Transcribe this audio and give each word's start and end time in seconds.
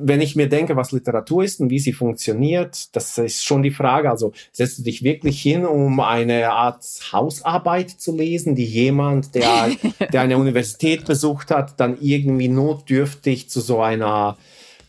wenn 0.00 0.20
ich 0.20 0.36
mir 0.36 0.48
denke, 0.48 0.76
was 0.76 0.92
Literatur 0.92 1.44
ist 1.44 1.60
und 1.60 1.70
wie 1.70 1.78
sie 1.78 1.92
funktioniert, 1.92 2.94
das 2.94 3.18
ist 3.18 3.44
schon 3.44 3.62
die 3.62 3.70
Frage. 3.70 4.10
Also 4.10 4.32
setzt 4.52 4.78
du 4.78 4.82
dich 4.82 5.02
wirklich 5.02 5.40
hin, 5.40 5.66
um 5.66 6.00
eine 6.00 6.52
Art 6.52 6.84
Hausarbeit 7.12 7.90
zu 7.90 8.16
lesen, 8.16 8.54
die 8.54 8.64
jemand, 8.64 9.34
der, 9.34 9.70
der 10.12 10.20
eine 10.20 10.38
Universität 10.38 11.06
besucht 11.06 11.50
hat, 11.50 11.78
dann 11.80 11.98
irgendwie 12.00 12.48
notdürftig 12.48 13.48
zu 13.48 13.60
so 13.60 13.80
einer 13.80 14.36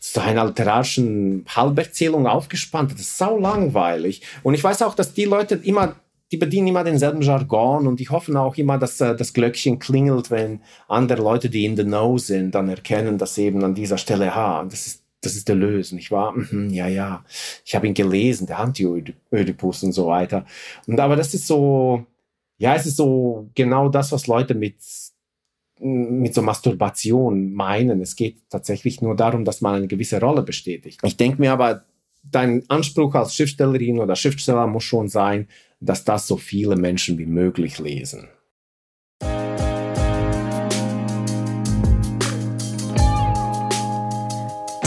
zu 0.00 0.22
einer 0.22 0.46
literarischen 0.46 1.44
Halberzählung 1.46 2.26
aufgespannt 2.26 2.90
hat. 2.90 2.98
Das 2.98 3.06
ist 3.06 3.18
sau 3.18 3.38
langweilig. 3.38 4.22
Und 4.42 4.54
ich 4.54 4.64
weiß 4.64 4.80
auch, 4.80 4.94
dass 4.94 5.12
die 5.12 5.26
Leute 5.26 5.56
immer 5.56 5.94
die 6.32 6.36
bedienen 6.36 6.68
immer 6.68 6.84
denselben 6.84 7.22
Jargon 7.22 7.86
und 7.86 7.98
die 7.98 8.08
hoffen 8.08 8.36
auch 8.36 8.56
immer, 8.56 8.78
dass 8.78 9.00
äh, 9.00 9.16
das 9.16 9.32
Glöckchen 9.32 9.78
klingelt, 9.78 10.30
wenn 10.30 10.60
andere 10.86 11.22
Leute, 11.22 11.50
die 11.50 11.64
in 11.64 11.76
the 11.76 11.82
know 11.82 12.18
sind, 12.18 12.54
dann 12.54 12.68
erkennen, 12.68 13.18
dass 13.18 13.36
eben 13.36 13.64
an 13.64 13.74
dieser 13.74 13.98
Stelle, 13.98 14.34
ha, 14.34 14.64
das 14.68 14.86
ist 14.86 14.99
das 15.20 15.36
ist 15.36 15.48
der 15.48 15.56
Lösen, 15.56 15.96
nicht 15.96 16.10
wahr? 16.10 16.32
Mhm, 16.32 16.70
ja, 16.70 16.88
ja. 16.88 17.24
Ich 17.64 17.74
habe 17.74 17.86
ihn 17.86 17.94
gelesen, 17.94 18.46
der 18.46 18.58
Anti-Ödipus 18.58 19.82
und 19.82 19.92
so 19.92 20.06
weiter. 20.06 20.46
Und 20.86 20.98
aber 20.98 21.16
das 21.16 21.34
ist 21.34 21.46
so, 21.46 22.06
ja, 22.58 22.74
es 22.74 22.86
ist 22.86 22.96
so 22.96 23.48
genau 23.54 23.88
das, 23.88 24.12
was 24.12 24.26
Leute 24.26 24.54
mit 24.54 24.76
mit 25.82 26.34
so 26.34 26.42
Masturbation 26.42 27.54
meinen. 27.54 28.02
Es 28.02 28.14
geht 28.14 28.36
tatsächlich 28.50 29.00
nur 29.00 29.16
darum, 29.16 29.46
dass 29.46 29.62
man 29.62 29.76
eine 29.76 29.88
gewisse 29.88 30.20
Rolle 30.20 30.42
bestätigt. 30.42 31.00
Ich 31.02 31.16
denke 31.16 31.40
mir 31.40 31.52
aber, 31.52 31.84
dein 32.22 32.68
Anspruch 32.68 33.14
als 33.14 33.34
Schriftstellerin 33.34 33.98
oder 33.98 34.14
Schriftsteller 34.14 34.66
muss 34.66 34.84
schon 34.84 35.08
sein, 35.08 35.48
dass 35.80 36.04
das 36.04 36.26
so 36.26 36.36
viele 36.36 36.76
Menschen 36.76 37.16
wie 37.16 37.26
möglich 37.26 37.78
lesen. 37.78 38.28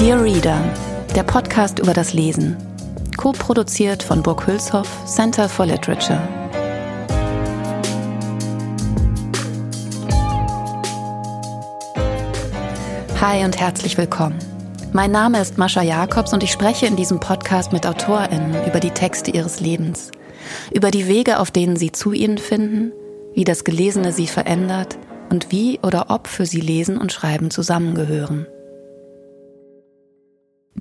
Dear 0.04 0.22
Reader, 0.22 0.62
der 1.16 1.24
Podcast 1.24 1.80
über 1.80 1.94
das 1.94 2.12
Lesen. 2.12 2.58
Co-produziert 3.16 4.04
von 4.04 4.22
Burg 4.22 4.46
Hülshoff, 4.46 4.90
Center 5.06 5.48
for 5.48 5.66
Literature. 5.66 6.20
Hi 13.22 13.46
und 13.46 13.58
herzlich 13.58 13.98
willkommen. 13.98 14.38
Mein 14.92 15.12
Name 15.12 15.40
ist 15.40 15.58
Mascha 15.58 15.82
Jakobs 15.82 16.34
und 16.34 16.44
ich 16.44 16.52
spreche 16.52 16.86
in 16.86 16.98
diesem 16.98 17.22
Podcast 17.22 17.72
mit 17.72 17.86
AutorInnen 17.86 18.68
über 18.68 18.82
die 18.82 18.92
Texte 18.92 19.32
ihres 19.32 19.62
Lebens, 19.62 20.12
über 20.74 20.92
die 20.92 21.08
Wege, 21.08 21.40
auf 21.40 21.50
denen 21.50 21.78
sie 21.78 21.94
zu 21.94 22.12
ihnen 22.12 22.40
finden, 22.40 22.92
wie 23.36 23.46
das 23.46 23.64
Gelesene 23.64 24.12
sie 24.12 24.28
verändert 24.28 24.98
und 25.30 25.50
wie 25.54 25.80
oder 25.82 26.08
ob 26.10 26.28
für 26.28 26.46
sie 26.46 26.60
Lesen 26.60 26.98
und 26.98 27.14
Schreiben 27.14 27.52
zusammengehören. 27.52 28.48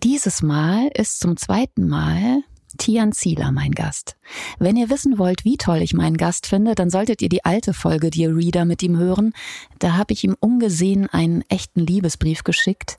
Dieses 0.02 0.42
Mal 0.42 0.90
ist 0.94 1.20
zum 1.20 1.36
zweiten 1.36 1.86
Mal 1.86 2.42
Tian 2.76 3.12
Zieler 3.12 3.52
mein 3.52 3.70
Gast. 3.70 4.16
Wenn 4.58 4.76
ihr 4.76 4.90
wissen 4.90 5.16
wollt, 5.16 5.44
wie 5.44 5.56
toll 5.56 5.80
ich 5.80 5.94
meinen 5.94 6.16
Gast 6.16 6.48
finde, 6.48 6.74
dann 6.74 6.90
solltet 6.90 7.22
ihr 7.22 7.28
die 7.28 7.44
alte 7.44 7.72
Folge 7.72 8.10
Dear 8.10 8.34
Reader 8.34 8.64
mit 8.64 8.82
ihm 8.82 8.96
hören. 8.96 9.32
Da 9.78 9.92
habe 9.92 10.12
ich 10.12 10.24
ihm 10.24 10.36
ungesehen 10.40 11.08
einen 11.08 11.44
echten 11.48 11.86
Liebesbrief 11.86 12.42
geschickt, 12.42 12.96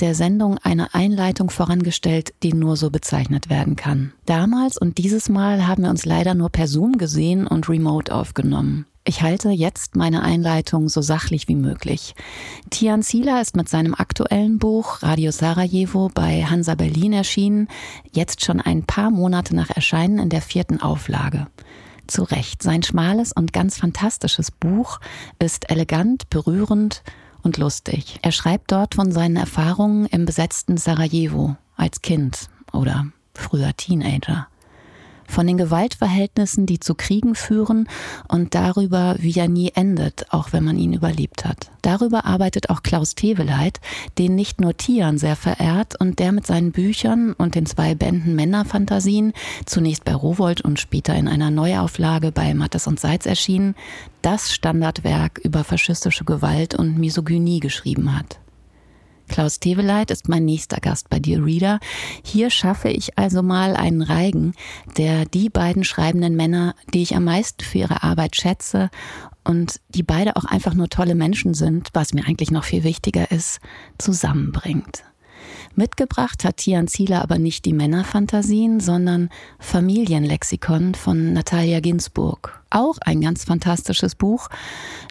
der 0.00 0.14
Sendung 0.14 0.56
eine 0.56 0.94
Einleitung 0.94 1.50
vorangestellt, 1.50 2.32
die 2.42 2.54
nur 2.54 2.76
so 2.76 2.90
bezeichnet 2.90 3.50
werden 3.50 3.76
kann. 3.76 4.14
Damals 4.24 4.78
und 4.78 4.96
dieses 4.96 5.28
Mal 5.28 5.66
haben 5.66 5.82
wir 5.82 5.90
uns 5.90 6.06
leider 6.06 6.34
nur 6.34 6.48
per 6.48 6.68
Zoom 6.68 6.96
gesehen 6.96 7.46
und 7.46 7.68
remote 7.68 8.14
aufgenommen. 8.14 8.86
Ich 9.08 9.22
halte 9.22 9.50
jetzt 9.50 9.94
meine 9.94 10.22
Einleitung 10.22 10.88
so 10.88 11.00
sachlich 11.00 11.46
wie 11.46 11.54
möglich. 11.54 12.16
Tian 12.70 13.02
Zieler 13.02 13.40
ist 13.40 13.54
mit 13.54 13.68
seinem 13.68 13.94
aktuellen 13.94 14.58
Buch 14.58 15.00
Radio 15.00 15.30
Sarajevo 15.30 16.10
bei 16.12 16.44
Hansa 16.44 16.74
Berlin 16.74 17.12
erschienen, 17.12 17.68
jetzt 18.10 18.44
schon 18.44 18.60
ein 18.60 18.82
paar 18.82 19.12
Monate 19.12 19.54
nach 19.54 19.70
Erscheinen 19.70 20.18
in 20.18 20.28
der 20.28 20.42
vierten 20.42 20.82
Auflage. 20.82 21.46
Zu 22.08 22.24
Recht, 22.24 22.64
sein 22.64 22.82
schmales 22.82 23.32
und 23.32 23.52
ganz 23.52 23.78
fantastisches 23.78 24.50
Buch 24.50 24.98
ist 25.38 25.70
elegant, 25.70 26.28
berührend 26.28 27.04
und 27.42 27.58
lustig. 27.58 28.18
Er 28.22 28.32
schreibt 28.32 28.72
dort 28.72 28.96
von 28.96 29.12
seinen 29.12 29.36
Erfahrungen 29.36 30.06
im 30.06 30.24
besetzten 30.26 30.78
Sarajevo 30.78 31.56
als 31.76 32.02
Kind 32.02 32.48
oder 32.72 33.06
früher 33.34 33.72
Teenager 33.76 34.48
von 35.28 35.46
den 35.46 35.56
Gewaltverhältnissen, 35.56 36.66
die 36.66 36.80
zu 36.80 36.94
Kriegen 36.94 37.34
führen 37.34 37.88
und 38.28 38.54
darüber, 38.54 39.16
wie 39.18 39.38
er 39.38 39.48
nie 39.48 39.72
endet, 39.74 40.26
auch 40.30 40.52
wenn 40.52 40.64
man 40.64 40.78
ihn 40.78 40.92
überlebt 40.92 41.44
hat. 41.44 41.70
Darüber 41.82 42.24
arbeitet 42.24 42.70
auch 42.70 42.82
Klaus 42.82 43.14
Teveleit, 43.14 43.80
den 44.18 44.34
nicht 44.34 44.60
nur 44.60 44.76
Tian 44.76 45.18
sehr 45.18 45.36
verehrt 45.36 45.98
und 46.00 46.18
der 46.18 46.32
mit 46.32 46.46
seinen 46.46 46.72
Büchern 46.72 47.32
und 47.32 47.54
den 47.54 47.66
zwei 47.66 47.94
Bänden 47.94 48.34
Männerfantasien, 48.34 49.32
zunächst 49.66 50.04
bei 50.04 50.14
Rowold 50.14 50.62
und 50.62 50.80
später 50.80 51.14
in 51.14 51.28
einer 51.28 51.50
Neuauflage 51.50 52.32
bei 52.32 52.54
Mattes 52.54 52.86
und 52.86 52.98
Seitz 52.98 53.26
erschienen, 53.26 53.74
das 54.22 54.52
Standardwerk 54.52 55.38
über 55.38 55.62
faschistische 55.62 56.24
Gewalt 56.24 56.74
und 56.74 56.98
Misogynie 56.98 57.60
geschrieben 57.60 58.16
hat. 58.16 58.40
Klaus 59.28 59.60
Teveleit 59.60 60.10
ist 60.10 60.28
mein 60.28 60.44
nächster 60.44 60.78
Gast 60.80 61.08
bei 61.10 61.18
Dear 61.18 61.44
Reader. 61.44 61.80
Hier 62.24 62.50
schaffe 62.50 62.88
ich 62.88 63.18
also 63.18 63.42
mal 63.42 63.76
einen 63.76 64.02
Reigen, 64.02 64.52
der 64.96 65.24
die 65.24 65.48
beiden 65.50 65.84
schreibenden 65.84 66.36
Männer, 66.36 66.74
die 66.94 67.02
ich 67.02 67.16
am 67.16 67.24
meisten 67.24 67.64
für 67.64 67.78
ihre 67.78 68.02
Arbeit 68.02 68.36
schätze 68.36 68.90
und 69.44 69.80
die 69.88 70.02
beide 70.02 70.36
auch 70.36 70.44
einfach 70.44 70.74
nur 70.74 70.88
tolle 70.88 71.14
Menschen 71.14 71.54
sind, 71.54 71.90
was 71.92 72.12
mir 72.14 72.26
eigentlich 72.26 72.50
noch 72.50 72.64
viel 72.64 72.84
wichtiger 72.84 73.30
ist, 73.30 73.60
zusammenbringt. 73.98 75.04
Mitgebracht 75.74 76.44
hat 76.44 76.56
Tian 76.56 76.88
Zieler 76.88 77.22
aber 77.22 77.38
nicht 77.38 77.66
die 77.66 77.74
Männerfantasien, 77.74 78.80
sondern 78.80 79.28
Familienlexikon 79.58 80.94
von 80.94 81.34
Natalia 81.34 81.80
Ginsburg. 81.80 82.62
Auch 82.70 82.98
ein 83.00 83.20
ganz 83.20 83.44
fantastisches 83.44 84.14
Buch, 84.14 84.48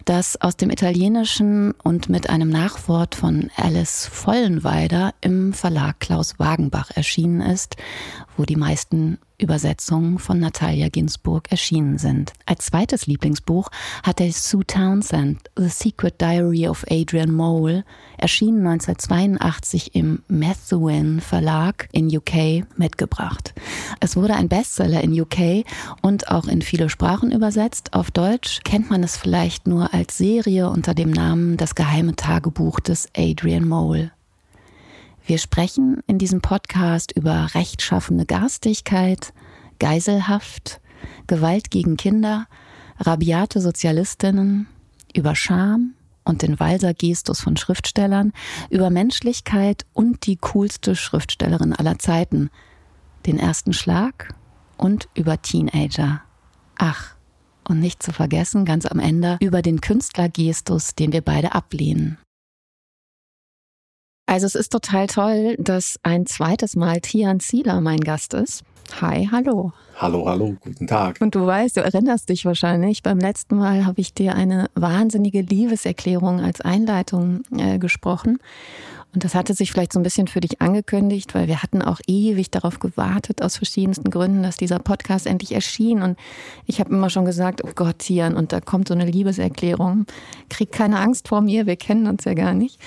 das 0.03 0.39
aus 0.41 0.57
dem 0.57 0.69
Italienischen 0.69 1.71
und 1.83 2.09
mit 2.09 2.29
einem 2.29 2.49
Nachwort 2.49 3.15
von 3.15 3.49
Alice 3.55 4.07
Vollenweider 4.07 5.13
im 5.21 5.53
Verlag 5.53 5.99
Klaus 5.99 6.37
Wagenbach 6.37 6.91
erschienen 6.95 7.41
ist, 7.41 7.77
wo 8.37 8.43
die 8.43 8.57
meisten 8.57 9.17
Übersetzungen 9.37 10.17
von 10.19 10.39
Natalia 10.39 10.87
Ginsburg 10.89 11.51
erschienen 11.51 11.97
sind. 11.97 12.31
Als 12.45 12.67
zweites 12.67 13.05
Lieblingsbuch 13.05 13.69
hat 14.03 14.21
er 14.21 14.31
Sue 14.31 14.65
Townsend, 14.65 15.49
The 15.57 15.67
Secret 15.67 16.21
Diary 16.21 16.67
of 16.67 16.85
Adrian 16.89 17.31
Mole, 17.31 17.83
erschienen 18.17 18.65
1982 18.65 19.93
im 19.93 20.23
Methuen 20.29 21.19
Verlag 21.19 21.89
in 21.91 22.07
UK, 22.15 22.65
mitgebracht. 22.77 23.53
Es 23.99 24.15
wurde 24.15 24.35
ein 24.35 24.47
Bestseller 24.47 25.01
in 25.01 25.19
UK 25.19 25.65
und 26.01 26.29
auch 26.29 26.47
in 26.47 26.61
viele 26.61 26.89
Sprachen 26.89 27.31
übersetzt. 27.31 27.54
Auf 27.91 28.11
Deutsch 28.11 28.59
kennt 28.65 28.89
man 28.89 29.01
es 29.01 29.15
vielleicht 29.15 29.65
nur 29.65 29.93
als 29.93 30.17
Serie 30.17 30.69
unter 30.69 30.93
dem 30.93 31.09
Namen 31.09 31.55
Das 31.55 31.73
geheime 31.73 32.13
Tagebuch 32.13 32.81
des 32.81 33.07
Adrian 33.15 33.65
Mole. 33.65 34.11
Wir 35.25 35.37
sprechen 35.37 36.01
in 36.05 36.17
diesem 36.17 36.41
Podcast 36.41 37.13
über 37.13 37.47
rechtschaffene 37.53 38.25
Garstigkeit, 38.25 39.31
Geiselhaft, 39.79 40.81
Gewalt 41.27 41.71
gegen 41.71 41.95
Kinder, 41.95 42.47
rabiate 42.99 43.61
Sozialistinnen, 43.61 44.67
über 45.15 45.33
Scham 45.33 45.93
und 46.25 46.41
den 46.41 46.59
Walser-Gestus 46.59 47.39
von 47.39 47.55
Schriftstellern, 47.55 48.33
über 48.69 48.89
Menschlichkeit 48.89 49.85
und 49.93 50.25
die 50.25 50.35
coolste 50.35 50.93
Schriftstellerin 50.97 51.71
aller 51.71 51.99
Zeiten, 51.99 52.49
den 53.25 53.39
ersten 53.39 53.71
Schlag 53.71 54.35
und 54.75 55.07
über 55.15 55.41
Teenager. 55.41 56.21
Ach, 56.77 57.14
und 57.67 57.79
nicht 57.79 58.01
zu 58.01 58.13
vergessen, 58.13 58.65
ganz 58.65 58.85
am 58.85 58.99
Ende, 58.99 59.37
über 59.41 59.61
den 59.61 59.81
Künstlergestus, 59.81 60.95
den 60.95 61.11
wir 61.11 61.21
beide 61.21 61.53
ablehnen. 61.53 62.17
Also 64.27 64.47
es 64.47 64.55
ist 64.55 64.71
total 64.71 65.07
toll, 65.07 65.55
dass 65.59 65.99
ein 66.03 66.25
zweites 66.25 66.75
Mal 66.75 66.99
Tian 66.99 67.39
Zieler 67.39 67.79
mein 67.81 67.99
Gast 67.99 68.33
ist. 68.33 68.63
Hi, 69.01 69.27
hallo. 69.31 69.73
Hallo, 69.97 70.27
hallo, 70.27 70.55
guten 70.61 70.87
Tag. 70.87 71.17
Und 71.21 71.35
du 71.35 71.45
weißt, 71.45 71.77
du 71.77 71.81
erinnerst 71.81 72.29
dich 72.29 72.45
wahrscheinlich, 72.45 73.03
beim 73.03 73.19
letzten 73.19 73.57
Mal 73.57 73.85
habe 73.85 74.01
ich 74.01 74.13
dir 74.13 74.35
eine 74.35 74.69
wahnsinnige 74.75 75.41
Liebeserklärung 75.41 76.39
als 76.41 76.61
Einleitung 76.61 77.43
äh, 77.57 77.77
gesprochen. 77.77 78.37
Und 79.13 79.23
das 79.23 79.33
hatte 79.33 79.53
sich 79.53 79.71
vielleicht 79.71 79.93
so 79.93 79.99
ein 79.99 80.03
bisschen 80.03 80.27
für 80.27 80.41
dich 80.41 80.61
angekündigt, 80.61 81.33
weil 81.33 81.47
wir 81.47 81.63
hatten 81.63 81.81
auch 81.81 81.99
ewig 82.05 82.51
darauf 82.51 82.79
gewartet, 82.79 83.41
aus 83.41 83.55
verschiedensten 83.55 84.09
Gründen, 84.09 84.43
dass 84.43 84.57
dieser 84.57 84.79
Podcast 84.79 85.25
endlich 85.25 85.53
erschien. 85.53 86.01
Und 86.01 86.17
ich 86.65 86.81
habe 86.81 86.93
immer 86.93 87.09
schon 87.09 87.23
gesagt, 87.23 87.63
oh 87.63 87.71
Gott, 87.75 87.99
Tian, 87.99 88.35
und 88.35 88.51
da 88.51 88.59
kommt 88.59 88.89
so 88.89 88.93
eine 88.93 89.05
Liebeserklärung. 89.05 90.05
Krieg 90.49 90.71
keine 90.71 90.99
Angst 90.99 91.29
vor 91.29 91.41
mir, 91.41 91.65
wir 91.65 91.77
kennen 91.77 92.07
uns 92.07 92.25
ja 92.25 92.33
gar 92.33 92.53
nicht. 92.53 92.79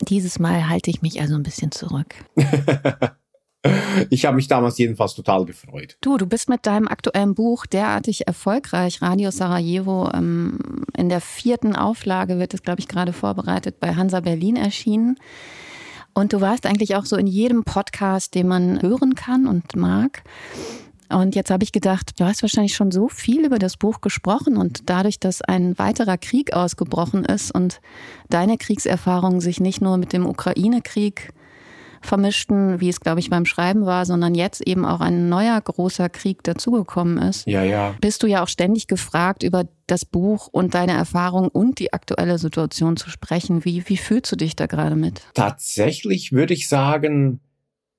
Dieses 0.00 0.38
Mal 0.38 0.68
halte 0.68 0.90
ich 0.90 1.02
mich 1.02 1.20
also 1.20 1.34
ein 1.34 1.42
bisschen 1.42 1.70
zurück. 1.70 2.14
ich 4.10 4.24
habe 4.24 4.36
mich 4.36 4.48
damals 4.48 4.78
jedenfalls 4.78 5.14
total 5.14 5.44
gefreut. 5.44 5.96
Du, 6.00 6.16
du 6.16 6.26
bist 6.26 6.48
mit 6.48 6.66
deinem 6.66 6.88
aktuellen 6.88 7.34
Buch 7.34 7.66
derartig 7.66 8.26
erfolgreich. 8.26 9.02
Radio 9.02 9.30
Sarajevo 9.30 10.10
ähm, 10.12 10.84
in 10.96 11.08
der 11.08 11.20
vierten 11.20 11.76
Auflage 11.76 12.38
wird 12.38 12.54
es, 12.54 12.62
glaube 12.62 12.80
ich, 12.80 12.88
gerade 12.88 13.12
vorbereitet 13.12 13.78
bei 13.80 13.94
Hansa 13.94 14.20
Berlin 14.20 14.56
erschienen. 14.56 15.16
Und 16.14 16.32
du 16.32 16.40
warst 16.40 16.66
eigentlich 16.66 16.96
auch 16.96 17.06
so 17.06 17.16
in 17.16 17.26
jedem 17.26 17.64
Podcast, 17.64 18.34
den 18.34 18.48
man 18.48 18.82
hören 18.82 19.14
kann 19.14 19.46
und 19.46 19.76
mag. 19.76 20.22
Und 21.08 21.34
jetzt 21.34 21.50
habe 21.50 21.62
ich 21.62 21.72
gedacht, 21.72 22.18
du 22.18 22.24
hast 22.24 22.42
wahrscheinlich 22.42 22.74
schon 22.74 22.90
so 22.90 23.08
viel 23.08 23.44
über 23.44 23.58
das 23.58 23.76
Buch 23.76 24.00
gesprochen 24.00 24.56
und 24.56 24.88
dadurch, 24.88 25.20
dass 25.20 25.42
ein 25.42 25.78
weiterer 25.78 26.16
Krieg 26.16 26.54
ausgebrochen 26.54 27.24
ist 27.24 27.54
und 27.54 27.80
deine 28.30 28.56
Kriegserfahrungen 28.56 29.40
sich 29.40 29.60
nicht 29.60 29.82
nur 29.82 29.98
mit 29.98 30.12
dem 30.12 30.26
Ukraine-Krieg 30.26 31.32
vermischten, 32.06 32.80
wie 32.80 32.88
es, 32.88 33.00
glaube 33.00 33.20
ich, 33.20 33.30
beim 33.30 33.46
Schreiben 33.46 33.86
war, 33.86 34.06
sondern 34.06 34.34
jetzt 34.34 34.66
eben 34.66 34.84
auch 34.84 35.00
ein 35.00 35.28
neuer 35.28 35.60
großer 35.60 36.08
Krieg 36.08 36.42
dazugekommen 36.42 37.18
ist. 37.18 37.46
Ja, 37.46 37.62
ja. 37.62 37.94
Bist 38.00 38.22
du 38.22 38.26
ja 38.26 38.42
auch 38.42 38.48
ständig 38.48 38.86
gefragt, 38.86 39.42
über 39.42 39.64
das 39.86 40.04
Buch 40.04 40.48
und 40.50 40.74
deine 40.74 40.92
Erfahrung 40.92 41.48
und 41.48 41.78
die 41.78 41.92
aktuelle 41.92 42.38
Situation 42.38 42.96
zu 42.96 43.10
sprechen. 43.10 43.64
Wie, 43.64 43.88
wie 43.88 43.96
fühlst 43.96 44.32
du 44.32 44.36
dich 44.36 44.56
da 44.56 44.66
gerade 44.66 44.96
mit? 44.96 45.20
Tatsächlich 45.34 46.32
würde 46.32 46.54
ich 46.54 46.68
sagen, 46.68 47.40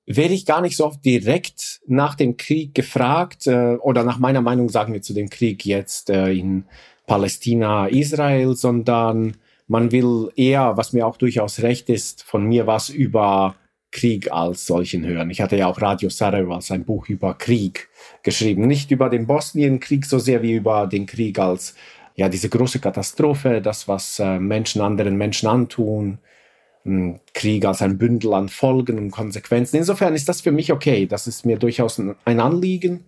werde 0.06 0.34
ich 0.34 0.44
gar 0.46 0.60
nicht 0.60 0.76
so 0.76 0.86
oft 0.86 1.04
direkt 1.04 1.80
nach 1.86 2.14
dem 2.14 2.36
Krieg 2.36 2.74
gefragt 2.74 3.46
äh, 3.46 3.76
oder 3.76 4.04
nach 4.04 4.18
meiner 4.18 4.42
Meinung 4.42 4.68
sagen 4.68 4.92
wir 4.92 5.02
zu 5.02 5.14
dem 5.14 5.30
Krieg 5.30 5.64
jetzt 5.64 6.10
äh, 6.10 6.32
in 6.32 6.64
Palästina, 7.06 7.86
Israel, 7.86 8.54
sondern 8.54 9.36
man 9.66 9.92
will 9.92 10.30
eher, 10.36 10.76
was 10.76 10.92
mir 10.92 11.06
auch 11.06 11.16
durchaus 11.16 11.60
recht 11.60 11.88
ist, 11.88 12.22
von 12.22 12.44
mir 12.44 12.66
was 12.66 12.88
über 12.90 13.54
Krieg 13.94 14.30
als 14.32 14.66
solchen 14.66 15.06
hören. 15.06 15.30
Ich 15.30 15.40
hatte 15.40 15.56
ja 15.56 15.68
auch 15.68 15.80
Radio 15.80 16.10
Sarajevo 16.10 16.52
als 16.54 16.70
ein 16.72 16.84
Buch 16.84 17.08
über 17.08 17.34
Krieg 17.34 17.88
geschrieben. 18.22 18.66
Nicht 18.66 18.90
über 18.90 19.08
den 19.08 19.26
Bosnienkrieg 19.26 20.04
so 20.04 20.18
sehr 20.18 20.42
wie 20.42 20.52
über 20.54 20.88
den 20.88 21.06
Krieg 21.06 21.38
als 21.38 21.74
ja 22.16 22.28
diese 22.28 22.48
große 22.48 22.80
Katastrophe, 22.80 23.62
das 23.62 23.88
was 23.88 24.18
äh, 24.18 24.38
Menschen 24.38 24.82
anderen 24.82 25.16
Menschen 25.16 25.48
antun, 25.48 26.18
Krieg 27.32 27.64
als 27.64 27.80
ein 27.80 27.96
Bündel 27.96 28.34
an 28.34 28.48
Folgen 28.48 28.98
und 28.98 29.10
Konsequenzen. 29.10 29.76
Insofern 29.76 30.14
ist 30.14 30.28
das 30.28 30.42
für 30.42 30.52
mich 30.52 30.70
okay. 30.70 31.06
Das 31.06 31.26
ist 31.26 31.46
mir 31.46 31.56
durchaus 31.56 31.98
ein 31.98 32.40
Anliegen, 32.40 33.04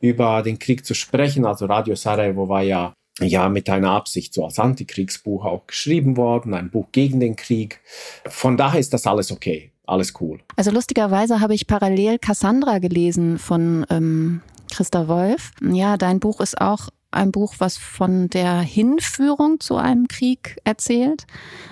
über 0.00 0.42
den 0.42 0.58
Krieg 0.58 0.84
zu 0.84 0.94
sprechen. 0.94 1.44
Also 1.44 1.66
Radio 1.66 1.94
Sarajevo 1.94 2.48
war 2.48 2.62
ja 2.62 2.92
ja 3.20 3.48
mit 3.48 3.68
einer 3.68 3.90
Absicht 3.90 4.32
so 4.34 4.44
als 4.44 4.58
Antikriegsbuch 4.58 5.44
auch 5.44 5.66
geschrieben 5.66 6.16
worden, 6.16 6.54
ein 6.54 6.70
Buch 6.70 6.88
gegen 6.92 7.20
den 7.20 7.36
Krieg. 7.36 7.80
Von 8.26 8.56
daher 8.56 8.80
ist 8.80 8.94
das 8.94 9.06
alles 9.06 9.30
okay, 9.30 9.69
alles 9.90 10.14
cool. 10.20 10.40
Also 10.56 10.70
lustigerweise 10.70 11.40
habe 11.40 11.54
ich 11.54 11.66
parallel 11.66 12.18
Cassandra 12.18 12.78
gelesen 12.78 13.38
von 13.38 13.86
ähm, 13.90 14.42
Christa 14.70 15.08
Wolf. 15.08 15.50
Ja, 15.62 15.96
dein 15.96 16.20
Buch 16.20 16.40
ist 16.40 16.60
auch 16.60 16.88
ein 17.10 17.32
Buch, 17.32 17.54
was 17.58 17.76
von 17.76 18.28
der 18.28 18.60
Hinführung 18.60 19.60
zu 19.60 19.76
einem 19.76 20.06
Krieg 20.08 20.58
erzählt. 20.64 21.26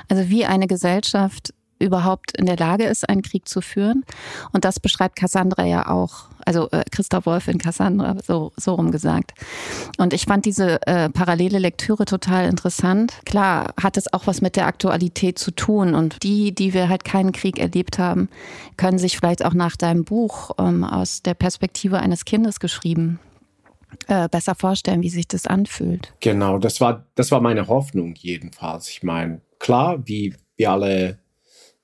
Also 0.09 0.29
wie 0.29 0.45
eine 0.45 0.67
Gesellschaft 0.67 1.55
überhaupt 1.79 2.37
in 2.37 2.47
der 2.47 2.57
Lage 2.57 2.85
ist, 2.85 3.09
einen 3.09 3.23
Krieg 3.23 3.49
zu 3.49 3.61
führen. 3.61 4.05
Und 4.53 4.65
das 4.65 4.81
beschreibt 4.81 5.17
Cassandra 5.17 5.65
ja 5.65 5.89
auch, 5.89 6.27
also 6.45 6.69
äh, 6.71 6.85
Christoph 6.91 7.27
Wolf 7.27 7.49
in 7.49 7.59
Cassandra, 7.59 8.17
so, 8.25 8.53
so 8.57 8.75
rum 8.75 8.91
gesagt. 8.91 9.33
Und 9.99 10.13
ich 10.13 10.25
fand 10.25 10.45
diese 10.45 10.87
äh, 10.87 11.09
parallele 11.09 11.59
Lektüre 11.59 12.05
total 12.05 12.49
interessant. 12.49 13.13
Klar 13.25 13.75
hat 13.81 13.97
es 13.97 14.13
auch 14.13 14.27
was 14.27 14.41
mit 14.41 14.57
der 14.57 14.67
Aktualität 14.67 15.39
zu 15.39 15.51
tun. 15.51 15.95
Und 15.95 16.23
die, 16.23 16.55
die 16.55 16.75
wir 16.75 16.89
halt 16.89 17.05
keinen 17.05 17.33
Krieg 17.33 17.59
erlebt 17.59 17.99
haben, 17.99 18.29
können 18.77 18.99
sich 18.99 19.17
vielleicht 19.17 19.45
auch 19.45 19.55
nach 19.55 19.77
deinem 19.77 20.05
Buch 20.05 20.51
ähm, 20.59 20.85
aus 20.85 21.23
der 21.23 21.35
Perspektive 21.35 21.99
eines 21.99 22.25
Kindes 22.25 22.61
geschrieben 22.61 23.21
äh, 24.07 24.29
besser 24.29 24.55
vorstellen, 24.55 25.03
wie 25.03 25.09
sich 25.09 25.29
das 25.29 25.47
anfühlt. 25.47 26.13
Genau, 26.21 26.59
das 26.59 26.81
war, 26.81 27.07
das 27.15 27.31
war 27.31 27.41
meine 27.41 27.69
Hoffnung 27.69 28.15
jedenfalls. 28.17 28.89
Ich 28.89 29.03
meine, 29.03 29.41
klar, 29.59 30.07
wie 30.07 30.35
wir 30.57 30.73
alle 30.73 31.19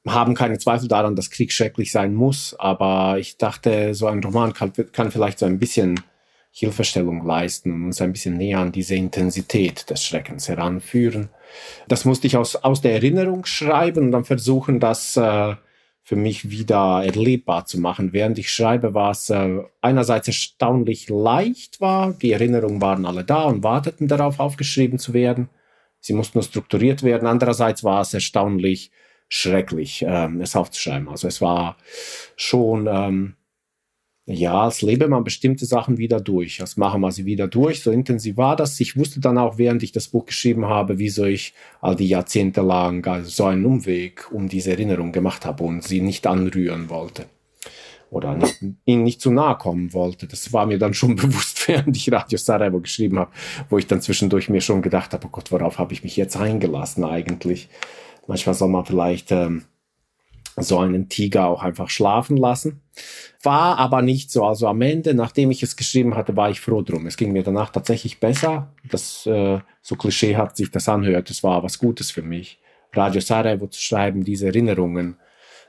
haben 0.06 0.35
keine 0.35 0.59
Zweifel 0.59 0.89
daran, 0.89 1.17
dass 1.17 1.31
Krieg 1.31 1.53
schrecklich 1.53 1.91
sein 1.91 2.15
muss, 2.15 2.55
aber 2.59 3.19
ich 3.19 3.39
dachte, 3.39 3.95
so 3.95 4.06
ein 4.06 4.23
Roman 4.23 4.53
kann, 4.53 4.73
kann 4.93 5.11
vielleicht 5.11 5.39
so 5.39 5.47
ein 5.47 5.59
bisschen 5.59 6.01
Hilfestellung 6.51 7.27
leisten 7.27 7.73
und 7.73 7.85
uns 7.87 8.01
ein 8.01 8.12
bisschen 8.12 8.37
näher 8.37 8.61
an 8.61 8.71
diese 8.71 8.95
Intensität 8.95 9.91
des 9.91 10.05
Schreckens 10.05 10.49
heranführen. 10.49 11.31
Das 11.89 12.05
musste 12.05 12.27
ich 12.27 12.37
aus, 12.37 12.55
aus 12.55 12.81
der 12.81 12.93
Erinnerung 12.93 13.45
schreiben 13.45 14.06
und 14.06 14.12
dann 14.12 14.25
versuchen, 14.25 14.79
das 14.79 15.17
äh, 15.17 15.56
für 16.05 16.17
mich 16.17 16.51
wieder 16.51 17.03
erlebbar 17.03 17.65
zu 17.65 17.81
machen. 17.81 18.12
Während 18.12 18.39
ich 18.39 18.53
schreibe, 18.53 18.95
war 18.95 19.11
es 19.11 19.31
äh, 19.31 19.62
einerseits 19.81 20.29
erstaunlich 20.29 21.09
leicht 21.09 21.81
war. 21.81 22.12
Die 22.12 22.31
Erinnerungen 22.31 22.81
waren 22.81 23.06
alle 23.06 23.25
da 23.25 23.45
und 23.45 23.65
warteten 23.65 24.06
darauf, 24.06 24.39
aufgeschrieben 24.39 24.99
zu 24.99 25.15
werden. 25.15 25.49
Sie 25.99 26.12
mussten 26.12 26.39
nur 26.39 26.45
strukturiert 26.45 27.03
werden. 27.03 27.27
Andererseits 27.27 27.83
war 27.83 28.03
es 28.03 28.12
erstaunlich 28.12 28.93
schrecklich, 29.29 30.05
ähm, 30.06 30.41
es 30.41 30.56
aufzuschreiben. 30.56 31.09
Also 31.09 31.29
es 31.29 31.41
war 31.41 31.76
schon 32.37 32.87
ähm, 32.87 33.37
ja, 34.26 34.62
als 34.62 34.81
lebe 34.81 35.06
man 35.06 35.23
bestimmte 35.23 35.67
Sachen 35.67 35.99
wieder 35.99 36.19
durch. 36.19 36.62
Als 36.62 36.79
machen 36.79 37.03
wir 37.03 37.12
sie 37.12 37.26
wieder 37.26 37.47
durch. 37.47 37.82
So 37.82 37.91
intensiv 37.91 38.38
war 38.38 38.56
das. 38.56 38.81
Ich 38.81 38.97
wusste 38.97 39.21
dann 39.21 39.37
auch, 39.37 39.59
während 39.59 39.82
ich 39.82 39.93
das 39.93 40.09
Buch 40.09 40.25
geschrieben 40.25 40.65
habe, 40.65 40.99
wieso 40.99 41.25
ich 41.25 41.53
all 41.82 41.94
die 41.94 42.09
Jahrzehnte 42.09 42.62
lang 42.62 43.06
also 43.06 43.29
so 43.29 43.44
einen 43.44 43.67
Umweg 43.67 44.32
um 44.32 44.49
diese 44.49 44.71
Erinnerung 44.71 45.12
gemacht 45.12 45.44
habe 45.44 45.65
und 45.65 45.85
sie 45.85 46.00
nicht 46.00 46.27
anrühren 46.27 46.88
wollte. 46.88 47.27
Oder 48.09 48.35
nicht, 48.35 48.62
ihnen 48.87 49.03
nicht 49.03 49.20
zu 49.20 49.31
nahe 49.31 49.59
kommen 49.59 49.93
wollte. 49.93 50.27
Das 50.27 50.55
war 50.55 50.65
mir 50.65 50.79
dann 50.79 50.94
schon 50.94 51.17
bewusst, 51.17 51.69
während 51.69 51.94
ich 51.94 52.11
Radio 52.11 52.38
Sarajevo 52.38 52.81
geschrieben 52.81 53.19
habe, 53.19 53.31
wo 53.69 53.77
ich 53.77 53.87
dann 53.87 54.00
zwischendurch 54.00 54.49
mir 54.49 54.62
schon 54.62 54.81
gedacht 54.81 55.12
habe, 55.12 55.27
oh 55.27 55.31
Gott, 55.31 55.53
worauf 55.53 55.79
habe 55.79 55.93
ich 55.93 56.03
mich 56.03 56.17
jetzt 56.17 56.37
eingelassen 56.38 57.05
eigentlich? 57.05 57.69
Manchmal 58.26 58.55
soll 58.55 58.69
man 58.69 58.85
vielleicht 58.85 59.32
ähm, 59.32 59.65
so 60.56 60.79
einen 60.79 61.09
Tiger 61.09 61.47
auch 61.47 61.62
einfach 61.62 61.91
schlafen 61.91 62.37
lassen. 62.37 62.81
War 63.43 63.79
aber 63.79 64.03
nicht 64.03 64.31
so. 64.31 64.44
Also 64.44 64.69
am 64.69 64.81
Ende, 64.82 65.15
nachdem 65.15 65.50
ich 65.50 65.62
es 65.62 65.76
geschrieben 65.76 66.15
hatte, 66.15 66.37
war 66.37 66.50
ich 66.50 66.61
froh 66.61 66.82
drum. 66.82 67.06
Es 67.06 67.17
ging 67.17 67.32
mir 67.32 67.43
danach 67.43 67.71
tatsächlich 67.71 68.21
besser. 68.21 68.73
Das, 68.88 69.26
äh, 69.26 69.59
so 69.82 69.97
klischeehaft 69.97 70.56
sich 70.56 70.71
das 70.71 70.88
anhört, 70.88 71.31
das 71.31 71.43
war 71.43 71.62
was 71.62 71.79
Gutes 71.79 72.11
für 72.11 72.23
mich. 72.23 72.59
Radio 72.93 73.21
Sarajevo 73.21 73.67
zu 73.67 73.81
schreiben, 73.81 74.25
diese 74.25 74.47
Erinnerungen 74.47 75.17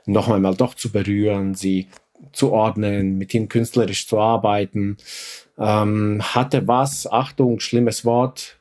noch 0.06 0.28
einmal 0.28 0.54
doch 0.54 0.74
zu 0.74 0.92
berühren, 0.92 1.54
sie 1.54 1.88
zu 2.32 2.52
ordnen, 2.52 3.18
mit 3.18 3.34
ihnen 3.34 3.48
künstlerisch 3.48 4.06
zu 4.06 4.18
arbeiten, 4.18 4.96
ähm, 5.58 6.22
hatte 6.22 6.66
was, 6.68 7.10
Achtung, 7.10 7.60
schlimmes 7.60 8.04
Wort, 8.04 8.58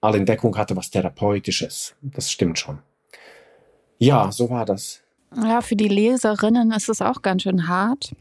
alle 0.00 0.18
Entdeckung 0.18 0.56
hatte 0.56 0.76
was 0.76 0.90
Therapeutisches. 0.90 1.96
Das 2.00 2.30
stimmt 2.30 2.58
schon. 2.58 2.78
Ja, 3.98 4.30
so 4.30 4.50
war 4.50 4.64
das. 4.64 5.00
Ja, 5.34 5.60
für 5.60 5.76
die 5.76 5.88
Leserinnen 5.88 6.72
ist 6.72 6.88
es 6.88 7.02
auch 7.02 7.22
ganz 7.22 7.42
schön 7.42 7.68
hart. 7.68 8.12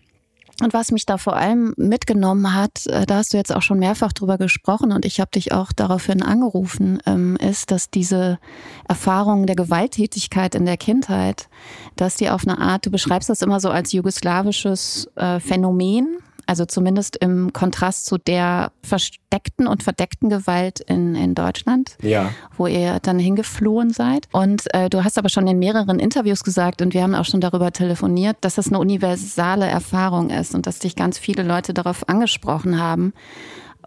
Und 0.61 0.73
was 0.73 0.91
mich 0.91 1.05
da 1.05 1.17
vor 1.17 1.35
allem 1.35 1.73
mitgenommen 1.75 2.55
hat, 2.55 2.87
äh, 2.87 3.05
da 3.05 3.17
hast 3.17 3.33
du 3.33 3.37
jetzt 3.37 3.53
auch 3.53 3.61
schon 3.61 3.79
mehrfach 3.79 4.13
drüber 4.13 4.37
gesprochen 4.37 4.93
und 4.93 5.03
ich 5.03 5.19
habe 5.19 5.31
dich 5.31 5.51
auch 5.51 5.73
daraufhin 5.73 6.23
angerufen, 6.23 6.99
ähm, 7.05 7.35
ist, 7.35 7.71
dass 7.71 7.89
diese 7.89 8.39
Erfahrung 8.87 9.47
der 9.47 9.57
Gewalttätigkeit 9.57 10.55
in 10.55 10.65
der 10.65 10.77
Kindheit, 10.77 11.49
dass 11.97 12.15
die 12.15 12.29
auf 12.29 12.47
eine 12.47 12.57
Art, 12.57 12.85
du 12.85 12.89
beschreibst 12.89 13.29
das 13.29 13.41
immer 13.41 13.59
so 13.59 13.69
als 13.69 13.91
jugoslawisches 13.91 15.09
äh, 15.15 15.41
Phänomen, 15.41 16.19
also 16.47 16.65
zumindest 16.65 17.15
im 17.17 17.53
Kontrast 17.53 18.05
zu 18.05 18.17
der 18.17 18.71
versteckten 18.83 19.67
und 19.67 19.83
verdeckten 19.83 20.29
Gewalt 20.29 20.79
in, 20.79 21.15
in 21.15 21.35
Deutschland, 21.35 21.97
ja. 22.01 22.31
wo 22.57 22.67
ihr 22.67 22.99
dann 23.01 23.19
hingeflohen 23.19 23.91
seid. 23.91 24.27
Und 24.31 24.73
äh, 24.73 24.89
du 24.89 25.03
hast 25.03 25.17
aber 25.17 25.29
schon 25.29 25.47
in 25.47 25.59
mehreren 25.59 25.99
Interviews 25.99 26.43
gesagt 26.43 26.81
und 26.81 26.93
wir 26.93 27.03
haben 27.03 27.15
auch 27.15 27.25
schon 27.25 27.41
darüber 27.41 27.71
telefoniert, 27.71 28.37
dass 28.41 28.55
das 28.55 28.67
eine 28.67 28.79
universale 28.79 29.65
Erfahrung 29.65 30.29
ist 30.29 30.55
und 30.55 30.67
dass 30.67 30.79
dich 30.79 30.95
ganz 30.95 31.17
viele 31.17 31.43
Leute 31.43 31.73
darauf 31.73 32.07
angesprochen 32.09 32.79
haben. 32.79 33.13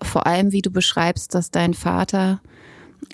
Vor 0.02 0.26
allem, 0.26 0.52
wie 0.52 0.62
du 0.62 0.70
beschreibst, 0.70 1.34
dass 1.34 1.50
dein 1.50 1.74
Vater 1.74 2.40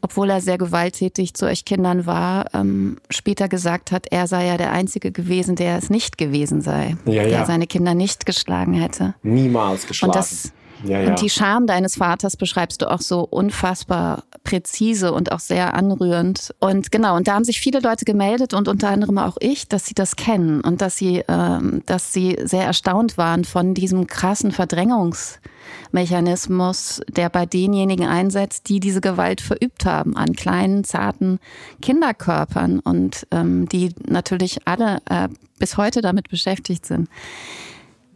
obwohl 0.03 0.31
er 0.31 0.41
sehr 0.41 0.59
gewalttätig 0.59 1.35
zu 1.35 1.47
euch 1.47 1.65
Kindern 1.65 2.07
war, 2.07 2.47
ähm, 2.55 2.99
später 3.11 3.49
gesagt 3.49 3.93
hat, 3.93 4.07
er 4.11 4.27
sei 4.27 4.47
ja 4.47 4.57
der 4.57 4.73
Einzige 4.73 5.13
gewesen, 5.13 5.57
der 5.57 5.79
es 5.79 5.91
nicht 5.91 6.19
gewesen 6.19 6.61
sei, 6.61 6.97
ja, 7.07 7.23
der 7.23 7.29
ja. 7.29 7.47
seine 7.47 7.67
Kinder 7.67 7.95
nicht 7.95 8.27
geschlagen 8.27 8.75
hätte. 8.75 9.15
Niemals 9.23 9.87
geschlagen. 9.87 10.11
Und 10.11 10.17
das, 10.17 10.53
ja, 10.85 11.01
ja. 11.01 11.09
Und 11.09 11.21
die 11.21 11.31
Scham 11.31 11.67
deines 11.67 11.97
Vaters 11.97 12.37
beschreibst 12.37 12.83
du 12.83 12.91
auch 12.91 13.01
so 13.01 13.21
unfassbar 13.21 14.25
präzise 14.45 15.13
und 15.13 15.33
auch 15.33 15.41
sehr 15.41 15.75
anrührend. 15.75 16.55
Und 16.61 16.93
genau, 16.93 17.17
und 17.17 17.27
da 17.29 17.35
haben 17.35 17.45
sich 17.45 17.61
viele 17.61 17.81
Leute 17.81 18.05
gemeldet 18.05 18.53
und 18.55 18.69
unter 18.69 18.91
anderem 18.91 19.19
auch 19.19 19.37
ich, 19.41 19.67
dass 19.69 19.87
sie 19.87 19.95
das 19.95 20.15
kennen 20.17 20.61
und 20.61 20.81
dass 20.81 20.97
sie, 20.97 21.25
ähm, 21.29 21.83
dass 21.87 22.13
sie 22.13 22.39
sehr 22.43 22.65
erstaunt 22.65 23.19
waren 23.19 23.45
von 23.45 23.75
diesem 23.75 24.07
krassen 24.07 24.53
Verdrängungsmechanismus, 24.53 27.01
der 27.09 27.31
bei 27.31 27.47
denjenigen 27.47 28.07
einsetzt, 28.07 28.69
die 28.69 28.79
diese 28.81 29.01
Gewalt 29.01 29.41
verübt 29.41 29.87
haben 29.87 30.17
an 30.17 30.35
kleinen, 30.35 30.85
zarten 30.85 31.39
Kinderkörpern 31.81 32.81
und 32.81 33.27
ähm, 33.31 33.67
die 33.69 33.95
natürlich 34.07 34.67
alle 34.67 34.99
äh, 35.09 35.29
bis 35.59 35.77
heute 35.77 36.03
damit 36.03 36.29
beschäftigt 36.29 36.85
sind. 36.85 37.09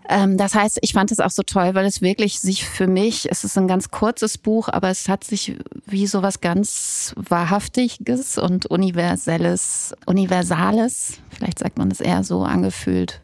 Ähm, 0.09 0.39
das 0.39 0.55
heißt, 0.55 0.79
ich 0.81 0.95
fand 0.95 1.13
es 1.13 1.21
auch 1.21 1.31
so 1.31 1.43
toll, 1.43 1.75
weil 1.75 1.85
es 1.85 2.01
wirklich 2.01 2.41
sich 2.41 2.67
für 2.67 2.87
mich, 2.87 3.31
es 3.31 3.45
ist 3.45 3.59
ein 3.59 3.69
ganz 3.69 3.91
kurzes 3.91 4.39
Buch, 4.39 4.69
aber 4.69 4.89
es 4.89 5.09
hat 5.09 5.23
sich 5.23 5.57
wie 5.87 6.07
so 6.07 6.23
was 6.23 6.41
ganz 6.41 7.15
Wahrhaftiges 7.17 8.39
und 8.39 8.67
Universelles, 8.67 9.95
Universales, 10.07 11.19
vielleicht 11.31 11.59
sagt 11.59 11.77
man 11.77 11.91
es 11.91 12.01
eher 12.01 12.25
so, 12.25 12.43
angefühlt. 12.43 13.21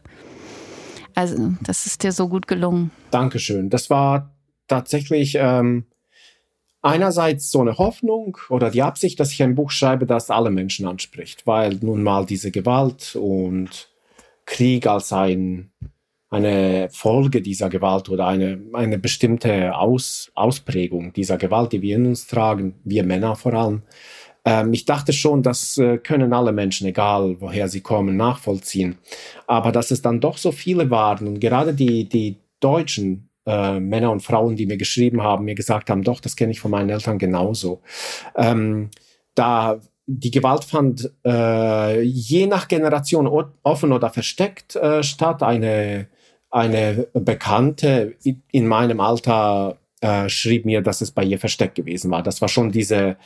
Also, 1.15 1.53
das 1.61 1.85
ist 1.85 2.03
dir 2.03 2.11
so 2.11 2.27
gut 2.27 2.47
gelungen. 2.47 2.91
Dankeschön. 3.09 3.69
Das 3.69 3.89
war 3.89 4.35
tatsächlich 4.67 5.37
ähm, 5.39 5.85
einerseits 6.81 7.49
so 7.49 7.61
eine 7.61 7.77
Hoffnung 7.77 8.37
oder 8.49 8.69
die 8.69 8.83
Absicht, 8.83 9.19
dass 9.19 9.31
ich 9.31 9.41
ein 9.41 9.55
Buch 9.55 9.71
schreibe, 9.71 10.05
das 10.05 10.29
alle 10.29 10.51
Menschen 10.51 10.85
anspricht, 10.85 11.47
weil 11.47 11.79
nun 11.81 12.03
mal 12.03 12.25
diese 12.25 12.51
Gewalt 12.51 13.15
und 13.15 13.89
Krieg 14.45 14.85
als 14.85 15.11
ein, 15.11 15.71
eine 16.29 16.89
Folge 16.91 17.41
dieser 17.41 17.69
Gewalt 17.69 18.09
oder 18.09 18.27
eine, 18.27 18.59
eine 18.73 18.97
bestimmte 18.97 19.75
Aus, 19.75 20.31
Ausprägung 20.35 21.13
dieser 21.13 21.37
Gewalt, 21.37 21.71
die 21.71 21.81
wir 21.81 21.95
in 21.95 22.07
uns 22.07 22.27
tragen, 22.27 22.75
wir 22.83 23.03
Männer 23.03 23.35
vor 23.35 23.53
allem. 23.53 23.83
Ähm, 24.43 24.73
ich 24.73 24.85
dachte 24.85 25.13
schon, 25.13 25.43
das 25.43 25.77
äh, 25.77 25.97
können 25.97 26.33
alle 26.33 26.51
Menschen, 26.51 26.87
egal 26.87 27.37
woher 27.39 27.67
sie 27.67 27.81
kommen, 27.81 28.17
nachvollziehen. 28.17 28.97
Aber 29.47 29.71
dass 29.71 29.91
es 29.91 30.01
dann 30.01 30.19
doch 30.19 30.37
so 30.37 30.51
viele 30.51 30.89
waren 30.89 31.27
und 31.27 31.39
gerade 31.39 31.73
die, 31.73 32.09
die 32.09 32.37
Deutschen, 32.59 33.29
äh, 33.45 33.79
Männer 33.79 34.11
und 34.11 34.21
Frauen, 34.21 34.55
die 34.55 34.65
mir 34.65 34.77
geschrieben 34.77 35.21
haben, 35.21 35.45
mir 35.45 35.55
gesagt 35.55 35.89
haben, 35.89 36.03
doch, 36.03 36.19
das 36.19 36.35
kenne 36.35 36.51
ich 36.51 36.59
von 36.59 36.71
meinen 36.71 36.89
Eltern 36.89 37.19
genauso. 37.19 37.81
Ähm, 38.35 38.89
da 39.35 39.79
die 40.07 40.31
Gewalt 40.31 40.63
fand 40.63 41.11
äh, 41.25 42.01
je 42.01 42.45
nach 42.45 42.67
Generation 42.67 43.27
offen 43.63 43.91
oder 43.91 44.09
versteckt 44.09 44.75
äh, 44.75 45.01
statt. 45.01 45.41
Eine, 45.41 46.07
eine 46.55 47.07
Bekannte 47.13 48.15
in 48.23 48.67
meinem 48.67 49.01
Alter 49.01 49.77
äh, 49.99 50.29
schrieb 50.29 50.63
mir, 50.63 50.81
dass 50.81 51.01
es 51.01 51.11
bei 51.11 51.23
ihr 51.23 51.37
versteckt 51.37 51.75
gewesen 51.75 52.11
war. 52.11 52.23
Das 52.23 52.39
war 52.39 52.47
schon 52.47 52.71
diese 52.71 53.17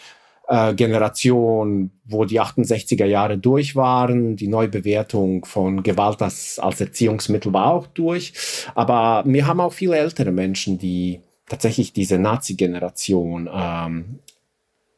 äh, 0.47 0.73
Generation, 0.73 1.91
wo 2.05 2.25
die 2.25 2.41
68er 2.41 3.05
Jahre 3.05 3.37
durch 3.37 3.75
waren. 3.75 4.35
Die 4.35 4.47
Neubewertung 4.47 5.45
von 5.45 5.83
Gewalt 5.83 6.23
als, 6.23 6.57
als 6.57 6.81
Erziehungsmittel 6.81 7.53
war 7.53 7.71
auch 7.71 7.85
durch. 7.85 8.33
Aber 8.73 9.23
wir 9.27 9.45
haben 9.45 9.59
auch 9.59 9.73
viele 9.73 9.97
ältere 9.97 10.31
Menschen, 10.31 10.79
die 10.79 11.21
tatsächlich 11.47 11.93
diese 11.93 12.17
Nazi-Generation 12.17 13.47
ähm, 13.53 14.19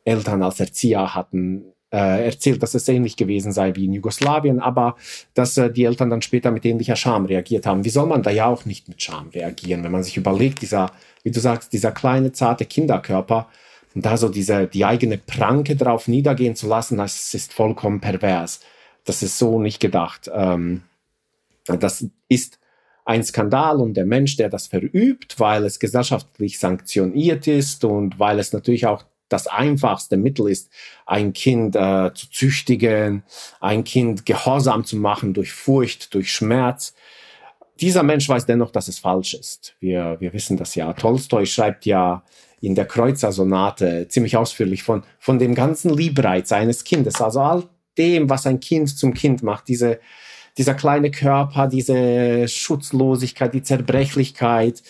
Eltern 0.06 0.42
als 0.42 0.62
Erzieher 0.62 1.14
hatten, 1.14 1.71
äh, 1.92 2.26
erzählt, 2.26 2.64
dass 2.64 2.74
es 2.74 2.88
ähnlich 2.88 3.18
gewesen 3.18 3.52
sei 3.52 3.76
wie 3.76 3.86
in 3.86 3.94
Jugoslawien, 3.94 4.60
aber 4.60 4.96
dass 5.34 5.58
äh, 5.58 5.72
die 5.72 5.86
Eltern 5.86 6.10
dann 6.10 6.22
später 6.22 6.52
mit 6.52 6.66
ähnlicher 6.66 6.96
Scham 6.96 7.26
reagiert 7.26 7.66
haben. 7.66 7.84
Wie 7.84 7.90
soll 7.90 8.08
man 8.08 8.24
da 8.24 8.32
ja 8.32 8.48
auch 8.48 8.66
nicht 8.66 8.88
mit 8.88 9.02
Scham 9.02 9.30
reagieren, 9.30 9.84
wenn 9.84 9.92
man 9.92 10.04
sich 10.04 10.18
überlegt, 10.18 10.62
dieser, 10.62 10.92
wie 11.24 11.32
du 11.32 11.40
sagst, 11.40 11.74
dieser 11.74 11.92
kleine, 11.92 12.32
zarte 12.32 12.66
Kinderkörper, 12.66 13.48
und 13.94 14.06
da 14.06 14.16
so 14.18 14.30
diese, 14.30 14.68
die 14.68 14.86
eigene 14.86 15.18
Pranke 15.18 15.76
drauf 15.76 16.08
niedergehen 16.08 16.56
zu 16.56 16.68
lassen, 16.68 16.98
das 16.98 17.34
ist 17.34 17.54
vollkommen 17.54 18.00
pervers. 18.00 18.62
Das 19.04 19.22
ist 19.22 19.38
so 19.38 19.60
nicht 19.60 19.80
gedacht. 19.80 20.32
Ähm, 20.34 20.84
das 21.66 22.06
ist 22.30 22.60
ein 23.04 23.24
Skandal 23.24 23.82
und 23.82 23.96
der 23.96 24.06
Mensch, 24.06 24.38
der 24.38 24.50
das 24.50 24.68
verübt, 24.68 25.40
weil 25.40 25.66
es 25.66 25.80
gesellschaftlich 25.80 26.60
sanktioniert 26.60 27.48
ist 27.48 27.84
und 27.84 28.20
weil 28.20 28.40
es 28.40 28.54
natürlich 28.54 28.86
auch 28.86 29.04
das 29.32 29.48
einfachste 29.48 30.18
Mittel 30.18 30.50
ist, 30.50 30.70
ein 31.06 31.34
Kind 31.34 31.76
äh, 31.76 32.12
zu 32.14 32.30
züchtigen, 32.30 33.24
ein 33.60 33.84
Kind 33.84 34.26
gehorsam 34.26 34.84
zu 34.84 34.98
machen 34.98 35.34
durch 35.34 35.54
Furcht, 35.54 36.14
durch 36.14 36.32
Schmerz. 36.32 36.94
Dieser 37.80 38.04
Mensch 38.04 38.28
weiß 38.28 38.46
dennoch, 38.46 38.72
dass 38.72 38.88
es 38.88 39.00
falsch 39.00 39.34
ist. 39.34 39.76
Wir, 39.80 40.18
wir 40.20 40.34
wissen 40.34 40.58
das 40.58 40.76
ja. 40.76 40.92
Tolstoi 40.94 41.46
schreibt 41.46 41.86
ja 41.86 42.24
in 42.60 42.76
der 42.76 42.86
Kreuzer-Sonate 42.86 44.08
ziemlich 44.10 44.38
ausführlich 44.38 44.84
von, 44.84 45.04
von 45.18 45.40
dem 45.40 45.56
ganzen 45.56 45.96
Liebreiz 45.96 46.52
eines 46.52 46.84
Kindes, 46.84 47.20
also 47.20 47.40
all 47.42 47.64
dem, 47.98 48.30
was 48.30 48.46
ein 48.46 48.60
Kind 48.60 48.96
zum 48.98 49.14
Kind 49.14 49.44
macht, 49.44 49.68
diese, 49.68 50.00
dieser 50.58 50.76
kleine 50.76 51.10
Körper, 51.10 51.68
diese 51.68 52.48
Schutzlosigkeit, 52.48 53.54
die 53.54 53.64
Zerbrechlichkeit 53.64 54.84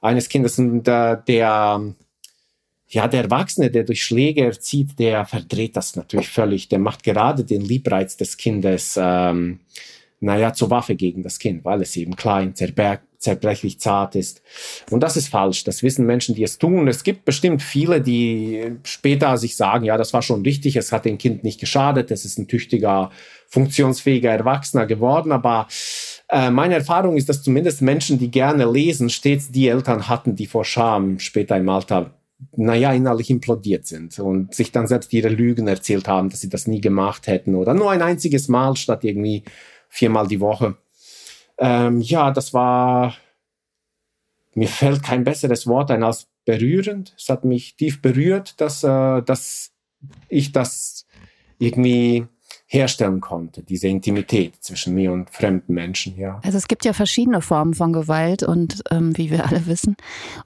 eines 0.00 0.28
Kindes 0.28 0.58
und 0.58 0.86
äh, 0.86 1.16
der, 1.26 1.94
ja, 2.88 3.08
der 3.08 3.24
Erwachsene, 3.24 3.70
der 3.70 3.84
durch 3.84 4.02
Schläge 4.02 4.44
erzieht, 4.44 4.98
der 4.98 5.24
verdreht 5.24 5.76
das 5.76 5.96
natürlich 5.96 6.28
völlig. 6.28 6.68
Der 6.68 6.78
macht 6.78 7.02
gerade 7.02 7.44
den 7.44 7.62
Liebreiz 7.62 8.16
des 8.16 8.36
Kindes, 8.36 8.98
ähm, 9.00 9.60
naja, 10.20 10.52
zur 10.52 10.70
Waffe 10.70 10.94
gegen 10.94 11.22
das 11.22 11.38
Kind, 11.38 11.64
weil 11.64 11.82
es 11.82 11.96
eben 11.96 12.16
klein, 12.16 12.54
zerbrechlich, 13.18 13.80
zart 13.80 14.14
ist. 14.14 14.40
Und 14.90 15.00
das 15.00 15.16
ist 15.16 15.28
falsch. 15.28 15.64
Das 15.64 15.82
wissen 15.82 16.06
Menschen, 16.06 16.34
die 16.34 16.44
es 16.44 16.58
tun. 16.58 16.86
Es 16.86 17.02
gibt 17.02 17.24
bestimmt 17.24 17.60
viele, 17.60 18.00
die 18.00 18.76
später 18.84 19.36
sich 19.36 19.56
sagen, 19.56 19.84
ja, 19.84 19.96
das 19.96 20.12
war 20.12 20.22
schon 20.22 20.42
richtig, 20.42 20.76
es 20.76 20.92
hat 20.92 21.04
dem 21.04 21.18
Kind 21.18 21.42
nicht 21.42 21.58
geschadet, 21.58 22.10
es 22.12 22.24
ist 22.24 22.38
ein 22.38 22.46
tüchtiger, 22.46 23.10
funktionsfähiger 23.48 24.30
Erwachsener 24.30 24.86
geworden, 24.86 25.32
aber 25.32 25.66
äh, 26.28 26.50
meine 26.50 26.74
Erfahrung 26.74 27.16
ist, 27.16 27.28
dass 27.28 27.42
zumindest 27.42 27.82
Menschen, 27.82 28.18
die 28.18 28.30
gerne 28.30 28.70
lesen, 28.70 29.10
stets 29.10 29.50
die 29.50 29.68
Eltern 29.68 30.08
hatten, 30.08 30.36
die 30.36 30.46
vor 30.46 30.64
Scham 30.64 31.18
später 31.18 31.56
im 31.56 31.68
Alter 31.68 32.12
naja, 32.56 32.92
innerlich 32.92 33.30
implodiert 33.30 33.86
sind 33.86 34.18
und 34.18 34.54
sich 34.54 34.72
dann 34.72 34.86
selbst 34.86 35.12
ihre 35.12 35.28
Lügen 35.28 35.68
erzählt 35.68 36.08
haben, 36.08 36.28
dass 36.28 36.40
sie 36.40 36.48
das 36.48 36.66
nie 36.66 36.80
gemacht 36.80 37.26
hätten 37.26 37.54
oder 37.54 37.74
nur 37.74 37.90
ein 37.90 38.02
einziges 38.02 38.48
Mal 38.48 38.76
statt 38.76 39.04
irgendwie 39.04 39.44
viermal 39.88 40.26
die 40.26 40.40
Woche. 40.40 40.76
Ähm, 41.58 42.00
ja, 42.00 42.30
das 42.30 42.52
war, 42.52 43.14
mir 44.54 44.68
fällt 44.68 45.02
kein 45.02 45.24
besseres 45.24 45.66
Wort 45.66 45.90
ein 45.90 46.02
als 46.02 46.28
berührend. 46.44 47.14
Es 47.18 47.28
hat 47.28 47.44
mich 47.44 47.76
tief 47.76 48.02
berührt, 48.02 48.60
dass, 48.60 48.84
äh, 48.84 49.22
dass 49.22 49.72
ich 50.28 50.52
das 50.52 51.06
irgendwie 51.58 52.26
herstellen 52.68 53.20
konnte, 53.20 53.62
diese 53.62 53.86
Intimität 53.86 54.56
zwischen 54.60 54.94
mir 54.94 55.12
und 55.12 55.30
fremden 55.30 55.72
Menschen, 55.72 56.16
ja. 56.16 56.40
Also 56.44 56.58
es 56.58 56.66
gibt 56.66 56.84
ja 56.84 56.92
verschiedene 56.92 57.40
Formen 57.40 57.74
von 57.74 57.92
Gewalt 57.92 58.42
und 58.42 58.82
ähm, 58.90 59.16
wie 59.16 59.30
wir 59.30 59.46
alle 59.46 59.66
wissen. 59.66 59.96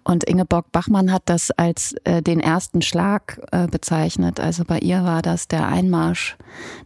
Und 0.05 0.25
Ingeborg 0.25 0.71
Bachmann 0.71 1.13
hat 1.13 1.23
das 1.25 1.51
als 1.51 1.95
äh, 2.05 2.23
den 2.23 2.41
ersten 2.41 2.83
Schlag 2.83 3.41
äh, 3.53 3.67
bezeichnet. 3.69 4.39
Also 4.39 4.65
bei 4.67 4.79
ihr 4.81 5.03
war 5.03 5.23
das 5.23 5.49
der 5.49 5.67
Einmarsch 5.67 6.37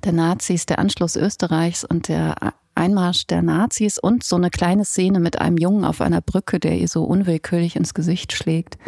der 0.04 0.12
Nazis, 0.12 0.66
der 0.66 0.78
Anschluss 0.78 1.16
Österreichs 1.16 1.84
und 1.84 2.06
der 2.08 2.36
Einmarsch 2.76 3.26
der 3.26 3.42
Nazis 3.42 3.98
und 3.98 4.22
so 4.22 4.36
eine 4.36 4.50
kleine 4.50 4.84
Szene 4.84 5.18
mit 5.18 5.40
einem 5.40 5.56
Jungen 5.56 5.84
auf 5.84 6.00
einer 6.00 6.20
Brücke, 6.20 6.60
der 6.60 6.78
ihr 6.78 6.88
so 6.88 7.02
unwillkürlich 7.04 7.74
ins 7.74 7.94
Gesicht 7.94 8.32
schlägt. 8.32 8.78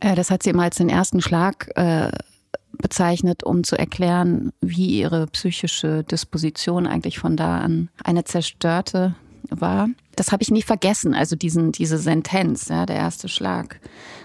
Äh, 0.00 0.16
das 0.16 0.32
hat 0.32 0.42
sie 0.42 0.50
immer 0.50 0.64
als 0.64 0.76
den 0.76 0.88
ersten 0.88 1.20
Schlag 1.20 1.70
äh, 1.76 2.10
bezeichnet, 2.78 3.44
um 3.44 3.64
zu 3.64 3.76
erklären, 3.78 4.52
wie 4.60 4.98
ihre 4.98 5.26
psychische 5.28 6.04
Disposition 6.04 6.86
eigentlich 6.86 7.18
von 7.18 7.36
da 7.36 7.58
an 7.58 7.88
eine 8.02 8.24
zerstörte 8.24 9.14
war. 9.50 9.88
Das 10.16 10.32
habe 10.32 10.42
ich 10.42 10.50
nie 10.50 10.62
vergessen, 10.62 11.14
also 11.14 11.36
diesen, 11.36 11.72
diese 11.72 11.98
Sentenz, 11.98 12.68
ja, 12.68 12.86
der 12.86 12.96
erste 12.96 13.28
Schlag. 13.28 13.80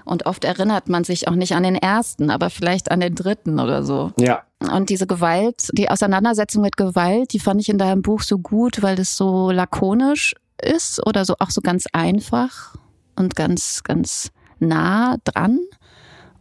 Und 0.06 0.26
oft 0.26 0.44
erinnert 0.44 0.88
man 0.88 1.04
sich 1.04 1.28
auch 1.28 1.36
nicht 1.36 1.54
an 1.56 1.64
den 1.64 1.76
ersten, 1.76 2.30
aber 2.30 2.50
vielleicht 2.50 2.92
an 2.92 3.00
den 3.00 3.16
dritten 3.16 3.60
oder 3.60 3.84
so. 3.84 4.12
Ja. 4.18 4.44
Und 4.60 4.90
diese 4.90 5.08
Gewalt, 5.08 5.70
die 5.74 5.90
Auseinandersetzung 5.90 6.62
mit 6.62 6.78
Gewalt, 6.78 7.34
die 7.34 7.40
fand 7.40 7.62
ich 7.62 7.70
in 7.70 7.78
deinem 7.78 8.02
Buch 8.02 8.22
so 8.22 8.38
gut, 8.38 8.82
weil 8.82 9.00
es 9.00 9.16
so 9.16 9.52
lakonisch 9.52 10.36
ist 10.62 11.06
oder 11.06 11.26
so 11.26 11.36
auch 11.40 11.50
so 11.50 11.62
ganz 11.62 11.86
einfach 11.94 12.76
und 13.16 13.36
ganz, 13.36 13.84
ganz 13.84 14.32
nah 14.60 15.18
dran. 15.24 15.60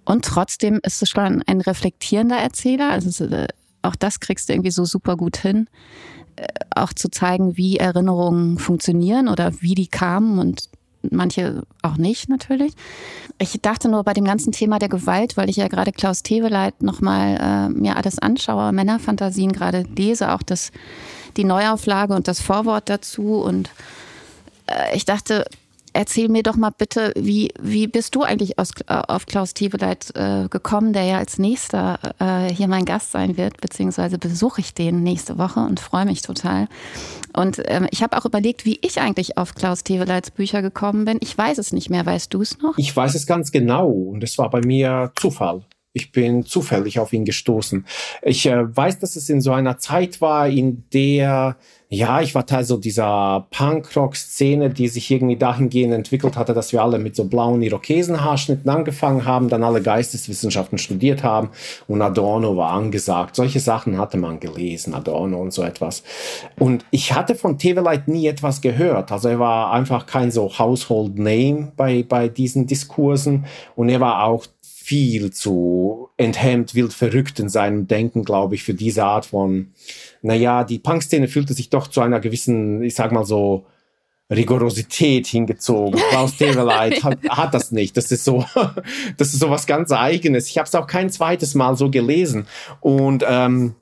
Und 0.08 0.24
trotzdem 0.24 0.80
ist 0.82 1.02
es 1.02 1.10
schon 1.10 1.42
ein 1.46 1.60
reflektierender 1.60 2.38
Erzähler. 2.38 2.90
Also 2.92 3.26
äh, 3.26 3.46
auch 3.82 3.94
das 3.94 4.20
kriegst 4.20 4.48
du 4.48 4.54
irgendwie 4.54 4.70
so 4.70 4.86
super 4.86 5.18
gut 5.18 5.36
hin. 5.36 5.68
Äh, 6.36 6.46
auch 6.74 6.94
zu 6.94 7.10
zeigen, 7.10 7.58
wie 7.58 7.76
Erinnerungen 7.76 8.56
funktionieren 8.56 9.28
oder 9.28 9.60
wie 9.60 9.74
die 9.74 9.86
kamen 9.86 10.38
und 10.38 10.70
manche 11.02 11.62
auch 11.82 11.98
nicht 11.98 12.30
natürlich. 12.30 12.72
Ich 13.38 13.60
dachte 13.60 13.90
nur 13.90 14.02
bei 14.02 14.14
dem 14.14 14.24
ganzen 14.24 14.50
Thema 14.50 14.78
der 14.78 14.88
Gewalt, 14.88 15.36
weil 15.36 15.50
ich 15.50 15.56
ja 15.56 15.68
gerade 15.68 15.92
Klaus 15.92 16.22
Teweleit 16.22 16.82
nochmal 16.82 17.36
äh, 17.38 17.68
mir 17.68 17.96
alles 17.96 18.18
anschaue, 18.18 18.72
Männerfantasien 18.72 19.52
gerade 19.52 19.84
lese, 19.94 20.32
auch 20.32 20.42
das, 20.42 20.72
die 21.36 21.44
Neuauflage 21.44 22.14
und 22.14 22.28
das 22.28 22.40
Vorwort 22.40 22.88
dazu. 22.88 23.42
Und 23.42 23.68
äh, 24.68 24.96
ich 24.96 25.04
dachte, 25.04 25.44
erzähl 25.98 26.28
mir 26.28 26.44
doch 26.44 26.54
mal 26.54 26.70
bitte, 26.70 27.12
wie, 27.16 27.50
wie 27.60 27.88
bist 27.88 28.14
du 28.14 28.22
eigentlich 28.22 28.56
aus, 28.56 28.70
äh, 28.86 28.94
auf 29.08 29.26
Klaus 29.26 29.52
Teweleit 29.52 30.14
äh, 30.14 30.48
gekommen, 30.48 30.92
der 30.92 31.02
ja 31.02 31.18
als 31.18 31.38
nächster 31.38 31.98
äh, 32.20 32.54
hier 32.54 32.68
mein 32.68 32.84
Gast 32.84 33.10
sein 33.10 33.36
wird, 33.36 33.60
beziehungsweise 33.60 34.16
besuche 34.16 34.60
ich 34.60 34.74
den 34.74 35.02
nächste 35.02 35.38
Woche 35.38 35.58
und 35.58 35.80
freue 35.80 36.04
mich 36.04 36.22
total. 36.22 36.68
Und 37.34 37.60
ähm, 37.66 37.88
ich 37.90 38.00
habe 38.04 38.16
auch 38.16 38.24
überlegt, 38.24 38.64
wie 38.64 38.78
ich 38.80 39.00
eigentlich 39.00 39.38
auf 39.38 39.56
Klaus 39.56 39.82
Teweleits 39.82 40.30
Bücher 40.30 40.62
gekommen 40.62 41.04
bin. 41.04 41.18
Ich 41.20 41.36
weiß 41.36 41.58
es 41.58 41.72
nicht 41.72 41.90
mehr, 41.90 42.06
weißt 42.06 42.32
du 42.32 42.42
es 42.42 42.58
noch? 42.60 42.78
Ich 42.78 42.94
weiß 42.96 43.16
es 43.16 43.26
ganz 43.26 43.50
genau 43.50 43.88
und 43.88 44.22
es 44.22 44.38
war 44.38 44.50
bei 44.50 44.60
mir 44.60 45.10
Zufall. 45.16 45.64
Ich 45.94 46.12
bin 46.12 46.44
zufällig 46.44 47.00
auf 47.00 47.12
ihn 47.12 47.24
gestoßen. 47.24 47.84
Ich 48.22 48.46
äh, 48.46 48.76
weiß, 48.76 49.00
dass 49.00 49.16
es 49.16 49.28
in 49.28 49.40
so 49.40 49.52
einer 49.52 49.78
Zeit 49.78 50.20
war, 50.20 50.48
in 50.48 50.84
der 50.92 51.56
ja, 51.90 52.21
ich 52.21 52.35
war 52.35 52.45
Teil 52.45 52.64
so 52.64 52.76
dieser 52.76 53.47
Punkrock-Szene, 53.50 54.68
die 54.68 54.88
sich 54.88 55.11
irgendwie 55.11 55.37
dahingehend 55.37 55.95
entwickelt 55.95 56.37
hatte, 56.37 56.52
dass 56.52 56.73
wir 56.73 56.83
alle 56.83 56.99
mit 56.99 57.16
so 57.16 57.25
blauen 57.25 57.62
Irokesenhaarschnitten 57.62 58.71
angefangen 58.71 59.25
haben, 59.25 59.49
dann 59.49 59.64
alle 59.64 59.80
Geisteswissenschaften 59.80 60.76
studiert 60.76 61.23
haben 61.23 61.49
und 61.87 62.02
Adorno 62.02 62.59
war 62.59 62.73
angesagt. 62.73 63.37
Solche 63.37 63.61
Sachen 63.61 63.97
hatte 63.97 64.18
man 64.18 64.38
gelesen, 64.38 64.92
Adorno 64.92 65.40
und 65.40 65.54
so 65.54 65.62
etwas. 65.62 66.02
Und 66.59 66.85
ich 66.90 67.14
hatte 67.14 67.35
von 67.35 67.57
Teveleit 67.57 68.07
nie 68.07 68.26
etwas 68.26 68.61
gehört. 68.61 69.11
Also 69.11 69.28
er 69.28 69.38
war 69.38 69.73
einfach 69.73 70.04
kein 70.04 70.30
so 70.30 70.59
Household 70.59 71.18
Name 71.18 71.73
bei, 71.75 72.02
bei 72.07 72.28
diesen 72.28 72.66
Diskursen 72.66 73.47
und 73.76 73.88
er 73.88 74.00
war 74.00 74.25
auch 74.25 74.45
viel 74.61 75.30
zu 75.33 76.09
enthemmt, 76.16 76.75
wild 76.75 76.95
verrückt 76.95 77.40
in 77.40 77.50
seinem 77.50 77.87
Denken, 77.87 78.25
glaube 78.25 78.54
ich, 78.54 78.62
für 78.62 78.73
diese 78.73 79.04
Art 79.04 79.26
von, 79.26 79.73
naja, 80.22 80.64
die 80.64 80.78
Punk-Szene 80.78 81.28
fühlte 81.28 81.54
sich 81.54 81.70
doch 81.70 81.87
zu 81.87 82.00
einer 82.00 82.20
gewissen, 82.20 82.82
ich 82.82 82.94
sag 82.94 83.12
mal 83.12 83.25
so, 83.25 83.66
Rigorosität 84.30 85.26
hingezogen. 85.26 86.00
Klaus 86.10 86.37
Teveleit 86.37 87.02
hat, 87.04 87.18
hat 87.28 87.54
das 87.54 87.72
nicht. 87.72 87.96
Das 87.96 88.12
ist 88.12 88.25
so, 88.25 88.44
das 89.16 89.32
ist 89.32 89.40
so 89.40 89.48
was 89.48 89.66
ganz 89.66 89.90
Eigenes. 89.90 90.48
Ich 90.48 90.58
habe 90.58 90.66
es 90.66 90.75
auch 90.75 90.87
kein 90.87 91.08
zweites 91.10 91.54
Mal 91.54 91.76
so 91.76 91.90
gelesen. 91.90 92.46
Und 92.80 93.25
ähm, 93.26 93.75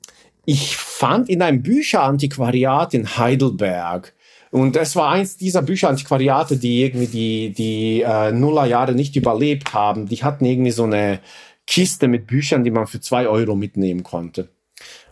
ich 0.45 0.77
fand 0.77 1.27
in 1.29 1.41
einem 1.41 1.61
Bücherantiquariat 1.61 2.93
in 2.93 3.17
Heidelberg 3.17 4.13
und 4.51 4.75
es 4.75 4.95
war 4.95 5.11
eins 5.11 5.37
dieser 5.37 5.61
Bücherantiquariate, 5.61 6.57
die 6.57 6.81
irgendwie 6.81 7.07
die, 7.07 7.53
die 7.53 8.01
äh, 8.01 8.31
Nullerjahre 8.31 8.93
nicht 8.93 9.15
überlebt 9.15 9.73
haben. 9.73 10.07
Die 10.07 10.23
hatten 10.23 10.45
irgendwie 10.45 10.71
so 10.71 10.83
eine 10.83 11.19
Kiste 11.65 12.07
mit 12.07 12.27
Büchern, 12.27 12.63
die 12.63 12.71
man 12.71 12.87
für 12.87 13.01
zwei 13.01 13.27
Euro 13.27 13.55
mitnehmen 13.55 14.03
konnte. 14.03 14.49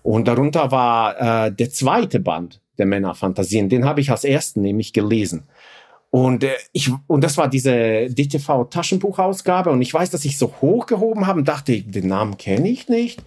Und 0.06 0.28
darunter 0.28 0.70
war 0.70 1.48
äh, 1.48 1.52
der 1.52 1.72
zweite 1.72 2.20
Band 2.20 2.62
der 2.78 2.86
Männerfantasien. 2.86 3.70
Den 3.70 3.86
habe 3.86 4.02
ich 4.02 4.12
als 4.12 4.24
ersten 4.24 4.62
nämlich 4.62 4.94
gelesen. 4.94 5.46
Und 6.12 6.44
äh, 6.44 6.52
ich 6.74 6.92
und 7.08 7.24
das 7.24 7.38
war 7.38 7.48
diese 7.48 8.08
DTV 8.12 8.66
Taschenbuchausgabe 8.66 9.72
und 9.72 9.82
ich 9.82 9.92
weiß, 9.92 10.12
dass 10.12 10.24
ich 10.24 10.38
so 10.38 10.54
hochgehoben 10.62 11.26
habe 11.26 11.40
und 11.40 11.48
dachte, 11.48 11.82
den 11.82 12.08
Namen 12.08 12.38
kenne 12.38 12.70
ich 12.70 12.88
nicht. 12.88 13.24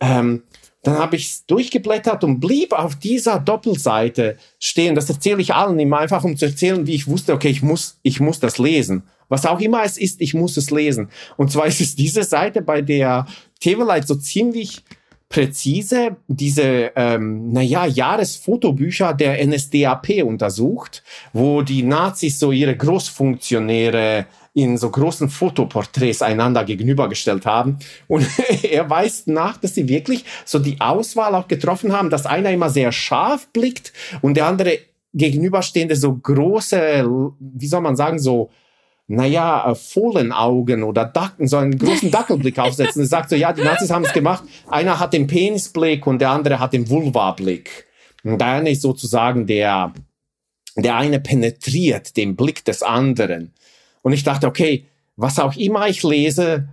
Ähm, 0.00 0.44
dann 0.82 0.98
habe 0.98 1.16
ich 1.16 1.26
es 1.26 1.46
durchgeblättert 1.46 2.24
und 2.24 2.40
blieb 2.40 2.72
auf 2.72 2.94
dieser 2.94 3.38
Doppelseite 3.38 4.38
stehen. 4.58 4.94
Das 4.94 5.10
erzähle 5.10 5.42
ich 5.42 5.52
allen 5.52 5.78
immer 5.78 5.98
einfach, 5.98 6.24
um 6.24 6.34
zu 6.38 6.46
erzählen, 6.46 6.86
wie 6.86 6.94
ich 6.94 7.08
wusste, 7.08 7.34
okay, 7.34 7.50
ich 7.50 7.62
muss, 7.62 7.98
ich 8.02 8.20
muss 8.20 8.40
das 8.40 8.56
lesen. 8.56 9.02
Was 9.28 9.44
auch 9.44 9.60
immer 9.60 9.84
es 9.84 9.98
ist, 9.98 10.22
ich 10.22 10.32
muss 10.32 10.56
es 10.56 10.70
lesen. 10.70 11.10
Und 11.36 11.52
zwar 11.52 11.66
ist 11.66 11.82
es 11.82 11.94
diese 11.94 12.22
Seite, 12.22 12.62
bei 12.62 12.80
der 12.80 13.26
Teveleit 13.60 14.08
so 14.08 14.14
ziemlich 14.14 14.82
präzise 15.28 16.16
diese, 16.28 16.92
ähm, 16.94 17.52
naja, 17.52 17.86
Jahresfotobücher 17.86 19.12
der 19.12 19.44
NSDAP 19.44 20.22
untersucht, 20.24 21.02
wo 21.32 21.62
die 21.62 21.82
Nazis 21.82 22.38
so 22.38 22.52
ihre 22.52 22.76
Großfunktionäre 22.76 24.26
in 24.54 24.78
so 24.78 24.88
großen 24.88 25.28
Fotoporträts 25.28 26.22
einander 26.22 26.64
gegenübergestellt 26.64 27.44
haben. 27.44 27.78
Und 28.08 28.26
er 28.62 28.88
weist 28.88 29.28
nach, 29.28 29.58
dass 29.58 29.74
sie 29.74 29.88
wirklich 29.88 30.24
so 30.44 30.58
die 30.58 30.80
Auswahl 30.80 31.34
auch 31.34 31.48
getroffen 31.48 31.92
haben, 31.92 32.08
dass 32.08 32.24
einer 32.24 32.50
immer 32.50 32.70
sehr 32.70 32.92
scharf 32.92 33.48
blickt 33.52 33.92
und 34.22 34.36
der 34.36 34.46
andere 34.46 34.78
gegenüberstehende 35.12 35.96
so 35.96 36.14
große, 36.14 37.06
wie 37.38 37.66
soll 37.66 37.80
man 37.80 37.96
sagen, 37.96 38.18
so 38.18 38.50
naja, 39.08 39.70
äh, 39.70 39.74
Fohlenaugen 39.74 40.82
oder 40.82 41.04
Dacken, 41.04 41.46
so 41.46 41.58
einen 41.58 41.78
großen 41.78 42.10
Dackelblick 42.10 42.58
aufsetzen. 42.58 43.02
Er 43.02 43.08
sagt 43.08 43.30
so, 43.30 43.36
ja, 43.36 43.52
die 43.52 43.62
Nazis 43.62 43.90
haben 43.90 44.04
es 44.04 44.12
gemacht. 44.12 44.44
Einer 44.68 44.98
hat 44.98 45.12
den 45.12 45.26
Penisblick 45.26 46.06
und 46.06 46.20
der 46.20 46.30
andere 46.30 46.58
hat 46.58 46.72
den 46.72 46.88
Vulva-Blick. 46.88 47.86
Und 48.24 48.40
der 48.40 48.48
eine 48.48 48.70
ist 48.70 48.82
sozusagen 48.82 49.46
der, 49.46 49.92
der 50.76 50.96
eine 50.96 51.20
penetriert 51.20 52.16
den 52.16 52.34
Blick 52.34 52.64
des 52.64 52.82
anderen. 52.82 53.52
Und 54.02 54.12
ich 54.12 54.24
dachte, 54.24 54.48
okay, 54.48 54.86
was 55.16 55.38
auch 55.38 55.54
immer 55.56 55.88
ich 55.88 56.02
lese, 56.02 56.68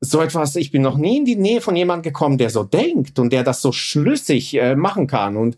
so 0.00 0.20
etwas, 0.20 0.56
ich 0.56 0.72
bin 0.72 0.82
noch 0.82 0.96
nie 0.96 1.18
in 1.18 1.24
die 1.24 1.36
Nähe 1.36 1.60
von 1.60 1.76
jemandem 1.76 2.12
gekommen, 2.12 2.38
der 2.38 2.50
so 2.50 2.64
denkt 2.64 3.20
und 3.20 3.32
der 3.32 3.44
das 3.44 3.62
so 3.62 3.70
schlüssig 3.70 4.54
äh, 4.54 4.74
machen 4.74 5.06
kann. 5.06 5.36
Und, 5.36 5.56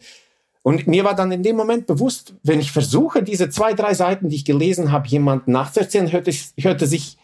und 0.65 0.87
mir 0.87 1.05
war 1.05 1.15
dann 1.15 1.31
in 1.31 1.43
dem 1.43 1.57
Moment 1.57 1.87
bewusst, 1.87 2.33
wenn 2.43 2.59
ich 2.59 2.73
versuche, 2.73 3.23
diese 3.23 3.51
zwei, 3.51 3.75
drei 3.75 3.93
Seiten, 3.93 4.31
die 4.31 4.37
ich 4.37 4.47
gelesen 4.47 4.93
habe, 4.93 5.07
jemandem 5.07 5.53
nachzuerzählen, 5.53 6.11
hörte, 6.11 6.31
ich, 6.31 6.55
hörte 6.59 6.87
sich 6.87 7.19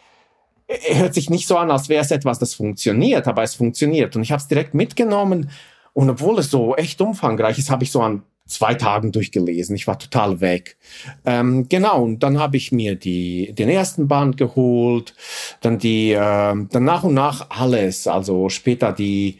äh, 0.66 0.96
hört 0.96 1.14
sich 1.14 1.30
nicht 1.30 1.48
so 1.48 1.56
an, 1.56 1.70
als 1.70 1.88
wäre 1.88 2.02
es 2.02 2.10
etwas, 2.10 2.38
das 2.38 2.52
funktioniert, 2.52 3.26
aber 3.26 3.42
es 3.42 3.54
funktioniert. 3.54 4.14
Und 4.14 4.22
ich 4.22 4.30
habe 4.30 4.42
es 4.42 4.48
direkt 4.48 4.74
mitgenommen. 4.74 5.50
Und 5.94 6.10
obwohl 6.10 6.38
es 6.38 6.50
so 6.50 6.76
echt 6.76 7.00
umfangreich 7.00 7.58
ist, 7.58 7.70
habe 7.70 7.82
ich 7.82 7.90
so 7.90 8.02
an 8.02 8.24
zwei 8.44 8.74
Tagen 8.74 9.10
durchgelesen. 9.10 9.74
Ich 9.74 9.86
war 9.86 9.98
total 9.98 10.42
weg. 10.42 10.76
Ähm, 11.24 11.66
genau, 11.70 12.02
und 12.02 12.22
dann 12.22 12.38
habe 12.38 12.58
ich 12.58 12.72
mir 12.72 12.94
die, 12.94 13.54
den 13.54 13.70
ersten 13.70 14.06
Band 14.06 14.36
geholt, 14.36 15.14
dann 15.62 15.78
die, 15.78 16.12
äh, 16.12 16.18
dann 16.18 16.84
nach 16.84 17.04
und 17.04 17.14
nach 17.14 17.48
alles, 17.48 18.06
also 18.06 18.50
später 18.50 18.92
die, 18.92 19.38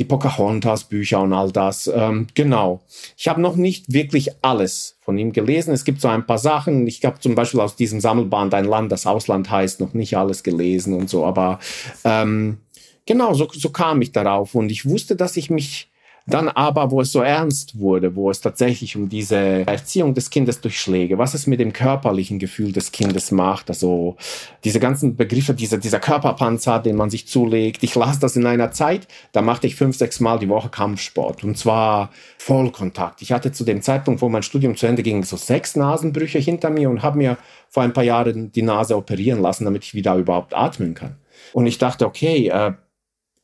die 0.00 0.04
Pocahontas-Bücher 0.04 1.20
und 1.20 1.32
all 1.32 1.52
das. 1.52 1.88
Ähm, 1.94 2.26
genau. 2.34 2.80
Ich 3.16 3.28
habe 3.28 3.40
noch 3.40 3.54
nicht 3.54 3.92
wirklich 3.92 4.30
alles 4.42 4.96
von 5.00 5.18
ihm 5.18 5.32
gelesen. 5.32 5.72
Es 5.72 5.84
gibt 5.84 6.00
so 6.00 6.08
ein 6.08 6.26
paar 6.26 6.38
Sachen. 6.38 6.86
Ich 6.86 7.04
habe 7.04 7.20
zum 7.20 7.34
Beispiel 7.34 7.60
aus 7.60 7.76
diesem 7.76 8.00
Sammelband 8.00 8.54
Ein 8.54 8.64
Land, 8.64 8.90
das 8.90 9.06
Ausland 9.06 9.50
heißt, 9.50 9.78
noch 9.78 9.92
nicht 9.92 10.16
alles 10.16 10.42
gelesen 10.42 10.94
und 10.94 11.10
so. 11.10 11.24
Aber 11.26 11.60
ähm, 12.04 12.58
genau, 13.04 13.34
so, 13.34 13.48
so 13.52 13.68
kam 13.68 14.00
ich 14.00 14.10
darauf. 14.10 14.54
Und 14.54 14.72
ich 14.72 14.86
wusste, 14.88 15.16
dass 15.16 15.36
ich 15.36 15.50
mich 15.50 15.89
dann 16.30 16.48
aber, 16.48 16.90
wo 16.90 17.00
es 17.00 17.12
so 17.12 17.20
ernst 17.20 17.78
wurde, 17.78 18.16
wo 18.16 18.30
es 18.30 18.40
tatsächlich 18.40 18.96
um 18.96 19.08
diese 19.08 19.66
Erziehung 19.66 20.14
des 20.14 20.30
Kindes 20.30 20.60
durch 20.60 20.80
Schläge, 20.80 21.18
was 21.18 21.34
es 21.34 21.46
mit 21.46 21.60
dem 21.60 21.72
körperlichen 21.72 22.38
Gefühl 22.38 22.72
des 22.72 22.92
Kindes 22.92 23.30
macht, 23.30 23.68
also 23.68 24.16
diese 24.64 24.80
ganzen 24.80 25.16
Begriffe, 25.16 25.54
dieser, 25.54 25.78
dieser 25.78 26.00
Körperpanzer, 26.00 26.78
den 26.78 26.96
man 26.96 27.10
sich 27.10 27.26
zulegt. 27.26 27.82
Ich 27.82 27.94
las 27.94 28.18
das 28.18 28.36
in 28.36 28.46
einer 28.46 28.70
Zeit, 28.72 29.08
da 29.32 29.42
machte 29.42 29.66
ich 29.66 29.76
fünf, 29.76 29.96
sechs 29.96 30.20
Mal 30.20 30.38
die 30.38 30.48
Woche 30.48 30.68
Kampfsport 30.68 31.44
und 31.44 31.58
zwar 31.58 32.10
Vollkontakt. 32.38 33.22
Ich 33.22 33.32
hatte 33.32 33.52
zu 33.52 33.64
dem 33.64 33.82
Zeitpunkt, 33.82 34.22
wo 34.22 34.28
mein 34.28 34.42
Studium 34.42 34.76
zu 34.76 34.86
Ende 34.86 35.02
ging, 35.02 35.22
so 35.24 35.36
sechs 35.36 35.76
Nasenbrüche 35.76 36.38
hinter 36.38 36.70
mir 36.70 36.90
und 36.90 37.02
habe 37.02 37.18
mir 37.18 37.36
vor 37.68 37.82
ein 37.82 37.92
paar 37.92 38.04
Jahren 38.04 38.50
die 38.52 38.62
Nase 38.62 38.96
operieren 38.96 39.40
lassen, 39.40 39.64
damit 39.64 39.84
ich 39.84 39.94
wieder 39.94 40.16
überhaupt 40.16 40.54
atmen 40.54 40.94
kann. 40.94 41.16
Und 41.52 41.66
ich 41.66 41.78
dachte, 41.78 42.06
okay, 42.06 42.48
äh, 42.48 42.72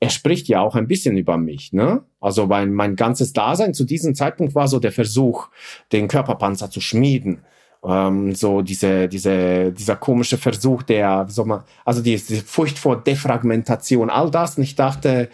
er 0.01 0.11
spricht 0.11 0.49
ja 0.49 0.61
auch 0.61 0.75
ein 0.75 0.89
bisschen 0.89 1.17
über 1.17 1.37
mich. 1.37 1.73
Ne? 1.73 2.03
Also 2.21 2.47
mein, 2.47 2.73
mein 2.75 2.97
ganzes 2.97 3.33
Dasein 3.33 3.75
zu 3.75 3.85
diesem 3.85 4.15
Zeitpunkt 4.15 4.55
war 4.55 4.69
so 4.69 4.79
der 4.79 4.93
Versuch, 4.93 5.49
den 5.93 6.09
Körperpanzer 6.09 6.71
zu 6.71 6.81
schmieden. 6.81 7.41
Ähm, 7.85 8.35
so 8.35 8.63
diese, 8.63 9.09
diese, 9.09 9.73
dieser 9.73 9.97
komische 9.97 10.39
Versuch 10.39 10.83
der, 10.83 11.27
wie 11.29 11.33
soll 11.33 11.47
man, 11.47 11.63
also 11.85 12.03
die, 12.03 12.17
die 12.17 12.37
Furcht 12.37 12.79
vor 12.79 13.03
Defragmentation, 13.03 14.11
all 14.11 14.31
das. 14.31 14.59
Und 14.59 14.65
ich 14.65 14.75
dachte, 14.75 15.31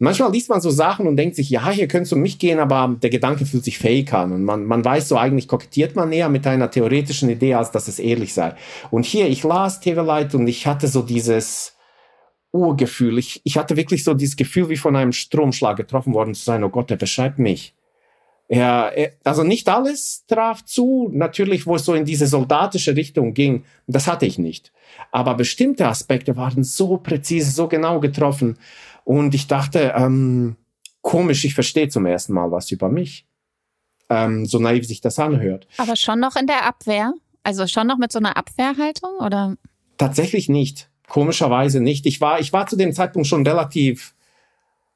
manchmal 0.00 0.32
liest 0.32 0.48
man 0.48 0.60
so 0.60 0.70
Sachen 0.70 1.06
und 1.06 1.16
denkt 1.16 1.36
sich, 1.36 1.48
ja, 1.48 1.70
hier 1.70 1.86
könnte 1.86 2.04
es 2.04 2.12
um 2.12 2.20
mich 2.20 2.40
gehen, 2.40 2.58
aber 2.58 2.96
der 3.00 3.10
Gedanke 3.10 3.46
fühlt 3.46 3.64
sich 3.64 3.78
fake 3.78 4.12
an. 4.12 4.32
Und 4.32 4.42
man, 4.44 4.64
man 4.64 4.84
weiß 4.84 5.08
so, 5.08 5.18
eigentlich 5.18 5.46
kokettiert 5.46 5.94
man 5.94 6.08
näher 6.08 6.28
mit 6.28 6.46
einer 6.48 6.70
theoretischen 6.70 7.30
Idee, 7.30 7.54
als 7.54 7.70
dass 7.70 7.86
es 7.86 8.00
ehrlich 8.00 8.34
sei. 8.34 8.54
Und 8.90 9.04
hier, 9.04 9.28
ich 9.28 9.44
las 9.44 9.78
Teveleit 9.78 10.34
und 10.34 10.48
ich 10.48 10.66
hatte 10.66 10.88
so 10.88 11.02
dieses, 11.02 11.76
Urgefühl. 12.52 13.18
Ich, 13.18 13.40
ich 13.44 13.56
hatte 13.56 13.76
wirklich 13.76 14.04
so 14.04 14.14
dieses 14.14 14.36
Gefühl, 14.36 14.68
wie 14.68 14.76
von 14.76 14.96
einem 14.96 15.12
Stromschlag 15.12 15.76
getroffen 15.76 16.14
worden 16.14 16.34
zu 16.34 16.44
sein. 16.44 16.64
Oh 16.64 16.68
Gott, 16.68 16.90
er 16.90 16.96
beschreibt 16.96 17.38
mich. 17.38 17.74
Er, 18.48 18.92
also 19.22 19.44
nicht 19.44 19.68
alles 19.68 20.24
traf 20.26 20.64
zu, 20.64 21.08
natürlich, 21.12 21.68
wo 21.68 21.76
es 21.76 21.84
so 21.84 21.94
in 21.94 22.04
diese 22.04 22.26
soldatische 22.26 22.96
Richtung 22.96 23.32
ging. 23.32 23.64
Das 23.86 24.08
hatte 24.08 24.26
ich 24.26 24.38
nicht. 24.38 24.72
Aber 25.12 25.34
bestimmte 25.34 25.86
Aspekte 25.86 26.36
waren 26.36 26.64
so 26.64 26.96
präzise, 26.96 27.52
so 27.52 27.68
genau 27.68 28.00
getroffen. 28.00 28.58
Und 29.04 29.36
ich 29.36 29.46
dachte, 29.46 29.94
ähm, 29.96 30.56
komisch, 31.00 31.44
ich 31.44 31.54
verstehe 31.54 31.88
zum 31.88 32.06
ersten 32.06 32.32
Mal 32.32 32.50
was 32.50 32.72
über 32.72 32.88
mich. 32.88 33.24
Ähm, 34.08 34.44
so 34.46 34.58
naiv 34.58 34.84
sich 34.84 35.00
das 35.00 35.20
anhört. 35.20 35.68
Aber 35.78 35.94
schon 35.94 36.18
noch 36.18 36.34
in 36.34 36.48
der 36.48 36.66
Abwehr? 36.66 37.14
Also 37.44 37.68
schon 37.68 37.86
noch 37.86 37.98
mit 37.98 38.10
so 38.10 38.18
einer 38.18 38.36
Abwehrhaltung, 38.36 39.10
oder? 39.20 39.54
Tatsächlich 39.96 40.48
nicht. 40.48 40.89
Komischerweise 41.10 41.80
nicht. 41.80 42.06
Ich 42.06 42.20
war, 42.20 42.38
ich 42.38 42.52
war 42.52 42.68
zu 42.68 42.76
dem 42.76 42.92
Zeitpunkt 42.92 43.26
schon 43.26 43.44
relativ 43.44 44.14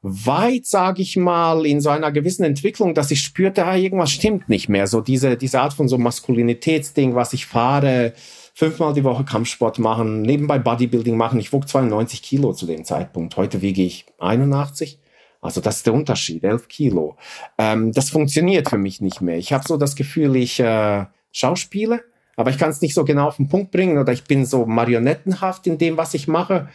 weit, 0.01 0.65
sage 0.65 1.03
ich 1.03 1.17
mal, 1.17 1.67
in 1.67 1.81
so 1.81 1.91
einer 1.91 2.13
gewissen 2.13 2.45
Entwicklung, 2.45 2.95
dass 2.95 3.11
ich 3.11 3.21
spürte, 3.21 3.67
ah, 3.67 3.75
irgendwas 3.75 4.13
stimmt 4.13 4.49
nicht 4.49 4.69
mehr. 4.69 4.87
So 4.87 5.01
diese, 5.01 5.37
diese 5.37 5.61
Art 5.61 5.73
von 5.73 5.89
so 5.89 5.99
Maskulinitätsding, 5.99 7.17
was 7.17 7.33
ich 7.33 7.47
fahre, 7.47 8.13
fünfmal 8.55 8.93
die 8.95 9.03
Woche 9.03 9.25
Kampfsport 9.25 9.81
machen, 9.81 10.23
nebenbei 10.23 10.61
Bodybuilding 10.61 11.17
machen. 11.17 11.41
Ich 11.41 11.53
wog 11.53 11.69
92 11.69 12.23
Kilo 12.23 12.53
zu 12.53 12.67
dem 12.67 12.85
Zeitpunkt. 12.85 13.37
Heute 13.37 13.61
wiege 13.61 13.83
ich 13.83 14.07
81. 14.21 15.01
Also 15.41 15.61
das 15.61 15.79
ist 15.79 15.87
der 15.87 15.95
Unterschied, 15.95 16.45
11 16.45 16.69
Kilo. 16.69 17.17
Ähm, 17.59 17.91
das 17.91 18.11
funktioniert 18.11 18.71
für 18.71 18.79
mich 18.79 19.01
nicht 19.01 19.21
mehr. 19.21 19.37
Ich 19.37 19.53
habe 19.53 19.67
so 19.67 19.77
das 19.77 19.97
Gefühl, 19.97 20.37
ich 20.37 20.61
äh, 20.61 21.07
schauspiele 21.33 22.05
aber 22.37 22.51
ich 22.51 22.59
kann 22.59 22.71
es 22.71 22.81
nicht 22.81 22.95
so 22.95 23.05
genau 23.05 23.29
auf 23.29 23.37
den 23.37 23.49
Punkt 23.49 23.71
bringen 23.71 23.99
oder 23.99 24.13
ich 24.13 24.25
bin 24.25 24.47
so 24.47 24.67
marionettenhaft 24.67 25.67
in 25.67 25.79
dem, 25.79 25.97
was 25.97 26.15
ich 26.15 26.29
mache. 26.29 26.69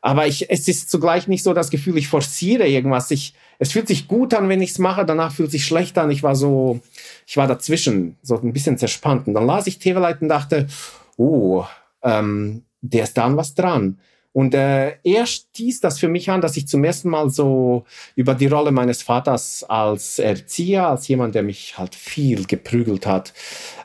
aber 0.00 0.26
ich, 0.26 0.50
es 0.50 0.68
ist 0.68 0.90
zugleich 0.90 1.26
nicht 1.28 1.42
so 1.42 1.54
das 1.54 1.70
Gefühl, 1.70 1.98
ich 1.98 2.08
forciere 2.08 2.66
irgendwas. 2.66 3.10
Ich, 3.10 3.34
es 3.58 3.72
fühlt 3.72 3.88
sich 3.88 4.06
gut 4.06 4.32
an, 4.34 4.48
wenn 4.48 4.62
ich 4.62 4.70
es 4.70 4.78
mache, 4.78 5.04
danach 5.04 5.32
fühlt 5.32 5.50
sich 5.50 5.64
schlecht 5.64 5.98
an. 5.98 6.10
Ich 6.10 6.22
war 6.22 6.36
so, 6.36 6.80
ich 7.26 7.36
war 7.36 7.46
dazwischen, 7.46 8.16
so 8.22 8.38
ein 8.38 8.52
bisschen 8.52 8.78
zerspannt. 8.78 9.26
Und 9.26 9.34
dann 9.34 9.46
las 9.46 9.66
ich 9.66 9.78
Teveleit 9.78 10.22
und 10.22 10.28
dachte, 10.28 10.68
oh, 11.16 11.64
ähm, 12.02 12.62
der 12.80 13.04
ist 13.04 13.18
da 13.18 13.24
an 13.24 13.36
was 13.36 13.54
dran. 13.54 13.98
Und 14.38 14.54
äh, 14.54 14.94
er 15.02 15.26
stieß 15.26 15.80
das 15.80 15.98
für 15.98 16.06
mich 16.06 16.30
an, 16.30 16.40
dass 16.40 16.56
ich 16.56 16.68
zum 16.68 16.84
ersten 16.84 17.10
Mal 17.10 17.28
so 17.28 17.82
über 18.14 18.36
die 18.36 18.46
Rolle 18.46 18.70
meines 18.70 19.02
Vaters 19.02 19.64
als 19.64 20.20
Erzieher, 20.20 20.86
als 20.86 21.08
jemand, 21.08 21.34
der 21.34 21.42
mich 21.42 21.76
halt 21.76 21.96
viel 21.96 22.44
geprügelt 22.44 23.04
hat, 23.04 23.32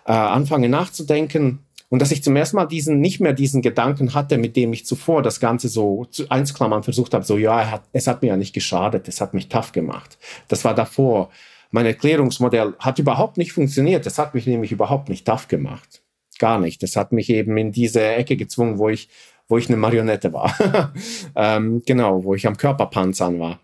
äh, 0.06 0.12
anfange 0.12 0.70
nachzudenken. 0.70 1.66
Und 1.89 2.04
dass 2.04 2.12
ich 2.12 2.24
zum 2.24 2.36
ersten 2.36 2.58
Mal 2.58 2.68
diesen, 2.68 3.00
nicht 3.00 3.20
mehr 3.20 3.34
diesen 3.34 3.63
Gedanken 3.63 4.13
hatte, 4.13 4.38
mit 4.38 4.56
dem 4.56 4.74
ich 4.74 4.86
zuvor 4.86 5.24
das 5.24 5.39
Ganze 5.39 5.70
so 5.70 6.06
zu, 6.06 6.30
einzuklammern 6.30 6.84
versucht 6.84 7.16
habe, 7.16 7.26
so, 7.26 7.39
ja, 7.39 7.72
hat, 7.72 7.86
es 7.92 8.06
hat 8.06 8.22
mir 8.22 8.28
ja 8.28 8.38
nicht 8.38 8.54
geschadet, 8.54 9.08
es 9.08 9.22
hat 9.22 9.34
mich 9.34 9.50
tough 9.50 9.72
gemacht. 9.72 10.20
Das 10.50 10.63
war 10.63 10.76
davor. 10.76 11.32
Mein 11.72 11.88
Erklärungsmodell 11.88 12.76
hat 12.78 13.00
überhaupt 13.00 13.38
nicht 13.38 13.54
funktioniert. 13.54 14.06
Das 14.06 14.20
hat 14.20 14.36
mich 14.36 14.46
nämlich 14.46 14.72
überhaupt 14.72 15.10
nicht 15.10 15.26
tough 15.26 15.48
gemacht. 15.48 16.04
Gar 16.38 16.60
nicht. 16.60 16.84
Das 16.84 16.96
hat 16.96 17.12
mich 17.12 17.32
eben 17.32 17.58
in 17.58 17.72
diese 17.72 18.04
Ecke 18.04 18.38
gezwungen, 18.38 18.78
wo 18.78 18.89
ich, 18.89 19.10
wo 19.54 19.58
ich 19.60 19.70
eine 19.70 19.78
Marionette 19.78 20.34
war. 20.34 20.52
ähm, 21.36 21.84
genau, 21.86 22.24
wo 22.24 22.34
ich 22.34 22.48
am 22.48 22.58
Körperpanzern 22.58 23.39
war. 23.39 23.60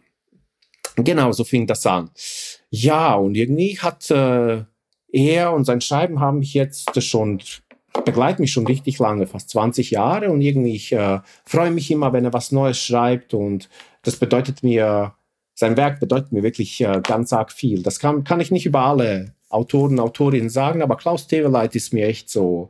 Genau, 0.98 1.32
so 1.32 1.44
fing 1.44 1.66
das 1.66 1.84
an. 1.88 2.12
Ja, 2.70 3.16
und 3.16 3.34
irgendwie 3.34 3.80
hat 3.80 4.12
äh, 4.12 4.66
er 5.12 5.52
und 5.52 5.66
sein 5.66 5.82
Schreiben 5.82 6.20
haben 6.20 6.38
mich 6.40 6.54
jetzt 6.54 7.02
schon 7.02 7.42
begleitet 8.06 8.40
mich 8.40 8.52
schon 8.52 8.68
richtig 8.68 9.00
lange, 9.00 9.26
fast 9.26 9.50
20 9.50 9.90
Jahre 9.90 10.30
und 10.30 10.42
irgendwie 10.42 10.76
ich 10.76 10.94
äh, 10.94 11.22
freue 11.44 11.72
mich 11.72 11.90
immer, 11.90 12.14
wenn 12.14 12.24
er 12.24 12.34
was 12.34 12.52
Neues 12.52 12.80
schreibt 12.80 13.34
und 13.34 13.68
das 14.04 14.18
bedeutet 14.18 14.62
mir, 14.62 15.16
sein 15.56 15.76
Werk 15.76 16.00
bedeutet 16.00 16.32
mir 16.32 16.44
wirklich 16.44 16.80
äh, 16.82 17.02
ganz 17.02 17.34
arg 17.34 17.52
viel. 17.52 17.82
Das 17.82 17.98
kann, 17.98 18.24
kann 18.24 18.42
ich 18.42 18.52
nicht 18.52 18.68
über 18.68 18.82
alle 18.82 19.34
Autoren, 19.50 20.00
Autorinnen 20.00 20.52
sagen, 20.52 20.84
aber 20.84 20.98
Klaus 20.98 21.26
Teveleit 21.26 21.74
ist 21.74 21.94
mir 21.94 22.06
echt 22.06 22.30
so 22.30 22.70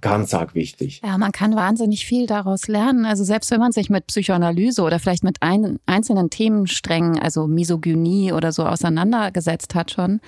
ganz 0.00 0.34
arg 0.34 0.54
wichtig. 0.54 1.00
Ja, 1.04 1.18
man 1.18 1.32
kann 1.32 1.56
wahnsinnig 1.56 2.06
viel 2.06 2.26
daraus 2.26 2.68
lernen. 2.68 3.04
Also 3.04 3.24
selbst 3.24 3.50
wenn 3.50 3.60
man 3.60 3.72
sich 3.72 3.90
mit 3.90 4.06
Psychoanalyse 4.06 4.82
oder 4.82 4.98
vielleicht 4.98 5.24
mit 5.24 5.42
ein, 5.42 5.78
einzelnen 5.86 6.30
Themensträngen, 6.30 7.18
also 7.18 7.46
Misogynie 7.46 8.32
oder 8.32 8.52
so 8.52 8.66
auseinandergesetzt 8.66 9.74
hat 9.74 9.90
schon, 9.90 10.20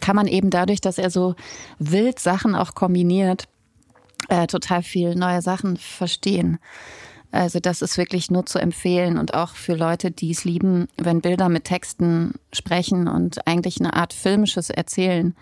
kann 0.00 0.16
man 0.16 0.26
eben 0.26 0.50
dadurch, 0.50 0.80
dass 0.80 0.98
er 0.98 1.10
so 1.10 1.34
wild 1.78 2.18
Sachen 2.18 2.54
auch 2.54 2.74
kombiniert, 2.74 3.48
äh, 4.28 4.46
total 4.46 4.82
viel 4.82 5.14
neue 5.14 5.42
Sachen 5.42 5.76
verstehen. 5.76 6.58
Also 7.30 7.58
das 7.58 7.82
ist 7.82 7.98
wirklich 7.98 8.30
nur 8.30 8.46
zu 8.46 8.60
empfehlen 8.60 9.18
und 9.18 9.34
auch 9.34 9.56
für 9.56 9.74
Leute, 9.74 10.12
die 10.12 10.30
es 10.30 10.44
lieben, 10.44 10.86
wenn 10.96 11.20
Bilder 11.20 11.48
mit 11.48 11.64
Texten 11.64 12.34
sprechen 12.52 13.08
und 13.08 13.44
eigentlich 13.48 13.80
eine 13.80 13.94
Art 13.94 14.12
filmisches 14.12 14.70
Erzählen 14.70 15.34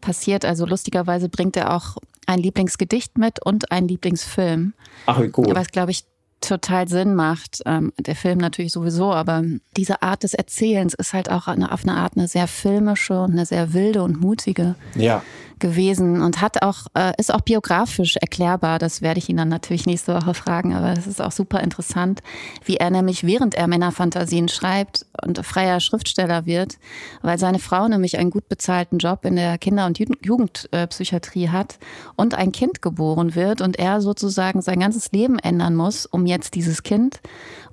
passiert. 0.00 0.44
Also 0.44 0.66
lustigerweise 0.66 1.28
bringt 1.28 1.56
er 1.56 1.74
auch 1.74 1.96
ein 2.26 2.38
Lieblingsgedicht 2.38 3.18
mit 3.18 3.44
und 3.44 3.72
ein 3.72 3.88
Lieblingsfilm. 3.88 4.74
Ach, 5.06 5.20
wie 5.20 5.32
cool. 5.36 5.54
Was, 5.54 5.68
glaube 5.68 5.92
ich, 5.92 6.04
total 6.40 6.88
Sinn 6.88 7.14
macht. 7.14 7.62
Ähm, 7.66 7.92
der 7.98 8.14
Film 8.14 8.38
natürlich 8.38 8.72
sowieso, 8.72 9.12
aber 9.12 9.42
diese 9.76 10.02
Art 10.02 10.22
des 10.22 10.34
Erzählens 10.34 10.94
ist 10.94 11.12
halt 11.12 11.30
auch 11.30 11.46
eine, 11.46 11.72
auf 11.72 11.82
eine 11.82 11.96
Art 11.96 12.16
eine 12.16 12.28
sehr 12.28 12.46
filmische 12.46 13.20
und 13.20 13.32
eine 13.32 13.46
sehr 13.46 13.72
wilde 13.72 14.02
und 14.02 14.20
mutige. 14.20 14.74
Ja 14.94 15.22
gewesen 15.58 16.22
und 16.22 16.40
hat 16.40 16.62
auch, 16.62 16.86
äh, 16.94 17.12
ist 17.18 17.32
auch 17.32 17.40
biografisch 17.40 18.16
erklärbar. 18.16 18.78
Das 18.78 19.02
werde 19.02 19.18
ich 19.18 19.28
ihn 19.28 19.36
dann 19.36 19.48
natürlich 19.48 19.86
nächste 19.86 20.14
Woche 20.14 20.34
fragen, 20.34 20.74
aber 20.74 20.92
es 20.92 21.06
ist 21.06 21.22
auch 21.22 21.32
super 21.32 21.60
interessant, 21.60 22.22
wie 22.64 22.76
er 22.76 22.90
nämlich 22.90 23.24
während 23.24 23.54
er 23.54 23.66
Männerfantasien 23.66 24.48
schreibt 24.48 25.06
und 25.24 25.44
freier 25.44 25.80
Schriftsteller 25.80 26.46
wird, 26.46 26.78
weil 27.22 27.38
seine 27.38 27.58
Frau 27.58 27.88
nämlich 27.88 28.18
einen 28.18 28.30
gut 28.30 28.48
bezahlten 28.48 28.98
Job 28.98 29.24
in 29.24 29.36
der 29.36 29.58
Kinder- 29.58 29.86
und 29.86 29.98
Jugendpsychiatrie 29.98 31.48
hat 31.48 31.78
und 32.16 32.34
ein 32.34 32.52
Kind 32.52 32.82
geboren 32.82 33.34
wird 33.34 33.60
und 33.60 33.78
er 33.78 34.00
sozusagen 34.00 34.60
sein 34.62 34.80
ganzes 34.80 35.12
Leben 35.12 35.38
ändern 35.38 35.74
muss, 35.74 36.06
um 36.06 36.26
jetzt 36.26 36.54
dieses 36.54 36.82
Kind 36.82 37.20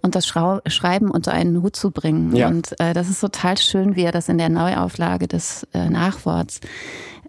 und 0.01 0.15
das 0.15 0.27
Schreiben 0.27 1.11
unter 1.11 1.33
einen 1.33 1.61
Hut 1.61 1.75
zu 1.75 1.91
bringen. 1.91 2.35
Ja. 2.35 2.47
Und 2.47 2.79
äh, 2.79 2.93
das 2.93 3.09
ist 3.09 3.19
total 3.19 3.57
schön, 3.57 3.95
wie 3.95 4.03
er 4.03 4.11
das 4.11 4.29
in 4.29 4.37
der 4.37 4.49
Neuauflage 4.49 5.27
des 5.27 5.67
äh, 5.73 5.89
Nachworts 5.89 6.59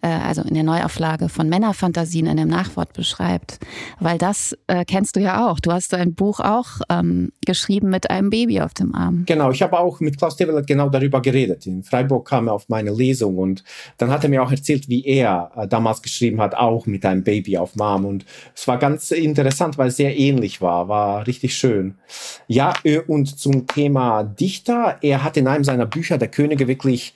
äh, 0.04 0.08
also 0.08 0.42
in 0.42 0.54
der 0.54 0.62
Neuauflage 0.62 1.28
von 1.28 1.48
Männerfantasien 1.48 2.26
in 2.26 2.36
dem 2.36 2.48
Nachwort 2.48 2.92
beschreibt. 2.92 3.58
Weil 3.98 4.18
das 4.18 4.56
äh, 4.66 4.84
kennst 4.84 5.16
du 5.16 5.20
ja 5.20 5.48
auch. 5.48 5.58
Du 5.60 5.72
hast 5.72 5.94
ein 5.94 6.14
Buch 6.14 6.40
auch 6.40 6.66
ähm, 6.90 7.32
geschrieben 7.46 7.88
mit 7.88 8.10
einem 8.10 8.28
Baby 8.28 8.60
auf 8.60 8.74
dem 8.74 8.94
Arm. 8.94 9.24
Genau, 9.26 9.50
ich 9.50 9.62
habe 9.62 9.78
auch 9.78 10.00
mit 10.00 10.18
Klaus 10.18 10.36
Tevelet 10.36 10.66
genau 10.66 10.90
darüber 10.90 11.22
geredet. 11.22 11.66
In 11.66 11.82
Freiburg 11.82 12.28
kam 12.28 12.48
er 12.48 12.52
auf 12.52 12.68
meine 12.68 12.92
Lesung 12.92 13.38
und 13.38 13.64
dann 13.96 14.10
hat 14.10 14.22
er 14.24 14.30
mir 14.30 14.42
auch 14.42 14.50
erzählt, 14.50 14.88
wie 14.88 15.04
er 15.06 15.50
äh, 15.56 15.66
damals 15.66 16.02
geschrieben 16.02 16.40
hat, 16.40 16.54
auch 16.54 16.86
mit 16.86 17.06
einem 17.06 17.24
Baby 17.24 17.56
auf 17.56 17.72
dem 17.72 17.82
Arm. 17.82 18.04
Und 18.04 18.26
es 18.54 18.68
war 18.68 18.78
ganz 18.78 19.10
interessant, 19.10 19.78
weil 19.78 19.88
es 19.88 19.96
sehr 19.96 20.16
ähnlich 20.16 20.60
war, 20.60 20.88
war 20.88 21.26
richtig 21.26 21.56
schön. 21.56 21.94
Ja, 22.46 22.74
äh, 22.84 22.98
und 22.98 23.38
zum 23.38 23.66
Thema 23.66 24.22
Dichter, 24.22 24.98
er 25.00 25.24
hat 25.24 25.38
in 25.38 25.48
einem 25.48 25.64
seiner 25.64 25.86
Bücher 25.86 26.18
der 26.18 26.28
Könige 26.28 26.68
wirklich 26.68 27.14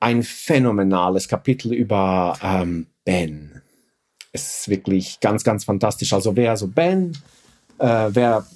ein 0.00 0.22
phänomenales 0.22 1.28
Kapitel 1.28 1.72
über 1.72 2.38
ähm, 2.42 2.86
Ben. 3.04 3.62
Es 4.32 4.60
ist 4.60 4.68
wirklich 4.68 5.20
ganz, 5.20 5.44
ganz 5.44 5.64
fantastisch. 5.64 6.12
Also 6.12 6.36
wer 6.36 6.56
so 6.56 6.68
Ben, 6.68 7.16
äh, 7.78 8.08
wer 8.10 8.46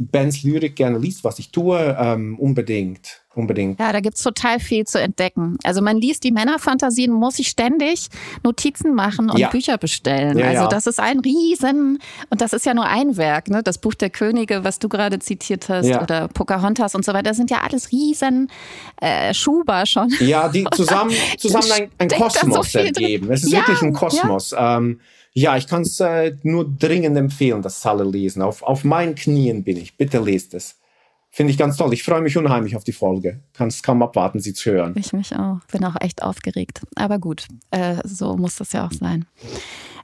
Bens 0.00 0.42
Lyrik 0.42 0.76
gerne 0.76 0.98
liest, 0.98 1.24
was 1.24 1.38
ich 1.38 1.50
tue, 1.50 1.96
ähm, 1.98 2.38
unbedingt 2.38 3.22
unbedingt. 3.34 3.78
Ja, 3.78 3.92
da 3.92 4.00
gibt's 4.00 4.22
total 4.22 4.58
viel 4.58 4.84
zu 4.84 5.00
entdecken. 5.00 5.56
Also 5.62 5.82
man 5.82 5.96
liest 5.96 6.24
die 6.24 6.32
Männerfantasien, 6.32 7.12
muss 7.12 7.36
sich 7.36 7.48
ständig 7.48 8.08
Notizen 8.42 8.94
machen 8.94 9.30
und 9.30 9.38
ja. 9.38 9.48
Bücher 9.48 9.78
bestellen. 9.78 10.38
Ja, 10.38 10.48
also 10.48 10.66
das 10.68 10.86
ist 10.86 10.98
ein 10.98 11.20
Riesen, 11.20 11.98
und 12.28 12.40
das 12.40 12.52
ist 12.52 12.66
ja 12.66 12.74
nur 12.74 12.86
ein 12.86 13.16
Werk, 13.16 13.48
ne? 13.48 13.62
Das 13.62 13.78
Buch 13.78 13.94
der 13.94 14.10
Könige, 14.10 14.64
was 14.64 14.78
du 14.78 14.88
gerade 14.88 15.18
zitiert 15.20 15.68
hast, 15.68 15.86
ja. 15.86 16.02
oder 16.02 16.28
Pocahontas 16.28 16.94
und 16.94 17.04
so 17.04 17.12
weiter, 17.12 17.30
das 17.30 17.36
sind 17.36 17.50
ja 17.50 17.58
alles 17.58 17.92
Riesen 17.92 18.50
äh, 19.00 19.32
Schuber 19.32 19.86
schon. 19.86 20.12
Ja, 20.20 20.48
die 20.48 20.66
zusammen, 20.74 21.14
zusammen 21.38 21.70
ein, 21.72 21.90
ein 21.98 22.08
Kosmos 22.08 22.72
so 22.72 22.78
ergeben. 22.78 23.30
Es 23.30 23.44
ist 23.44 23.52
wirklich 23.52 23.82
ein 23.82 23.92
Kosmos. 23.92 24.54
Ähm, 24.56 25.00
ja, 25.32 25.56
ich 25.56 25.66
kann 25.66 25.82
es 25.82 26.00
äh, 26.00 26.36
nur 26.42 26.68
dringend 26.68 27.16
empfehlen, 27.16 27.62
das 27.62 27.84
alle 27.86 28.04
lesen. 28.04 28.42
Auf, 28.42 28.62
auf 28.62 28.84
meinen 28.84 29.14
Knien 29.14 29.62
bin 29.64 29.76
ich. 29.76 29.96
Bitte 29.96 30.18
lest 30.18 30.54
es. 30.54 30.76
Finde 31.32 31.52
ich 31.52 31.58
ganz 31.58 31.76
toll. 31.76 31.92
Ich 31.94 32.02
freue 32.02 32.20
mich 32.22 32.36
unheimlich 32.36 32.74
auf 32.74 32.82
die 32.82 32.92
Folge. 32.92 33.40
Kann 33.52 33.68
es 33.68 33.84
kaum 33.84 34.02
abwarten, 34.02 34.40
sie 34.40 34.52
zu 34.52 34.72
hören. 34.72 34.94
Ich 34.96 35.12
mich 35.12 35.34
auch. 35.36 35.60
Bin 35.70 35.84
auch 35.84 35.94
echt 36.00 36.22
aufgeregt. 36.24 36.82
Aber 36.96 37.20
gut, 37.20 37.46
äh, 37.70 37.96
so 38.04 38.36
muss 38.36 38.56
das 38.56 38.72
ja 38.72 38.86
auch 38.86 38.92
sein. 38.92 39.26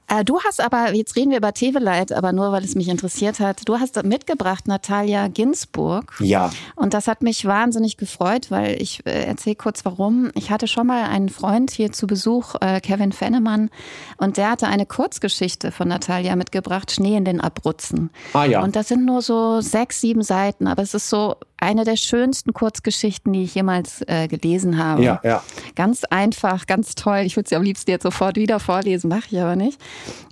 Äh, 0.07 0.23
du 0.23 0.39
hast 0.41 0.61
aber, 0.61 0.93
jetzt 0.93 1.15
reden 1.15 1.31
wir 1.31 1.37
über 1.37 1.53
Teveleit, 1.53 2.13
aber 2.13 2.31
nur 2.31 2.51
weil 2.51 2.63
es 2.63 2.75
mich 2.75 2.87
interessiert 2.87 3.39
hat. 3.39 3.67
Du 3.67 3.79
hast 3.79 4.01
mitgebracht 4.03 4.67
Natalia 4.67 5.27
Ginsburg. 5.27 6.13
Ja. 6.19 6.51
Und 6.75 6.93
das 6.93 7.07
hat 7.07 7.23
mich 7.23 7.45
wahnsinnig 7.45 7.97
gefreut, 7.97 8.49
weil 8.49 8.81
ich 8.81 9.05
äh, 9.05 9.25
erzähle 9.25 9.55
kurz 9.55 9.83
warum. 9.83 10.31
Ich 10.33 10.49
hatte 10.49 10.67
schon 10.67 10.87
mal 10.87 11.03
einen 11.03 11.29
Freund 11.29 11.71
hier 11.71 11.91
zu 11.91 12.07
Besuch, 12.07 12.55
äh, 12.61 12.79
Kevin 12.79 13.11
Fennemann, 13.11 13.69
und 14.17 14.37
der 14.37 14.51
hatte 14.51 14.67
eine 14.67 14.85
Kurzgeschichte 14.85 15.71
von 15.71 15.89
Natalia 15.89 16.35
mitgebracht, 16.35 16.91
Schnee 16.91 17.17
in 17.17 17.25
den 17.25 17.41
Abruzzen. 17.41 18.09
Ah 18.33 18.45
ja. 18.45 18.63
Und 18.63 18.75
das 18.75 18.87
sind 18.87 19.05
nur 19.05 19.21
so 19.21 19.61
sechs, 19.61 19.99
sieben 19.99 20.23
Seiten, 20.23 20.67
aber 20.67 20.83
es 20.83 20.93
ist 20.93 21.09
so 21.09 21.35
eine 21.59 21.83
der 21.83 21.95
schönsten 21.95 22.53
Kurzgeschichten, 22.53 23.33
die 23.33 23.43
ich 23.43 23.55
jemals 23.55 24.03
äh, 24.07 24.27
gelesen 24.27 24.77
habe. 24.77 25.03
Ja, 25.03 25.19
ja. 25.23 25.43
Ganz 25.75 26.03
einfach, 26.05 26.67
ganz 26.67 26.95
toll. 26.95 27.21
Ich 27.25 27.35
würde 27.35 27.49
sie 27.49 27.55
am 27.55 27.63
liebsten 27.63 27.91
jetzt 27.91 28.03
sofort 28.03 28.35
wieder 28.35 28.59
vorlesen, 28.59 29.09
mache 29.09 29.25
ich 29.31 29.39
aber 29.39 29.55
nicht. 29.55 29.79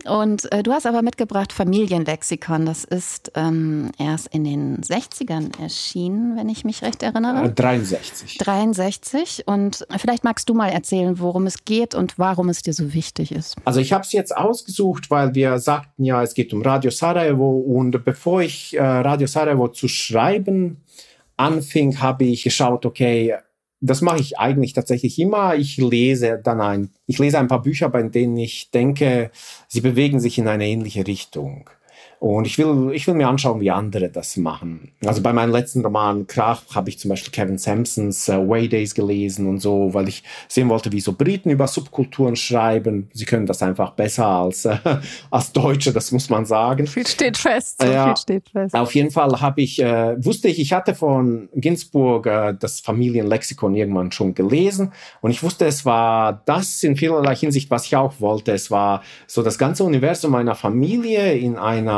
Und 0.06 0.52
äh, 0.52 0.62
du 0.62 0.72
hast 0.72 0.86
aber 0.86 1.02
mitgebracht 1.02 1.52
Familienlexikon. 1.52 2.66
Das 2.66 2.84
ist 2.84 3.32
ähm, 3.36 3.92
erst 3.98 4.28
in 4.28 4.44
den 4.44 4.82
60ern 4.82 5.60
erschienen, 5.60 6.38
wenn 6.38 6.48
ich 6.48 6.64
mich 6.64 6.84
recht 6.84 7.02
erinnere. 7.02 7.50
63. 7.50 8.40
Äh, 8.40 8.44
63. 8.44 9.44
Und 9.48 9.86
vielleicht 9.98 10.24
magst 10.24 10.48
du 10.50 10.54
mal 10.54 10.70
erzählen, 10.70 11.20
worum 11.20 11.48
es 11.48 11.66
geht 11.66 11.96
und 11.96 12.20
warum 12.20 12.50
es 12.50 12.62
dir 12.62 12.74
so 12.74 12.94
wichtig 12.94 13.32
ist. 13.32 13.56
Also 13.66 13.80
ich 13.80 13.94
habe 13.94 14.04
es 14.04 14.12
jetzt 14.12 14.36
ausgesucht, 14.36 15.10
weil 15.10 15.34
wir 15.34 15.58
sagten 15.58 16.04
ja, 16.04 16.22
es 16.22 16.36
geht 16.36 16.54
um 16.54 16.62
Radio 16.62 16.92
Sarajevo. 16.92 17.58
Und 17.58 18.04
bevor 18.06 18.42
ich 18.42 18.76
äh, 18.76 18.82
Radio 18.82 19.28
Sarajevo 19.28 19.70
zu 19.70 19.88
schreiben 19.88 20.84
anfing, 21.38 22.00
habe 22.02 22.26
ich 22.26 22.44
geschaut, 22.44 22.86
okay, 22.86 23.36
das 23.82 24.02
mache 24.02 24.20
ich 24.20 24.40
eigentlich 24.40 24.74
tatsächlich 24.74 25.20
immer. 25.20 25.56
Ich 25.56 25.78
lese 25.78 26.40
dann 26.44 26.62
ein, 26.62 26.92
ich 27.06 27.20
lese 27.20 27.40
ein 27.40 27.48
paar 27.48 27.62
Bücher, 27.62 27.90
bei 27.90 28.04
denen 28.04 28.38
ich 28.38 28.72
denke, 28.72 29.32
sie 29.68 29.82
bewegen 29.82 30.20
sich 30.20 30.38
in 30.38 30.48
eine 30.48 30.66
ähnliche 30.68 31.06
Richtung. 31.06 31.70
Und 32.20 32.48
ich 32.48 32.58
will, 32.58 32.92
ich 32.94 33.06
will 33.08 33.14
mir 33.14 33.28
anschauen, 33.28 33.60
wie 33.60 33.72
andere 33.72 34.10
das 34.10 34.38
machen. 34.38 34.92
Also 35.06 35.22
bei 35.22 35.34
meinem 35.34 35.52
letzten 35.52 35.84
Roman 35.84 36.26
Krach 36.28 36.64
habe 36.74 36.90
ich 36.90 36.98
zum 36.98 37.10
Beispiel 37.10 37.32
Kevin 37.32 37.58
Sampsons 37.58 38.30
uh, 38.30 38.50
Way 38.50 38.70
Days 38.70 38.96
gelesen 38.96 39.48
und 39.48 39.60
so, 39.60 39.94
weil 39.94 40.08
ich 40.08 40.24
sehen 40.48 40.70
wollte, 40.70 40.92
wie 40.92 41.02
so 41.02 41.14
Briten 41.14 41.50
über 41.50 41.68
Subkulturen 41.68 42.36
schreiben. 42.36 43.10
Sie 43.14 43.26
können 43.26 43.46
das 43.46 43.62
einfach 43.62 43.92
besser 43.92 44.26
als, 44.26 44.66
äh, 44.66 44.78
als 45.30 45.52
Deutsche, 45.52 45.92
das 45.94 46.12
muss 46.12 46.30
man 46.30 46.46
sagen. 46.46 46.88
Viel 46.88 47.06
steht 47.06 47.38
fest. 47.38 47.82
So 47.82 47.88
ja, 47.88 48.08
viel 48.08 48.18
steht 48.18 48.50
fest. 48.50 48.74
Auf 48.74 48.96
jeden 48.96 49.12
Fall 49.12 49.42
habe 49.42 49.62
ich, 49.62 49.82
äh, 49.82 50.16
wusste 50.24 50.48
ich, 50.48 50.60
ich 50.60 50.74
hatte 50.74 50.96
von 50.96 51.50
Ginsburg 51.54 52.26
äh, 52.26 52.56
das 52.60 52.80
Familienlexikon 52.80 53.76
irgendwann 53.76 54.12
schon 54.12 54.34
gelesen 54.34 54.94
und 55.22 55.32
ich 55.32 55.44
wusste, 55.44 55.66
es 55.66 55.86
war 55.86 56.42
das 56.46 56.82
in 56.84 56.96
vielerlei 56.96 57.36
Hinsicht, 57.36 57.70
was 57.70 57.86
ich 57.86 57.96
auch 57.96 58.20
wollte. 58.20 58.54
Es 58.54 58.72
war 58.72 59.04
so 59.28 59.44
das 59.44 59.58
ganze 59.58 59.84
Universum 59.84 60.32
meiner 60.32 60.56
Familie 60.56 61.34
in 61.34 61.58
einer 61.58 61.95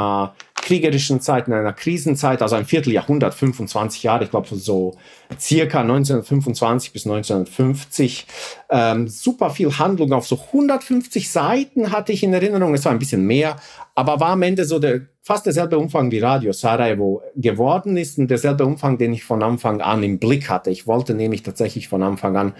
kriegerischen 0.68 1.22
Zeit, 1.22 1.48
in 1.48 1.54
einer 1.54 1.72
Krisenzeit, 1.72 2.42
also 2.42 2.58
ein 2.58 2.66
Vierteljahrhundert, 2.66 3.34
25 3.34 4.04
Jahre, 4.04 4.26
ich 4.26 4.32
glaube 4.32 4.48
so 4.54 4.98
circa 5.40 5.80
1925 5.80 6.92
bis 6.92 7.06
1950, 7.06 8.28
ähm, 8.70 9.08
super 9.08 9.50
viel 9.50 9.78
Handlung 9.78 10.12
auf 10.12 10.28
so 10.28 10.38
150 10.52 11.32
Seiten 11.32 11.94
hatte 11.94 12.12
ich 12.12 12.22
in 12.22 12.34
Erinnerung, 12.34 12.74
es 12.74 12.84
war 12.84 12.92
ein 12.92 13.00
bisschen 13.00 13.26
mehr, 13.26 13.56
aber 13.96 14.20
war 14.20 14.32
am 14.32 14.42
Ende 14.42 14.66
so 14.66 14.78
der, 14.78 15.04
fast 15.22 15.46
derselbe 15.46 15.78
Umfang 15.78 16.12
wie 16.12 16.20
Radio 16.20 16.52
Sarajevo 16.52 17.22
geworden 17.38 17.96
ist 17.96 18.18
und 18.18 18.30
derselbe 18.30 18.66
Umfang, 18.66 18.98
den 18.98 19.14
ich 19.14 19.24
von 19.24 19.44
Anfang 19.44 19.80
an 19.80 20.04
im 20.04 20.20
Blick 20.20 20.50
hatte. 20.50 20.70
Ich 20.70 20.86
wollte 20.86 21.14
nämlich 21.14 21.44
tatsächlich 21.44 21.88
von 21.88 22.04
Anfang 22.04 22.36
an, 22.36 22.54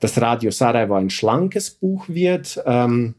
dass 0.00 0.18
Radio 0.20 0.50
Sarajevo 0.50 0.94
ein 0.94 1.10
schlankes 1.10 1.70
Buch 1.70 2.08
wird, 2.08 2.62
ähm, 2.64 3.14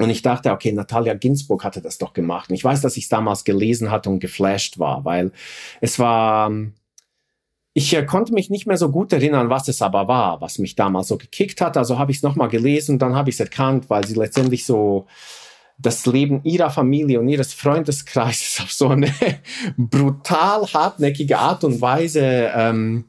und 0.00 0.08
ich 0.08 0.22
dachte, 0.22 0.50
okay, 0.50 0.72
Natalia 0.72 1.12
Ginsburg 1.12 1.62
hatte 1.62 1.82
das 1.82 1.98
doch 1.98 2.14
gemacht. 2.14 2.48
Und 2.48 2.54
ich 2.54 2.64
weiß, 2.64 2.80
dass 2.80 2.96
ich 2.96 3.04
es 3.04 3.08
damals 3.10 3.44
gelesen 3.44 3.90
hatte 3.90 4.08
und 4.08 4.20
geflasht 4.20 4.78
war, 4.78 5.04
weil 5.04 5.30
es 5.82 5.98
war, 5.98 6.50
ich 7.74 7.94
äh, 7.94 8.06
konnte 8.06 8.32
mich 8.32 8.48
nicht 8.48 8.66
mehr 8.66 8.78
so 8.78 8.90
gut 8.90 9.12
erinnern, 9.12 9.50
was 9.50 9.68
es 9.68 9.82
aber 9.82 10.08
war, 10.08 10.40
was 10.40 10.58
mich 10.58 10.74
damals 10.74 11.08
so 11.08 11.18
gekickt 11.18 11.60
hat. 11.60 11.76
Also 11.76 11.98
habe 11.98 12.12
ich 12.12 12.16
es 12.16 12.22
nochmal 12.22 12.48
gelesen, 12.48 12.98
dann 12.98 13.14
habe 13.14 13.28
ich 13.28 13.36
es 13.36 13.40
erkannt, 13.40 13.90
weil 13.90 14.06
sie 14.06 14.14
letztendlich 14.14 14.64
so 14.64 15.06
das 15.76 16.06
Leben 16.06 16.40
ihrer 16.44 16.70
Familie 16.70 17.20
und 17.20 17.28
ihres 17.28 17.52
Freundeskreises 17.52 18.60
auf 18.62 18.72
so 18.72 18.88
eine 18.88 19.12
brutal 19.76 20.66
hartnäckige 20.72 21.38
Art 21.38 21.62
und 21.62 21.82
Weise 21.82 22.52
ähm, 22.54 23.04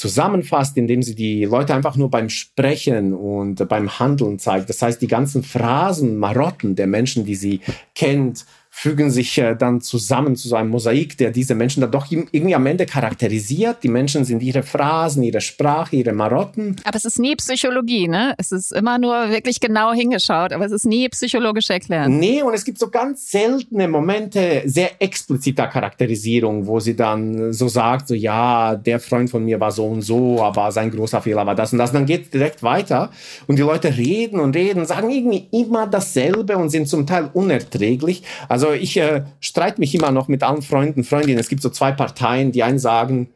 zusammenfasst, 0.00 0.78
indem 0.78 1.02
sie 1.02 1.14
die 1.14 1.44
Leute 1.44 1.74
einfach 1.74 1.94
nur 1.94 2.10
beim 2.10 2.30
Sprechen 2.30 3.12
und 3.12 3.68
beim 3.68 3.98
Handeln 3.98 4.38
zeigt. 4.38 4.70
Das 4.70 4.80
heißt, 4.80 5.02
die 5.02 5.06
ganzen 5.06 5.42
Phrasen, 5.42 6.16
Marotten 6.16 6.74
der 6.74 6.86
Menschen, 6.86 7.26
die 7.26 7.34
sie 7.34 7.60
kennt, 7.94 8.46
fügen 8.80 9.10
sich 9.10 9.36
äh, 9.36 9.54
dann 9.54 9.82
zusammen 9.82 10.36
zu 10.36 10.48
so 10.48 10.56
einem 10.56 10.70
Mosaik, 10.70 11.18
der 11.18 11.32
diese 11.32 11.54
Menschen 11.54 11.82
dann 11.82 11.90
doch 11.90 12.06
irgendwie 12.10 12.54
am 12.54 12.64
Ende 12.64 12.86
charakterisiert. 12.86 13.82
Die 13.82 13.88
Menschen 13.88 14.24
sind 14.24 14.42
ihre 14.42 14.62
Phrasen, 14.62 15.22
ihre 15.22 15.42
Sprache, 15.42 15.96
ihre 15.96 16.14
Marotten. 16.14 16.76
Aber 16.84 16.96
es 16.96 17.04
ist 17.04 17.18
nie 17.18 17.36
Psychologie, 17.36 18.08
ne? 18.08 18.34
Es 18.38 18.52
ist 18.52 18.72
immer 18.72 18.96
nur 18.98 19.28
wirklich 19.28 19.60
genau 19.60 19.92
hingeschaut, 19.92 20.54
aber 20.54 20.64
es 20.64 20.72
ist 20.72 20.86
nie 20.86 21.10
psychologisch 21.10 21.68
erklärt. 21.68 22.08
Nee, 22.08 22.40
und 22.40 22.54
es 22.54 22.64
gibt 22.64 22.78
so 22.78 22.88
ganz 22.88 23.30
seltene 23.30 23.86
Momente 23.86 24.62
sehr 24.64 24.92
expliziter 24.98 25.66
Charakterisierung, 25.66 26.66
wo 26.66 26.80
sie 26.80 26.96
dann 26.96 27.52
so 27.52 27.68
sagt, 27.68 28.08
so 28.08 28.14
ja, 28.14 28.76
der 28.76 28.98
Freund 28.98 29.28
von 29.28 29.44
mir 29.44 29.60
war 29.60 29.72
so 29.72 29.84
und 29.84 30.00
so, 30.00 30.42
aber 30.42 30.72
sein 30.72 30.90
großer 30.90 31.20
Fehler 31.20 31.44
war 31.44 31.54
das 31.54 31.74
und 31.74 31.78
das. 31.78 31.90
Und 31.90 31.96
dann 31.96 32.06
geht 32.06 32.24
es 32.24 32.30
direkt 32.30 32.62
weiter 32.62 33.10
und 33.46 33.58
die 33.58 33.62
Leute 33.62 33.94
reden 33.94 34.40
und 34.40 34.56
reden, 34.56 34.86
sagen 34.86 35.10
irgendwie 35.10 35.48
immer 35.52 35.86
dasselbe 35.86 36.56
und 36.56 36.70
sind 36.70 36.88
zum 36.88 37.06
Teil 37.06 37.28
unerträglich. 37.34 38.22
Also 38.48 38.69
ich 38.74 38.96
äh, 38.96 39.24
streite 39.40 39.80
mich 39.80 39.94
immer 39.94 40.10
noch 40.10 40.28
mit 40.28 40.42
allen 40.42 40.62
Freunden, 40.62 41.04
Freundinnen. 41.04 41.38
Es 41.38 41.48
gibt 41.48 41.62
so 41.62 41.70
zwei 41.70 41.92
Parteien, 41.92 42.52
die 42.52 42.62
einen 42.62 42.78
sagen, 42.78 43.30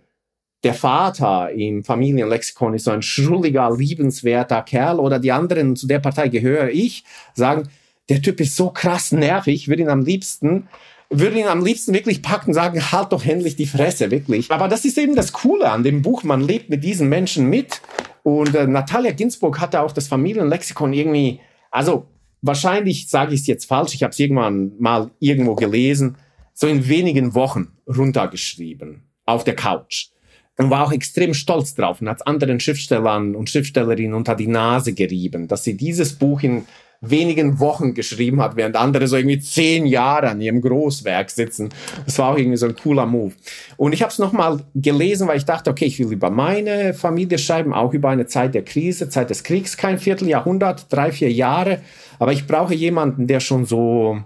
der 0.63 0.75
Vater 0.75 1.51
im 1.51 1.85
Familienlexikon 1.85 2.75
ist 2.75 2.85
so 2.85 2.91
ein 2.91 3.03
schrulliger, 3.03 3.77
liebenswerter 3.77 4.63
Kerl 4.63 4.99
oder 4.99 5.19
die 5.19 5.33
anderen, 5.33 5.77
zu 5.77 5.87
der 5.87 5.99
Partei 5.99 6.29
gehöre 6.29 6.71
ich, 6.71 7.05
sagen, 7.35 7.69
der 8.09 8.23
Typ 8.23 8.41
ist 8.41 8.57
so 8.57 8.71
krass 8.71 9.13
nervig, 9.13 9.69
würde 9.69 9.83
ihn 9.83 9.91
am 9.91 10.05
liebsten 10.05 10.69
würde 11.11 11.39
ihn 11.39 11.47
am 11.47 11.65
liebsten 11.65 11.95
wirklich 11.95 12.23
packen 12.23 12.55
sagen, 12.55 12.93
halt 12.93 13.13
doch 13.13 13.25
endlich 13.25 13.57
die 13.57 13.67
Fresse, 13.67 14.11
wirklich. 14.11 14.51
Aber 14.51 14.69
das 14.69 14.85
ist 14.85 14.99
eben 14.99 15.15
das 15.15 15.33
Coole 15.33 15.71
an 15.71 15.83
dem 15.83 16.03
Buch. 16.03 16.23
Man 16.25 16.41
lebt 16.41 16.71
mit 16.71 16.83
diesen 16.83 17.09
Menschen 17.09 17.49
mit. 17.49 17.81
Und 18.23 18.55
äh, 18.55 18.67
Natalia 18.67 19.13
Ginsburg 19.13 19.61
hatte 19.61 19.81
auch 19.81 19.93
das 19.93 20.09
Familienlexikon 20.09 20.93
irgendwie, 20.93 21.41
also 21.71 22.07
wahrscheinlich 22.45 23.09
sage 23.09 23.35
ich 23.35 23.41
es 23.41 23.47
jetzt 23.47 23.65
falsch, 23.65 23.95
ich 23.95 24.03
habe 24.03 24.13
es 24.13 24.19
irgendwann 24.19 24.73
mal 24.79 25.11
irgendwo 25.19 25.55
gelesen, 25.55 26.17
so 26.53 26.67
in 26.67 26.89
wenigen 26.89 27.35
Wochen 27.35 27.73
runtergeschrieben 27.87 29.03
auf 29.25 29.45
der 29.45 29.57
Couch. 29.57 30.09
Und 30.57 30.71
war 30.71 30.87
auch 30.87 30.93
extrem 30.93 31.35
stolz 31.35 31.75
drauf 31.75 32.01
und 32.01 32.09
hat 32.09 32.29
anderen 32.29 32.61
Schriftstellern 32.61 33.35
und 33.35 33.51
Schriftstellerinnen 33.51 34.15
unter 34.15 34.37
die 34.37 34.47
Nase 34.47 34.93
gerieben, 34.93 35.49
dass 35.49 35.65
sie 35.65 35.77
dieses 35.77 36.13
Buch 36.13 36.43
in 36.43 36.65
wenigen 37.11 37.59
Wochen 37.61 37.95
geschrieben 37.95 38.41
hat, 38.41 38.57
während 38.57 38.77
andere 38.77 39.07
so 39.07 39.17
irgendwie 39.17 39.41
zehn 39.41 39.87
Jahre 39.87 40.29
an 40.29 40.41
ihrem 40.41 40.61
Großwerk 40.61 41.31
sitzen. 41.31 41.71
Das 42.05 42.19
war 42.19 42.33
auch 42.33 42.39
irgendwie 42.39 42.57
so 42.57 42.67
ein 42.67 42.77
cooler 42.77 43.07
Move. 43.07 43.33
Und 43.77 43.93
ich 43.93 44.03
habe 44.03 44.11
es 44.11 44.19
nochmal 44.19 44.61
gelesen, 44.75 45.29
weil 45.29 45.37
ich 45.37 45.45
dachte, 45.45 45.71
okay, 45.71 45.87
ich 45.87 45.99
will 45.99 46.13
über 46.13 46.31
meine 46.31 46.95
Familie 46.95 47.39
schreiben, 47.39 47.73
auch 47.73 47.93
über 47.93 48.11
eine 48.11 48.27
Zeit 48.27 48.55
der 48.55 48.65
Krise, 48.65 49.09
Zeit 49.09 49.31
des 49.31 49.43
Kriegs, 49.43 49.77
kein 49.77 49.99
Vierteljahrhundert, 49.99 50.93
drei, 50.93 51.13
vier 51.13 51.33
Jahre. 51.33 51.81
Aber 52.19 52.33
ich 52.33 52.47
brauche 52.47 52.75
jemanden, 52.75 53.27
der 53.27 53.41
schon 53.41 53.65
so, 53.65 54.19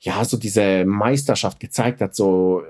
ja, 0.00 0.24
so 0.24 0.36
diese 0.36 0.84
Meisterschaft 0.84 1.60
gezeigt 1.60 2.00
hat, 2.00 2.14
so 2.14 2.62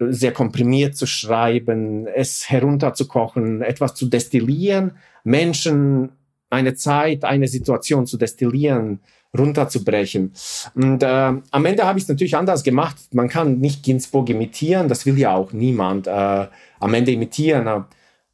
sehr 0.00 0.32
komprimiert 0.32 0.96
zu 0.96 1.06
schreiben, 1.06 2.06
es 2.06 2.48
herunterzukochen, 2.48 3.60
etwas 3.60 3.94
zu 3.94 4.06
destillieren, 4.06 4.92
Menschen 5.24 6.12
eine 6.50 6.74
Zeit, 6.74 7.24
eine 7.24 7.48
Situation 7.48 8.06
zu 8.06 8.18
destillieren, 8.18 9.00
runterzubrechen. 9.36 10.32
Und 10.74 11.02
äh, 11.02 11.06
am 11.06 11.64
Ende 11.64 11.84
habe 11.84 11.98
ich 11.98 12.04
es 12.04 12.08
natürlich 12.08 12.36
anders 12.36 12.64
gemacht. 12.64 12.96
Man 13.12 13.28
kann 13.28 13.60
nicht 13.60 13.84
Ginsburg 13.84 14.28
imitieren, 14.28 14.88
das 14.88 15.06
will 15.06 15.18
ja 15.18 15.34
auch 15.34 15.52
niemand 15.52 16.06
äh, 16.08 16.46
am 16.80 16.94
Ende 16.94 17.12
imitieren. 17.12 17.84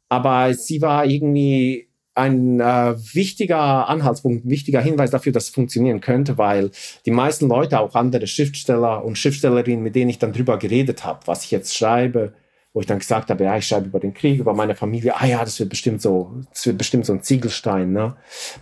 Aber 0.09 0.53
sie 0.53 0.81
war 0.81 1.05
irgendwie 1.05 1.87
ein 2.15 2.59
äh, 2.59 2.95
wichtiger 3.13 3.87
Anhaltspunkt, 3.87 4.45
ein 4.45 4.49
wichtiger 4.49 4.81
Hinweis 4.81 5.11
dafür, 5.11 5.31
dass 5.31 5.45
es 5.45 5.49
funktionieren 5.51 6.01
könnte, 6.01 6.39
weil 6.39 6.71
die 7.05 7.11
meisten 7.11 7.47
Leute, 7.47 7.79
auch 7.79 7.93
andere 7.93 8.25
Schriftsteller 8.25 9.05
und 9.05 9.19
Schriftstellerinnen, 9.19 9.83
mit 9.83 9.95
denen 9.95 10.09
ich 10.09 10.17
dann 10.17 10.33
drüber 10.33 10.57
geredet 10.57 11.05
habe, 11.05 11.19
was 11.25 11.43
ich 11.43 11.51
jetzt 11.51 11.77
schreibe, 11.77 12.33
wo 12.77 12.81
ich 12.81 12.85
dann 12.85 12.99
gesagt 12.99 13.31
habe, 13.31 13.43
ja, 13.43 13.57
ich 13.57 13.65
schreibe 13.65 13.87
über 13.87 13.99
den 13.99 14.13
Krieg, 14.13 14.39
über 14.39 14.53
meine 14.53 14.75
Familie, 14.75 15.19
ah 15.19 15.25
ja, 15.25 15.43
das 15.43 15.59
wird 15.59 15.69
bestimmt 15.69 15.99
so, 15.99 16.43
das 16.53 16.63
wird 16.67 16.77
bestimmt 16.77 17.07
so 17.07 17.13
ein 17.13 17.23
Ziegelstein. 17.23 17.91
Ne? 17.91 18.15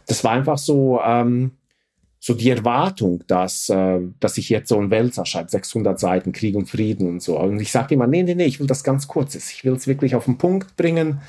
Das 0.07 0.23
war 0.23 0.31
einfach 0.31 0.57
so, 0.57 1.01
ähm, 1.03 1.51
so 2.21 2.33
die 2.33 2.49
Erwartung, 2.49 3.25
dass, 3.27 3.67
äh, 3.67 3.99
dass 4.21 4.37
ich 4.37 4.47
jetzt 4.47 4.69
so 4.69 4.79
ein 4.79 4.89
Wälzer 4.89 5.25
schreibe, 5.25 5.49
600 5.49 5.99
Seiten 5.99 6.31
Krieg 6.31 6.55
und 6.55 6.69
Frieden 6.69 7.09
und 7.09 7.21
so. 7.21 7.37
Und 7.37 7.59
ich 7.59 7.73
sage 7.73 7.95
immer, 7.95 8.07
nee, 8.07 8.23
nee, 8.23 8.35
nee, 8.35 8.45
ich 8.45 8.61
will 8.61 8.67
das 8.67 8.85
ganz 8.85 9.09
kurzes. 9.09 9.51
Ich 9.51 9.65
will 9.65 9.73
es 9.73 9.85
wirklich 9.85 10.15
auf 10.15 10.23
den 10.23 10.37
Punkt 10.37 10.77
bringen. 10.77 11.19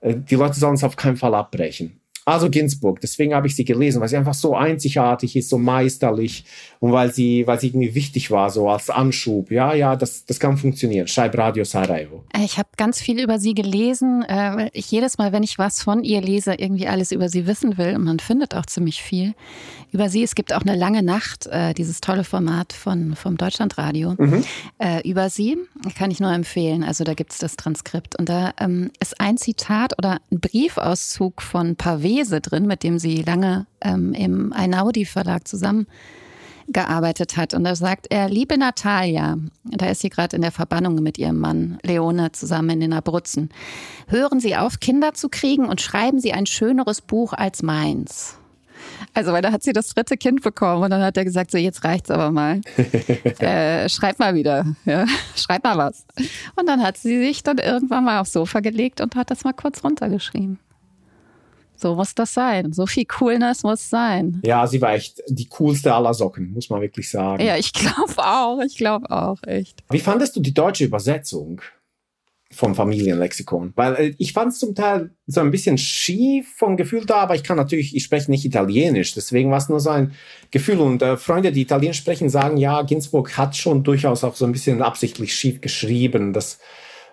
Äh, 0.00 0.14
die 0.14 0.36
Leute 0.36 0.54
sollen 0.54 0.74
es 0.74 0.84
auf 0.84 0.94
keinen 0.94 1.16
Fall 1.16 1.34
abbrechen. 1.34 1.99
Also 2.24 2.50
Ginsburg, 2.50 3.00
deswegen 3.00 3.34
habe 3.34 3.46
ich 3.46 3.56
sie 3.56 3.64
gelesen, 3.64 4.00
weil 4.00 4.08
sie 4.08 4.16
einfach 4.16 4.34
so 4.34 4.54
einzigartig 4.54 5.36
ist, 5.36 5.48
so 5.48 5.58
meisterlich 5.58 6.44
und 6.78 6.92
weil 6.92 7.12
sie, 7.12 7.46
weil 7.46 7.58
sie 7.58 7.68
irgendwie 7.68 7.94
wichtig 7.94 8.30
war, 8.30 8.50
so 8.50 8.68
als 8.68 8.90
Anschub. 8.90 9.50
Ja, 9.50 9.74
ja, 9.74 9.96
das, 9.96 10.24
das 10.26 10.38
kann 10.38 10.56
funktionieren. 10.56 11.08
Schreib 11.08 11.36
Radio 11.36 11.64
Sarajevo. 11.64 12.24
Ich 12.42 12.58
habe 12.58 12.68
ganz 12.76 13.00
viel 13.00 13.20
über 13.20 13.38
sie 13.38 13.54
gelesen, 13.54 14.22
äh, 14.28 14.34
weil 14.34 14.70
ich 14.72 14.90
jedes 14.90 15.18
Mal, 15.18 15.32
wenn 15.32 15.42
ich 15.42 15.58
was 15.58 15.82
von 15.82 16.04
ihr 16.04 16.20
lese, 16.20 16.54
irgendwie 16.54 16.86
alles 16.86 17.12
über 17.12 17.28
sie 17.28 17.46
wissen 17.46 17.78
will 17.78 17.94
und 17.96 18.04
man 18.04 18.18
findet 18.18 18.54
auch 18.54 18.66
ziemlich 18.66 19.02
viel 19.02 19.34
über 19.92 20.08
sie. 20.08 20.22
Es 20.22 20.34
gibt 20.34 20.52
auch 20.52 20.62
eine 20.62 20.76
lange 20.76 21.02
Nacht, 21.02 21.46
äh, 21.46 21.74
dieses 21.74 22.00
tolle 22.00 22.24
Format 22.24 22.72
von, 22.72 23.16
vom 23.16 23.36
Deutschlandradio 23.36 24.14
mhm. 24.18 24.44
äh, 24.78 25.08
über 25.08 25.30
sie. 25.30 25.58
Kann 25.96 26.10
ich 26.10 26.20
nur 26.20 26.32
empfehlen. 26.32 26.84
Also 26.84 27.04
da 27.04 27.14
gibt 27.14 27.32
es 27.32 27.38
das 27.38 27.56
Transkript. 27.56 28.16
Und 28.18 28.28
da 28.28 28.52
ähm, 28.58 28.90
ist 29.00 29.20
ein 29.20 29.36
Zitat 29.36 29.98
oder 29.98 30.20
ein 30.30 30.40
Briefauszug 30.40 31.42
von 31.42 31.76
Pavese 32.10 32.40
drin, 32.40 32.66
mit 32.66 32.82
dem 32.82 32.98
sie 32.98 33.22
lange 33.22 33.66
ähm, 33.80 34.12
im 34.14 34.52
Einaudi 34.52 35.04
Verlag 35.04 35.46
zusammen 35.46 35.86
gearbeitet 36.68 37.36
hat. 37.36 37.54
Und 37.54 37.64
da 37.64 37.74
sagt 37.74 38.06
er, 38.10 38.28
liebe 38.28 38.56
Natalia, 38.56 39.38
da 39.64 39.86
ist 39.86 40.00
sie 40.00 40.10
gerade 40.10 40.36
in 40.36 40.42
der 40.42 40.52
Verbannung 40.52 40.96
mit 40.96 41.18
ihrem 41.18 41.38
Mann 41.38 41.78
Leone 41.82 42.32
zusammen 42.32 42.70
in 42.70 42.80
den 42.80 42.92
Abruzzen, 42.92 43.50
hören 44.06 44.40
Sie 44.40 44.56
auf, 44.56 44.78
Kinder 44.78 45.14
zu 45.14 45.28
kriegen 45.28 45.66
und 45.66 45.80
schreiben 45.80 46.20
Sie 46.20 46.32
ein 46.32 46.46
schöneres 46.46 47.00
Buch 47.00 47.32
als 47.32 47.62
meins. 47.62 48.36
Also, 49.14 49.32
weil 49.32 49.42
da 49.42 49.52
hat 49.52 49.62
sie 49.62 49.72
das 49.72 49.88
dritte 49.88 50.16
Kind 50.16 50.42
bekommen 50.42 50.84
und 50.84 50.90
dann 50.90 51.02
hat 51.02 51.16
er 51.16 51.24
gesagt, 51.24 51.50
so 51.50 51.58
jetzt 51.58 51.84
reicht's 51.84 52.10
aber 52.10 52.30
mal. 52.30 52.60
äh, 53.38 53.88
schreib 53.88 54.18
mal 54.18 54.34
wieder, 54.34 54.64
ja, 54.86 55.04
schreib 55.36 55.64
mal 55.64 55.76
was. 55.76 56.06
Und 56.56 56.66
dann 56.66 56.82
hat 56.82 56.96
sie 56.96 57.18
sich 57.18 57.42
dann 57.42 57.58
irgendwann 57.58 58.04
mal 58.04 58.20
aufs 58.20 58.32
Sofa 58.32 58.60
gelegt 58.60 59.00
und 59.00 59.16
hat 59.16 59.30
das 59.30 59.44
mal 59.44 59.52
kurz 59.52 59.84
runtergeschrieben. 59.84 60.58
So 61.80 61.94
muss 61.94 62.14
das 62.14 62.34
sein. 62.34 62.72
So 62.72 62.86
viel 62.86 63.06
Coolness 63.06 63.62
muss 63.62 63.88
sein. 63.88 64.40
Ja, 64.44 64.66
sie 64.66 64.80
war 64.80 64.94
echt 64.94 65.22
die 65.28 65.48
coolste 65.48 65.94
aller 65.94 66.14
Socken, 66.14 66.52
muss 66.52 66.68
man 66.70 66.80
wirklich 66.80 67.10
sagen. 67.10 67.42
Ja, 67.44 67.56
ich 67.56 67.72
glaube 67.72 68.18
auch. 68.18 68.60
Ich 68.60 68.76
glaube 68.76 69.10
auch, 69.10 69.42
echt. 69.44 69.82
Wie 69.90 70.00
fandest 70.00 70.36
du 70.36 70.40
die 70.40 70.54
deutsche 70.54 70.84
Übersetzung? 70.84 71.60
vom 72.52 72.74
Familienlexikon. 72.74 73.72
Weil 73.76 73.94
äh, 73.94 74.14
ich 74.18 74.32
fand 74.32 74.52
es 74.52 74.58
zum 74.58 74.74
Teil 74.74 75.10
so 75.26 75.40
ein 75.40 75.50
bisschen 75.50 75.78
schief 75.78 76.52
vom 76.56 76.76
Gefühl 76.76 77.06
da, 77.06 77.18
aber 77.18 77.34
ich 77.36 77.44
kann 77.44 77.56
natürlich, 77.56 77.94
ich 77.94 78.02
spreche 78.02 78.30
nicht 78.30 78.44
Italienisch, 78.44 79.14
deswegen 79.14 79.50
war 79.50 79.58
es 79.58 79.68
nur 79.68 79.80
so 79.80 79.90
ein 79.90 80.12
Gefühl. 80.50 80.80
Und 80.80 81.00
äh, 81.02 81.16
Freunde, 81.16 81.52
die 81.52 81.62
Italienisch 81.62 81.98
sprechen, 81.98 82.28
sagen, 82.28 82.56
ja, 82.56 82.82
Ginsburg 82.82 83.36
hat 83.36 83.56
schon 83.56 83.84
durchaus 83.84 84.24
auch 84.24 84.34
so 84.34 84.44
ein 84.44 84.52
bisschen 84.52 84.82
absichtlich 84.82 85.34
schief 85.34 85.60
geschrieben, 85.60 86.32
dass, 86.32 86.58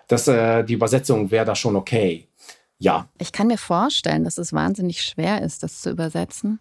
dass 0.08 0.26
äh, 0.26 0.64
die 0.64 0.74
Übersetzung 0.74 1.30
wäre 1.30 1.46
da 1.46 1.54
schon 1.54 1.76
okay. 1.76 2.27
Ja. 2.78 3.08
Ich 3.18 3.32
kann 3.32 3.48
mir 3.48 3.58
vorstellen, 3.58 4.24
dass 4.24 4.38
es 4.38 4.52
wahnsinnig 4.52 5.02
schwer 5.02 5.42
ist, 5.42 5.62
das 5.62 5.80
zu 5.80 5.90
übersetzen 5.90 6.60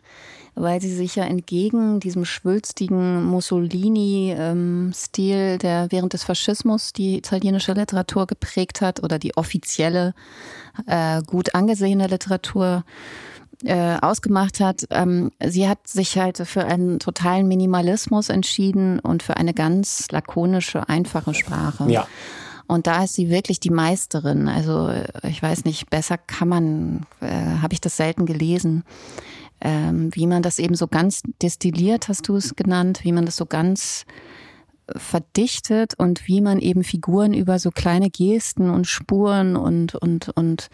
weil 0.59 0.81
sie 0.81 0.93
sich 0.93 1.15
ja 1.15 1.23
entgegen 1.23 1.99
diesem 1.99 2.25
schwülstigen 2.25 3.23
Mussolini-Stil, 3.25 5.59
der 5.59 5.91
während 5.91 6.13
des 6.13 6.23
Faschismus 6.23 6.93
die 6.93 7.17
italienische 7.17 7.73
Literatur 7.73 8.25
geprägt 8.25 8.81
hat 8.81 9.03
oder 9.03 9.19
die 9.19 9.37
offizielle, 9.37 10.15
äh, 10.87 11.21
gut 11.21 11.53
angesehene 11.53 12.07
Literatur 12.07 12.83
äh, 13.63 13.99
ausgemacht 14.01 14.59
hat. 14.59 14.87
Ähm, 14.89 15.31
sie 15.45 15.69
hat 15.69 15.87
sich 15.87 16.17
halt 16.17 16.39
für 16.39 16.65
einen 16.65 16.97
totalen 16.99 17.47
Minimalismus 17.47 18.29
entschieden 18.29 18.97
und 18.99 19.21
für 19.21 19.37
eine 19.37 19.53
ganz 19.53 20.07
lakonische, 20.11 20.89
einfache 20.89 21.35
Sprache. 21.35 21.85
Ja. 21.89 22.07
Und 22.67 22.85
da 22.85 23.05
ist 23.05 23.13
sie 23.13 23.29
wirklich 23.29 23.59
die 23.59 23.69
Meisterin. 23.69 24.47
Also 24.49 24.91
ich 25.23 25.41
weiß 25.41 25.63
nicht, 25.65 25.89
besser 25.89 26.17
kann 26.17 26.49
man, 26.49 27.05
äh, 27.21 27.59
habe 27.61 27.73
ich 27.73 27.81
das 27.81 27.97
selten 27.97 28.25
gelesen 28.25 28.83
ähm, 29.61 30.09
wie 30.13 30.27
man 30.27 30.43
das 30.43 30.59
eben 30.59 30.75
so 30.75 30.87
ganz 30.87 31.21
destilliert, 31.41 32.07
hast 32.07 32.27
du 32.27 32.35
es 32.35 32.55
genannt, 32.55 32.99
wie 33.03 33.11
man 33.11 33.25
das 33.25 33.37
so 33.37 33.45
ganz 33.45 34.05
äh, 34.87 34.99
verdichtet 34.99 35.95
und 35.97 36.27
wie 36.27 36.41
man 36.41 36.59
eben 36.59 36.83
Figuren 36.83 37.33
über 37.33 37.59
so 37.59 37.71
kleine 37.71 38.09
Gesten 38.09 38.69
und 38.69 38.85
Spuren 38.85 39.55
und, 39.55 39.95
und, 39.95 40.29
und 40.29 40.69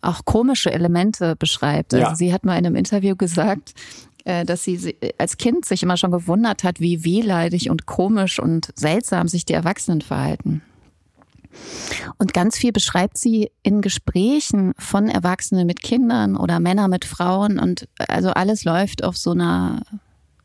auch 0.00 0.24
komische 0.24 0.72
Elemente 0.72 1.36
beschreibt. 1.36 1.92
Also 1.92 2.06
ja. 2.06 2.14
sie 2.14 2.32
hat 2.32 2.44
mal 2.44 2.56
in 2.56 2.66
einem 2.66 2.76
Interview 2.76 3.16
gesagt, 3.16 3.74
äh, 4.24 4.46
dass 4.46 4.64
sie 4.64 4.96
als 5.18 5.36
Kind 5.36 5.66
sich 5.66 5.82
immer 5.82 5.98
schon 5.98 6.10
gewundert 6.10 6.64
hat, 6.64 6.80
wie 6.80 7.04
wehleidig 7.04 7.68
und 7.68 7.84
komisch 7.84 8.38
und 8.38 8.70
seltsam 8.76 9.28
sich 9.28 9.44
die 9.44 9.52
Erwachsenen 9.52 10.00
verhalten. 10.00 10.62
Und 12.18 12.32
ganz 12.32 12.56
viel 12.56 12.72
beschreibt 12.72 13.18
sie 13.18 13.50
in 13.62 13.80
Gesprächen 13.80 14.72
von 14.78 15.08
Erwachsenen 15.08 15.66
mit 15.66 15.82
Kindern 15.82 16.36
oder 16.36 16.60
Männer 16.60 16.88
mit 16.88 17.04
Frauen. 17.04 17.58
Und 17.58 17.88
also 18.08 18.30
alles 18.30 18.64
läuft 18.64 19.04
auf 19.04 19.16
so 19.16 19.32
einer 19.32 19.82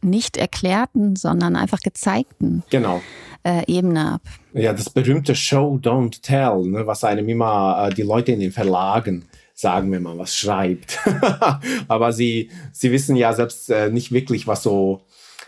nicht 0.01 0.37
erklärten, 0.37 1.15
sondern 1.15 1.55
einfach 1.55 1.79
gezeigten 1.79 2.63
genau. 2.69 3.01
äh, 3.43 3.63
Ebene 3.67 4.13
ab. 4.13 4.21
Ja, 4.53 4.71
das 4.71 4.89
berühmte 4.89 5.35
Show 5.35 5.79
Don't 5.81 6.21
Tell, 6.21 6.69
ne, 6.69 6.87
was 6.87 7.03
einem 7.03 7.27
immer 7.27 7.87
äh, 7.89 7.93
die 7.93 8.03
Leute 8.03 8.31
in 8.31 8.39
den 8.39 8.51
Verlagen 8.51 9.25
sagen, 9.53 9.91
wenn 9.91 10.03
man 10.03 10.17
was 10.17 10.35
schreibt. 10.35 10.99
Aber 11.87 12.13
sie, 12.13 12.51
sie 12.71 12.91
wissen 12.91 13.15
ja 13.15 13.33
selbst 13.33 13.69
äh, 13.69 13.89
nicht 13.89 14.11
wirklich, 14.11 14.47
was 14.47 14.63
so 14.63 15.01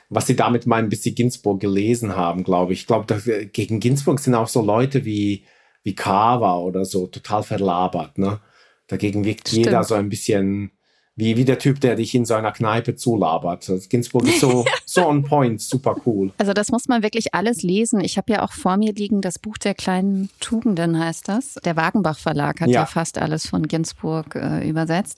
was 0.10 0.28
sie 0.28 0.36
damit 0.36 0.66
meinen, 0.66 0.90
bis 0.90 1.04
sie 1.04 1.16
Ginsburg 1.16 1.60
gelesen 1.60 2.16
haben, 2.16 2.44
glaube 2.44 2.74
ich. 2.74 2.82
Ich 2.82 2.88
glaube, 2.88 3.22
gegen 3.52 3.80
Ginsburg 3.80 4.20
sind 4.20 4.36
auch 4.36 4.48
so 4.48 4.62
Leute 4.62 5.06
wie, 5.06 5.46
wie 5.84 5.96
Carver 5.96 6.60
oder 6.60 6.86
so 6.86 7.08
total 7.08 7.44
verlabert. 7.44 8.18
Ne? 8.18 8.40
Dagegen 8.88 9.26
wirkt 9.26 9.50
Stimmt. 9.50 9.66
jeder 9.66 9.84
so 9.84 9.96
ein 9.96 10.10
bisschen 10.10 10.72
wie, 11.18 11.36
wie 11.36 11.46
der 11.46 11.58
Typ, 11.58 11.82
der 11.82 11.96
dich 11.96 12.14
in 12.14 12.26
so 12.26 12.36
einer 12.36 12.52
Kneipe 12.52 12.96
zulabert. 12.96 13.70
Ginsburg 13.90 14.28
ist 14.28 14.40
so, 14.40 14.66
so 14.86 15.08
on 15.08 15.24
point, 15.24 15.60
super 15.60 15.96
cool. 16.06 16.32
Also 16.38 16.54
das 16.54 16.70
muss 16.70 16.88
man 16.88 17.02
wirklich 17.02 17.34
alles 17.34 17.64
lesen. 17.64 18.02
Ich 18.02 18.18
habe 18.18 18.32
ja 18.32 18.44
auch 18.44 18.54
vor 18.54 18.78
mir 18.78 18.94
liegen 18.94 19.22
das 19.22 19.40
Buch 19.40 19.58
der 19.58 19.74
kleinen 19.74 20.30
Tugenden, 20.40 21.00
heißt 21.00 21.28
das. 21.28 21.56
Der 21.66 21.76
Wagenbach 21.76 22.20
Verlag 22.20 22.62
hat 22.62 22.70
ja, 22.70 22.82
ja 22.82 22.86
fast 22.86 23.18
alles 23.18 23.48
von 23.48 23.68
Ginsburg 23.68 24.36
äh, 24.36 24.70
übersetzt. 24.70 25.18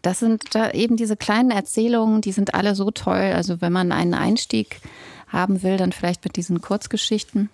Das 0.00 0.18
sind 0.18 0.54
da 0.54 0.70
eben 0.70 0.96
diese 0.96 1.16
kleinen 1.16 1.50
Erzählungen, 1.50 2.22
die 2.22 2.32
sind 2.32 2.54
alle 2.54 2.74
so 2.74 2.90
toll. 2.90 3.32
Also 3.34 3.60
wenn 3.60 3.72
man 3.72 3.92
einen 3.92 4.14
Einstieg 4.14 4.80
haben 5.28 5.62
will, 5.62 5.76
dann 5.76 5.92
vielleicht 5.92 6.24
mit 6.24 6.36
diesen 6.36 6.62
Kurzgeschichten. 6.62 7.50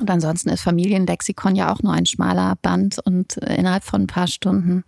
Und 0.00 0.10
ansonsten 0.10 0.50
ist 0.50 0.60
Familienlexikon 0.60 1.56
ja 1.56 1.72
auch 1.72 1.82
nur 1.82 1.92
ein 1.92 2.06
schmaler 2.06 2.54
Band 2.62 3.00
und 3.04 3.42
äh, 3.42 3.56
innerhalb 3.56 3.82
von 3.82 4.02
ein 4.02 4.06
paar 4.06 4.28
Stunden 4.28 4.84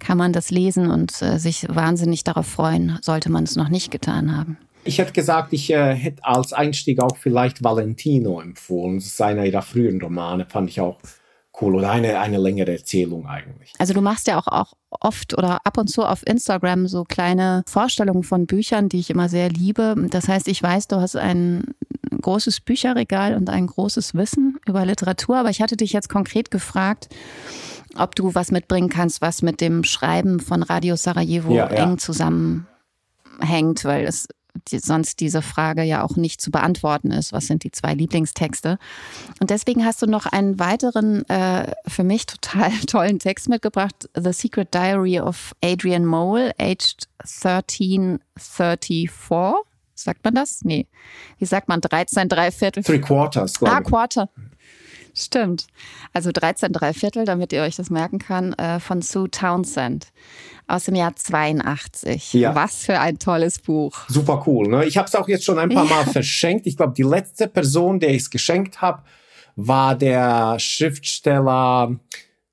kann 0.00 0.18
man 0.18 0.32
das 0.32 0.50
lesen 0.50 0.90
und 0.90 1.22
äh, 1.22 1.38
sich 1.38 1.66
wahnsinnig 1.68 2.24
darauf 2.24 2.46
freuen, 2.46 2.98
sollte 3.02 3.30
man 3.30 3.44
es 3.44 3.56
noch 3.56 3.68
nicht 3.68 3.90
getan 3.90 4.36
haben. 4.36 4.58
Ich 4.82 4.98
hätte 4.98 5.12
gesagt, 5.12 5.52
ich 5.52 5.70
äh, 5.70 5.94
hätte 5.94 6.24
als 6.24 6.52
Einstieg 6.52 7.02
auch 7.02 7.16
vielleicht 7.16 7.62
Valentino 7.62 8.40
empfohlen. 8.40 8.96
Das 8.96 9.06
ist 9.06 9.20
einer 9.20 9.44
ihrer 9.44 9.62
frühen 9.62 10.00
Romane, 10.00 10.46
fand 10.46 10.70
ich 10.70 10.80
auch 10.80 10.98
cool. 11.60 11.74
Oder 11.74 11.90
eine, 11.90 12.18
eine 12.18 12.38
längere 12.38 12.72
Erzählung 12.72 13.26
eigentlich. 13.26 13.72
Also 13.78 13.92
du 13.92 14.00
machst 14.00 14.26
ja 14.26 14.38
auch, 14.38 14.46
auch 14.46 14.72
oft 14.88 15.36
oder 15.36 15.60
ab 15.64 15.76
und 15.76 15.88
zu 15.88 16.04
auf 16.04 16.26
Instagram 16.26 16.88
so 16.88 17.04
kleine 17.04 17.62
Vorstellungen 17.66 18.22
von 18.22 18.46
Büchern, 18.46 18.88
die 18.88 19.00
ich 19.00 19.10
immer 19.10 19.28
sehr 19.28 19.50
liebe. 19.50 19.94
Das 20.10 20.28
heißt, 20.28 20.48
ich 20.48 20.62
weiß, 20.62 20.88
du 20.88 20.96
hast 20.96 21.16
ein 21.16 21.74
großes 22.20 22.60
Bücherregal 22.60 23.34
und 23.34 23.50
ein 23.50 23.66
großes 23.66 24.14
Wissen 24.14 24.58
über 24.66 24.84
Literatur, 24.84 25.38
aber 25.38 25.50
ich 25.50 25.62
hatte 25.62 25.76
dich 25.76 25.92
jetzt 25.92 26.08
konkret 26.08 26.50
gefragt, 26.50 27.08
ob 27.96 28.14
du 28.14 28.34
was 28.34 28.50
mitbringen 28.50 28.88
kannst, 28.88 29.20
was 29.20 29.42
mit 29.42 29.60
dem 29.60 29.84
Schreiben 29.84 30.40
von 30.40 30.62
Radio 30.62 30.96
Sarajevo 30.96 31.54
ja, 31.54 31.66
eng 31.66 31.98
zusammenhängt, 31.98 33.84
weil 33.84 34.06
es 34.06 34.26
sonst 34.68 35.20
diese 35.20 35.42
Frage 35.42 35.84
ja 35.84 36.02
auch 36.02 36.16
nicht 36.16 36.40
zu 36.40 36.50
beantworten 36.50 37.12
ist. 37.12 37.32
Was 37.32 37.46
sind 37.46 37.62
die 37.62 37.70
zwei 37.70 37.94
Lieblingstexte? 37.94 38.78
Und 39.40 39.50
deswegen 39.50 39.84
hast 39.84 40.02
du 40.02 40.06
noch 40.06 40.26
einen 40.26 40.58
weiteren, 40.58 41.24
äh, 41.28 41.72
für 41.86 42.02
mich 42.02 42.26
total 42.26 42.70
tollen 42.86 43.20
Text 43.20 43.48
mitgebracht: 43.48 44.08
The 44.16 44.32
Secret 44.32 44.74
Diary 44.74 45.20
of 45.20 45.54
Adrian 45.62 46.04
Mole, 46.04 46.52
aged 46.58 47.08
1334. 47.18 49.54
Sagt 49.94 50.24
man 50.24 50.34
das? 50.34 50.62
Nee. 50.64 50.88
Wie 51.38 51.44
sagt 51.44 51.68
man? 51.68 51.80
13, 51.80 52.28
drei 52.28 52.50
Viertel? 52.50 52.82
Three 52.82 53.00
Quarters, 53.00 53.62
Ah, 53.62 53.80
Quarter. 53.82 54.30
Stimmt. 55.14 55.66
Also 56.12 56.30
13 56.32 56.72
Dreiviertel, 56.72 57.24
damit 57.24 57.52
ihr 57.52 57.62
euch 57.62 57.76
das 57.76 57.90
merken 57.90 58.18
kann, 58.18 58.52
äh, 58.54 58.80
von 58.80 59.02
Sue 59.02 59.30
Townsend 59.30 60.08
aus 60.66 60.84
dem 60.84 60.94
Jahr 60.94 61.14
82. 61.16 62.32
Ja. 62.34 62.54
Was 62.54 62.84
für 62.84 63.00
ein 63.00 63.18
tolles 63.18 63.58
Buch. 63.58 64.08
Super 64.08 64.44
cool. 64.46 64.68
Ne? 64.68 64.84
Ich 64.84 64.96
habe 64.96 65.08
es 65.08 65.14
auch 65.14 65.28
jetzt 65.28 65.44
schon 65.44 65.58
ein 65.58 65.68
paar 65.68 65.84
Mal 65.84 66.00
ja. 66.06 66.12
verschenkt. 66.12 66.66
Ich 66.66 66.76
glaube, 66.76 66.94
die 66.96 67.02
letzte 67.02 67.48
Person, 67.48 68.00
der 68.00 68.10
ich 68.10 68.22
es 68.22 68.30
geschenkt 68.30 68.80
habe, 68.80 69.02
war 69.56 69.94
der 69.94 70.58
Schriftsteller 70.58 71.96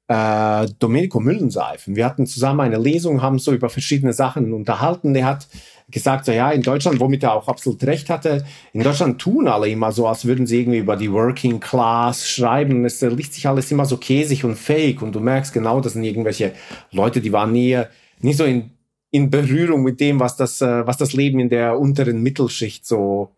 äh, 0.07 0.67
Domenico 0.79 1.19
Müllenseifen. 1.19 1.95
Wir 1.95 2.05
hatten 2.05 2.25
zusammen 2.25 2.61
eine 2.61 2.77
Lesung, 2.77 3.21
haben 3.21 3.39
so 3.39 3.53
über 3.53 3.69
verschiedene 3.69 4.13
Sachen 4.13 4.53
unterhalten. 4.53 5.13
Der 5.13 5.25
hat 5.25 5.47
gesagt, 5.89 6.25
so 6.25 6.31
ja, 6.31 6.51
in 6.51 6.61
Deutschland, 6.61 6.99
womit 6.99 7.23
er 7.23 7.33
auch 7.33 7.47
absolut 7.47 7.81
recht 7.83 8.09
hatte, 8.09 8.45
in 8.73 8.83
Deutschland 8.83 9.19
tun 9.21 9.47
alle 9.47 9.69
immer 9.69 9.91
so, 9.91 10.07
als 10.07 10.25
würden 10.25 10.45
sie 10.45 10.59
irgendwie 10.59 10.79
über 10.79 10.97
die 10.97 11.11
Working 11.11 11.59
Class 11.59 12.29
schreiben. 12.29 12.83
Es 12.85 13.01
liest 13.01 13.33
sich 13.33 13.47
alles 13.47 13.71
immer 13.71 13.85
so 13.85 13.97
käsig 13.97 14.43
und 14.43 14.55
fake 14.55 15.01
und 15.01 15.13
du 15.13 15.21
merkst 15.21 15.53
genau, 15.53 15.79
das 15.79 15.93
sind 15.93 16.03
irgendwelche 16.03 16.53
Leute, 16.91 17.21
die 17.21 17.31
waren 17.31 17.53
nie, 17.53 17.81
nie 18.19 18.33
so 18.33 18.43
in, 18.43 18.71
in 19.11 19.29
Berührung 19.29 19.83
mit 19.83 20.01
dem, 20.01 20.19
was 20.19 20.35
das, 20.35 20.61
äh, 20.61 20.85
was 20.85 20.97
das 20.97 21.13
Leben 21.13 21.39
in 21.39 21.49
der 21.49 21.79
unteren 21.79 22.21
Mittelschicht 22.21 22.85
so, 22.85 23.35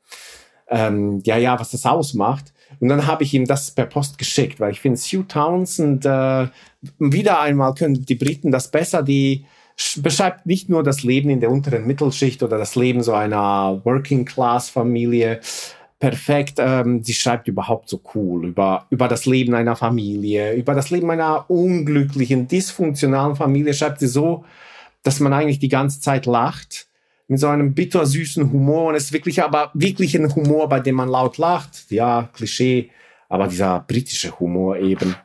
ähm, 0.70 1.22
ja, 1.26 1.38
ja, 1.38 1.60
was 1.60 1.72
das 1.72 1.86
ausmacht. 1.86 2.52
Und 2.80 2.90
dann 2.90 3.06
habe 3.06 3.24
ich 3.24 3.34
ihm 3.34 3.46
das 3.46 3.72
per 3.72 3.86
Post 3.86 4.18
geschickt, 4.18 4.60
weil 4.60 4.72
ich 4.72 4.80
finde, 4.80 4.98
Sue 4.98 5.28
Townsend, 5.28 6.06
äh, 6.06 6.48
wieder 6.98 7.42
einmal 7.42 7.74
können 7.76 8.06
die 8.06 8.16
Briten 8.16 8.52
das 8.52 8.72
besser, 8.72 9.04
die 9.04 9.46
beschreibt 10.02 10.46
nicht 10.46 10.70
nur 10.70 10.84
das 10.84 11.04
Leben 11.04 11.30
in 11.30 11.40
der 11.40 11.52
unteren 11.52 11.88
Mittelschicht 11.88 12.44
oder 12.44 12.58
das 12.58 12.76
Leben 12.76 13.02
so 13.02 13.14
einer 13.14 13.82
Working-Class-Familie 13.84 15.40
perfekt. 16.00 16.56
Ähm, 16.58 17.04
sie 17.04 17.14
schreibt 17.14 17.48
überhaupt 17.48 17.90
so 17.90 18.02
cool 18.14 18.48
über, 18.48 18.88
über 18.90 19.08
das 19.08 19.26
Leben 19.26 19.54
einer 19.54 19.76
Familie, 19.76 20.54
über 20.54 20.74
das 20.74 20.90
Leben 20.90 21.12
einer 21.12 21.50
unglücklichen, 21.50 22.48
dysfunktionalen 22.48 23.36
Familie. 23.36 23.74
Schreibt 23.74 24.00
sie 24.00 24.08
so, 24.08 24.46
dass 25.04 25.20
man 25.20 25.34
eigentlich 25.34 25.60
die 25.60 25.70
ganze 25.70 26.02
Zeit 26.02 26.26
lacht. 26.26 26.88
Mit 27.28 27.40
so 27.40 27.48
einem 27.48 27.76
bittersüßen 27.76 28.52
Humor. 28.52 28.90
Und 28.90 28.96
es 28.96 29.06
ist 29.06 29.14
wirklich 29.14 29.44
aber 29.44 29.70
wirklich 29.76 30.16
ein 30.16 30.34
Humor, 30.34 30.68
bei 30.68 30.80
dem 30.80 30.96
man 30.96 31.10
laut 31.10 31.38
lacht. 31.38 31.86
Ja, 31.92 32.28
Klischee. 32.34 32.90
Aber 33.28 33.48
dieser 33.48 33.82
britische 33.82 34.40
Humor 34.40 34.78
eben. 34.78 35.16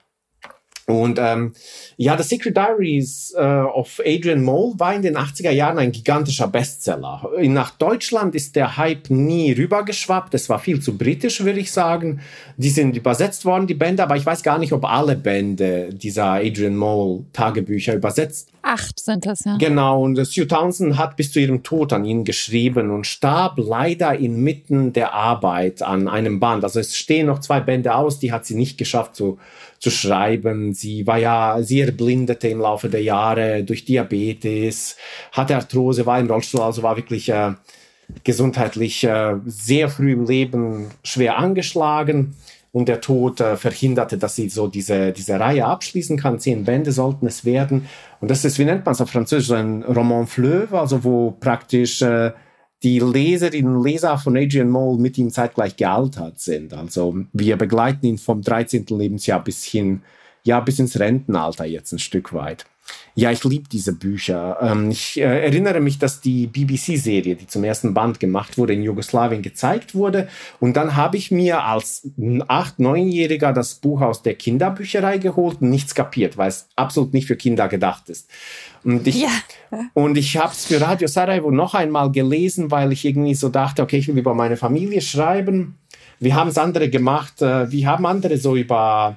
Und 0.87 1.19
ähm, 1.19 1.55
ja, 1.97 2.17
The 2.17 2.23
Secret 2.23 2.57
Diaries 2.57 3.35
äh, 3.37 3.43
of 3.43 4.01
Adrian 4.05 4.43
Mole 4.43 4.75
war 4.77 4.95
in 4.95 5.01
den 5.01 5.17
80er 5.17 5.51
Jahren 5.51 5.79
ein 5.79 5.93
gigantischer 5.93 6.49
Bestseller. 6.49 7.31
Nach 7.41 7.71
Deutschland 7.71 8.35
ist 8.35 8.55
der 8.55 8.77
Hype 8.77 9.09
nie 9.09 9.53
rübergeschwappt. 9.53 10.35
Es 10.35 10.51
war 10.51 10.59
viel 10.59 10.81
zu 10.81 10.99
britisch, 10.99 11.43
würde 11.43 11.61
ich 11.61 11.73
sagen. 11.73 12.21
Die 12.59 12.69
sind 12.69 12.97
übersetzt 12.97 13.47
worden, 13.47 13.67
die 13.67 13.75
Bände, 13.75 14.03
aber 14.03 14.17
ich 14.17 14.27
weiß 14.27 14.43
gar 14.43 14.59
nicht, 14.59 14.73
ob 14.73 14.85
alle 14.85 15.17
Bände 15.17 15.89
dieser 15.93 16.33
Adrian 16.33 16.77
Mole 16.77 17.25
Tagebücher 17.33 17.95
übersetzt. 17.95 18.51
Acht 18.61 18.99
sind 18.99 19.27
das, 19.27 19.45
ja. 19.45 19.59
Genau, 19.59 20.03
und 20.03 20.23
Sue 20.25 20.47
Townsend 20.47 20.97
hat 20.97 21.17
bis 21.17 21.33
zu 21.33 21.41
ihrem 21.41 21.63
Tod 21.63 21.93
an 21.93 22.07
ihn 22.07 22.25
geschrieben 22.25 22.91
und 22.91 23.07
starb 23.07 23.59
leider 23.59 24.17
inmitten 24.19 24.95
der 24.95 25.13
Arbeit 25.13 25.83
an 25.83 26.09
einem 26.09 26.41
Band. 26.41 26.65
Also 26.65 26.81
es 26.81 26.97
stehen 26.97 27.27
noch 27.27 27.41
zwei 27.41 27.61
Bände 27.61 27.95
aus, 27.95 28.19
die 28.19 28.33
hat 28.33 28.47
sie 28.47 28.55
nicht 28.55 28.79
geschafft 28.79 29.17
zu 29.17 29.39
zu 29.85 29.91
schreiben. 29.91 30.73
Sie 30.73 31.07
war 31.07 31.19
ja, 31.19 31.59
sie 31.61 31.83
erblindete 31.83 32.49
im 32.49 32.61
Laufe 32.61 32.89
der 32.89 33.03
Jahre 33.03 33.65
durch 33.65 33.85
Diabetes, 33.85 34.97
hatte 35.31 35.57
Arthrose, 35.57 36.07
war 36.07 36.19
im 36.19 36.27
Rollstuhl, 36.27 36.63
also 36.63 36.83
war 36.83 36.97
wirklich 36.97 37.29
äh, 37.29 37.53
gesundheitlich 38.25 39.05
äh, 39.05 39.35
sehr 39.45 39.91
früh 39.91 40.13
im 40.13 40.25
Leben 40.25 40.87
schwer 41.03 41.37
angeschlagen. 41.37 42.35
Und 42.73 42.89
der 42.89 43.03
Tod 43.03 43.41
äh, 43.43 43.59
verhinderte, 43.59 44.17
dass 44.17 44.37
sie 44.37 44.49
so 44.49 44.69
diese, 44.69 45.13
diese 45.13 45.39
Reihe 45.39 45.67
abschließen 45.67 46.17
kann. 46.17 46.41
Zehn 46.41 46.65
Bände 46.65 46.91
sollten 46.91 47.27
es 47.27 47.45
werden. 47.45 47.87
Und 48.21 48.31
das 48.31 48.45
ist, 48.47 48.59
wie 48.59 48.65
nennt 48.65 48.87
man 48.87 48.95
es 48.95 49.03
auf 49.03 49.11
Französisch, 49.11 49.55
ein 49.55 49.83
Roman 49.83 50.27
fleuve, 50.27 50.81
also 50.81 51.05
wo 51.05 51.31
praktisch 51.31 52.01
äh, 52.01 52.33
die 52.85 53.01
Leserinnen 53.01 53.77
und 53.77 53.85
Leser 53.85 54.19
von 54.19 54.37
Adrian 54.37 54.69
Mole 54.69 55.01
mit 55.01 55.17
ihm 55.17 55.31
zeitgleich 55.31 55.77
gealtert 55.77 56.39
sind. 56.39 56.75
Also 56.75 57.17
wir 57.33 57.57
begleiten 57.57 58.05
ihn 58.05 58.19
vom 58.19 58.43
13. 58.43 58.87
Lebensjahr 58.91 59.43
bis 59.43 59.65
hin, 59.65 60.03
ja, 60.45 60.61
bis 60.61 60.79
ins 60.79 61.01
Rentenalter 61.01 61.65
jetzt 61.65 61.93
ein 61.93 61.99
Stück 61.99 62.35
weit. 62.35 62.67
Ja, 63.17 63.31
ich 63.31 63.45
liebe 63.45 63.69
diese 63.69 63.93
Bücher. 63.93 64.59
Ähm, 64.61 64.91
ich 64.91 65.19
äh, 65.19 65.45
erinnere 65.45 65.81
mich, 65.81 65.99
dass 65.99 66.21
die 66.21 66.49
BBC-Serie, 66.49 67.37
die 67.37 67.47
zum 67.47 67.63
ersten 67.63 67.95
Band 67.95 68.19
gemacht 68.19 68.59
wurde, 68.59 68.73
in 68.73 68.83
Jugoslawien 68.83 69.41
gezeigt 69.41 69.95
wurde. 69.95 70.29
Und 70.59 70.77
dann 70.77 70.97
habe 70.97 71.17
ich 71.17 71.31
mir 71.31 71.63
als 71.63 72.09
acht-, 72.49 72.81
neunjähriger 72.81 73.53
das 73.53 73.77
Buch 73.77 74.01
aus 74.01 74.23
der 74.23 74.35
Kinderbücherei 74.35 75.19
geholt 75.19 75.63
und 75.63 75.71
nichts 75.71 75.95
kapiert, 75.95 76.37
weil 76.37 76.49
es 76.49 76.69
absolut 76.75 77.15
nicht 77.15 77.29
für 77.29 77.37
Kinder 77.37 77.69
gedacht 77.69 78.09
ist. 78.09 78.29
Und 78.83 79.07
ich, 79.07 79.23
ja. 79.23 79.31
und 79.95 80.19
ich 80.19 80.37
habe 80.37 80.53
es 80.53 80.67
für 80.67 80.81
Radio 80.81 81.07
Sarajevo 81.07 81.53
noch 81.53 81.75
einmal 81.75 82.11
gelesen, 82.11 82.71
weil 82.73 82.93
ich 82.93 83.05
irgendwie 83.05 83.35
so 83.35 83.49
dachte, 83.49 83.83
okay, 83.83 83.99
ich 83.99 84.09
will 84.09 84.19
über 84.19 84.35
meine 84.35 84.57
Familie 84.57 85.01
schreiben. 85.01 85.77
Wie 86.19 86.35
haben 86.35 86.49
es 86.49 86.59
andere 86.59 86.91
gemacht? 86.91 87.41
Äh, 87.43 87.71
wie 87.71 87.87
haben 87.87 88.07
andere 88.07 88.39
so 88.39 88.57
über, 88.57 89.17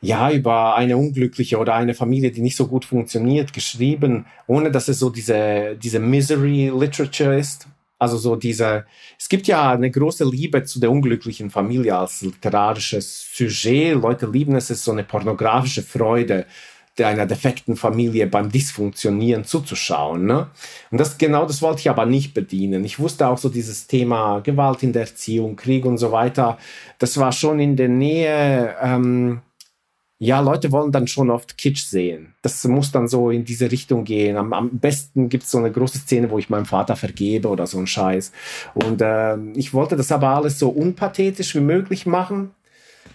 ja, 0.00 0.30
über 0.30 0.76
eine 0.76 0.96
unglückliche 0.96 1.58
oder 1.58 1.74
eine 1.74 1.94
Familie, 1.94 2.30
die 2.30 2.40
nicht 2.40 2.56
so 2.56 2.66
gut 2.66 2.84
funktioniert, 2.84 3.52
geschrieben, 3.52 4.26
ohne 4.46 4.70
dass 4.70 4.88
es 4.88 4.98
so 4.98 5.10
diese, 5.10 5.76
diese 5.82 5.98
Misery 5.98 6.70
Literature 6.74 7.36
ist? 7.36 7.66
Also 8.00 8.16
so 8.16 8.36
diese, 8.36 8.84
es 9.18 9.28
gibt 9.28 9.48
ja 9.48 9.72
eine 9.72 9.90
große 9.90 10.24
Liebe 10.24 10.62
zu 10.62 10.78
der 10.78 10.90
unglücklichen 10.90 11.50
Familie 11.50 11.98
als 11.98 12.22
literarisches 12.22 13.26
Sujet. 13.34 14.00
Leute 14.00 14.26
lieben 14.26 14.54
es, 14.54 14.70
es 14.70 14.78
ist 14.78 14.84
so 14.84 14.92
eine 14.92 15.02
pornografische 15.02 15.82
Freude 15.82 16.46
einer 17.04 17.26
defekten 17.26 17.76
Familie 17.76 18.26
beim 18.26 18.50
Dysfunktionieren 18.50 19.44
zuzuschauen. 19.44 20.26
Ne? 20.26 20.48
Und 20.90 20.98
das 20.98 21.18
genau 21.18 21.46
das 21.46 21.62
wollte 21.62 21.80
ich 21.80 21.90
aber 21.90 22.06
nicht 22.06 22.34
bedienen. 22.34 22.84
Ich 22.84 22.98
wusste 22.98 23.28
auch 23.28 23.38
so 23.38 23.48
dieses 23.48 23.86
Thema 23.86 24.40
Gewalt 24.40 24.82
in 24.82 24.92
der 24.92 25.02
Erziehung, 25.02 25.56
Krieg 25.56 25.84
und 25.84 25.98
so 25.98 26.12
weiter. 26.12 26.58
Das 26.98 27.16
war 27.18 27.32
schon 27.32 27.60
in 27.60 27.76
der 27.76 27.88
Nähe. 27.88 28.74
Ähm, 28.82 29.40
ja, 30.20 30.40
Leute 30.40 30.72
wollen 30.72 30.90
dann 30.90 31.06
schon 31.06 31.30
oft 31.30 31.56
Kitsch 31.56 31.84
sehen. 31.84 32.34
Das 32.42 32.64
muss 32.64 32.90
dann 32.90 33.06
so 33.06 33.30
in 33.30 33.44
diese 33.44 33.70
Richtung 33.70 34.04
gehen. 34.04 34.36
Am, 34.36 34.52
am 34.52 34.78
besten 34.78 35.28
gibt 35.28 35.44
es 35.44 35.50
so 35.52 35.58
eine 35.58 35.70
große 35.70 35.98
Szene, 35.98 36.28
wo 36.30 36.38
ich 36.38 36.50
meinem 36.50 36.66
Vater 36.66 36.96
vergebe 36.96 37.48
oder 37.48 37.68
so 37.68 37.78
ein 37.78 37.86
Scheiß. 37.86 38.32
Und 38.74 39.00
äh, 39.00 39.36
ich 39.54 39.72
wollte 39.74 39.96
das 39.96 40.10
aber 40.10 40.30
alles 40.30 40.58
so 40.58 40.70
unpathetisch 40.70 41.54
wie 41.54 41.60
möglich 41.60 42.04
machen 42.04 42.50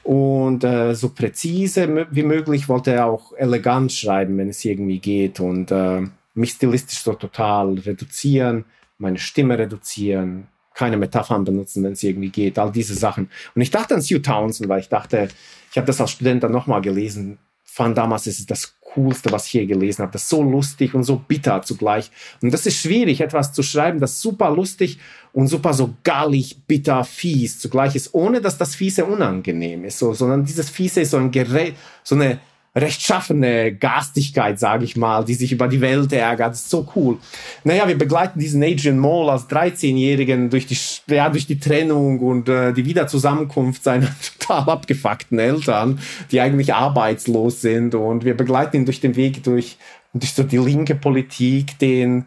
und 0.03 0.63
äh, 0.63 0.95
so 0.95 1.09
präzise 1.09 2.07
wie 2.11 2.23
möglich 2.23 2.69
wollte 2.69 3.03
auch 3.03 3.33
elegant 3.33 3.91
schreiben, 3.91 4.37
wenn 4.37 4.49
es 4.49 4.63
irgendwie 4.63 4.99
geht 4.99 5.39
und 5.39 5.71
äh, 5.71 6.01
mich 6.33 6.51
stilistisch 6.51 6.99
so 6.99 7.13
total 7.13 7.73
reduzieren, 7.79 8.65
meine 8.97 9.17
Stimme 9.17 9.57
reduzieren, 9.57 10.47
keine 10.73 10.97
Metaphern 10.97 11.43
benutzen, 11.43 11.83
wenn 11.83 11.93
es 11.93 12.03
irgendwie 12.03 12.29
geht, 12.29 12.59
all 12.59 12.71
diese 12.71 12.95
Sachen. 12.95 13.29
Und 13.55 13.61
ich 13.61 13.71
dachte 13.71 13.95
an 13.95 14.01
Sue 14.01 14.21
Townsend, 14.21 14.69
weil 14.69 14.79
ich 14.79 14.89
dachte, 14.89 15.29
ich 15.73 15.77
habe 15.77 15.87
das 15.87 15.99
als 15.99 16.11
Student 16.11 16.43
dann 16.43 16.51
nochmal 16.51 16.81
gelesen, 16.81 17.39
fand 17.63 17.97
damals, 17.97 18.27
es 18.27 18.37
ist 18.37 18.51
das 18.51 18.75
Coolste, 18.93 19.31
was 19.31 19.47
ich 19.47 19.53
je 19.53 19.65
gelesen 19.65 20.03
habe. 20.03 20.11
Das 20.11 20.21
ist 20.21 20.29
so 20.29 20.43
lustig 20.43 20.93
und 20.93 21.01
so 21.01 21.15
bitter 21.15 21.63
zugleich. 21.63 22.11
Und 22.43 22.53
das 22.53 22.67
ist 22.67 22.77
schwierig, 22.77 23.21
etwas 23.21 23.53
zu 23.53 23.63
schreiben, 23.63 23.99
das 23.99 24.21
super 24.21 24.51
lustig 24.51 24.99
und 25.31 25.47
super 25.47 25.73
so 25.73 25.95
gallig, 26.03 26.67
bitter, 26.67 27.03
fies 27.03 27.57
zugleich 27.57 27.95
ist, 27.95 28.13
ohne 28.13 28.39
dass 28.39 28.59
das 28.59 28.75
Fiese 28.75 29.05
unangenehm 29.05 29.83
ist, 29.83 29.97
so, 29.97 30.13
sondern 30.13 30.45
dieses 30.45 30.69
Fiese 30.69 31.01
ist 31.01 31.09
so 31.09 31.17
ein 31.17 31.31
Gerät, 31.31 31.73
so 32.03 32.13
eine 32.13 32.39
rechtschaffene 32.75 33.75
Gastigkeit, 33.75 34.59
sage 34.59 34.83
ich 34.83 34.95
mal, 34.95 35.23
die 35.23 35.35
sich 35.35 35.51
über 35.51 35.67
die 35.67 35.81
Welt 35.81 36.11
ärgert. 36.11 36.51
Das 36.51 36.61
ist 36.61 36.69
so 36.69 36.87
cool. 36.95 37.17
Naja, 37.63 37.87
wir 37.87 37.97
begleiten 37.97 38.39
diesen 38.39 38.63
Adrian 38.63 38.97
Mole 38.97 39.31
als 39.31 39.47
13-Jährigen 39.49 40.49
durch 40.49 40.65
die, 40.65 40.77
ja, 41.07 41.29
durch 41.29 41.45
die 41.45 41.59
Trennung 41.59 42.19
und 42.19 42.49
äh, 42.49 42.73
die 42.73 42.85
Wiederzusammenkunft 42.85 43.83
seiner 43.83 44.09
total 44.39 44.69
abgefuckten 44.69 45.37
Eltern, 45.37 45.99
die 46.31 46.41
eigentlich 46.41 46.73
arbeitslos 46.73 47.61
sind. 47.61 47.93
Und 47.93 48.25
wir 48.25 48.35
begleiten 48.35 48.77
ihn 48.77 48.85
durch 48.85 49.01
den 49.01 49.15
Weg 49.15 49.43
durch, 49.43 49.77
durch 50.13 50.33
so 50.33 50.43
die 50.43 50.57
linke 50.57 50.95
Politik, 50.95 51.77
den 51.77 52.25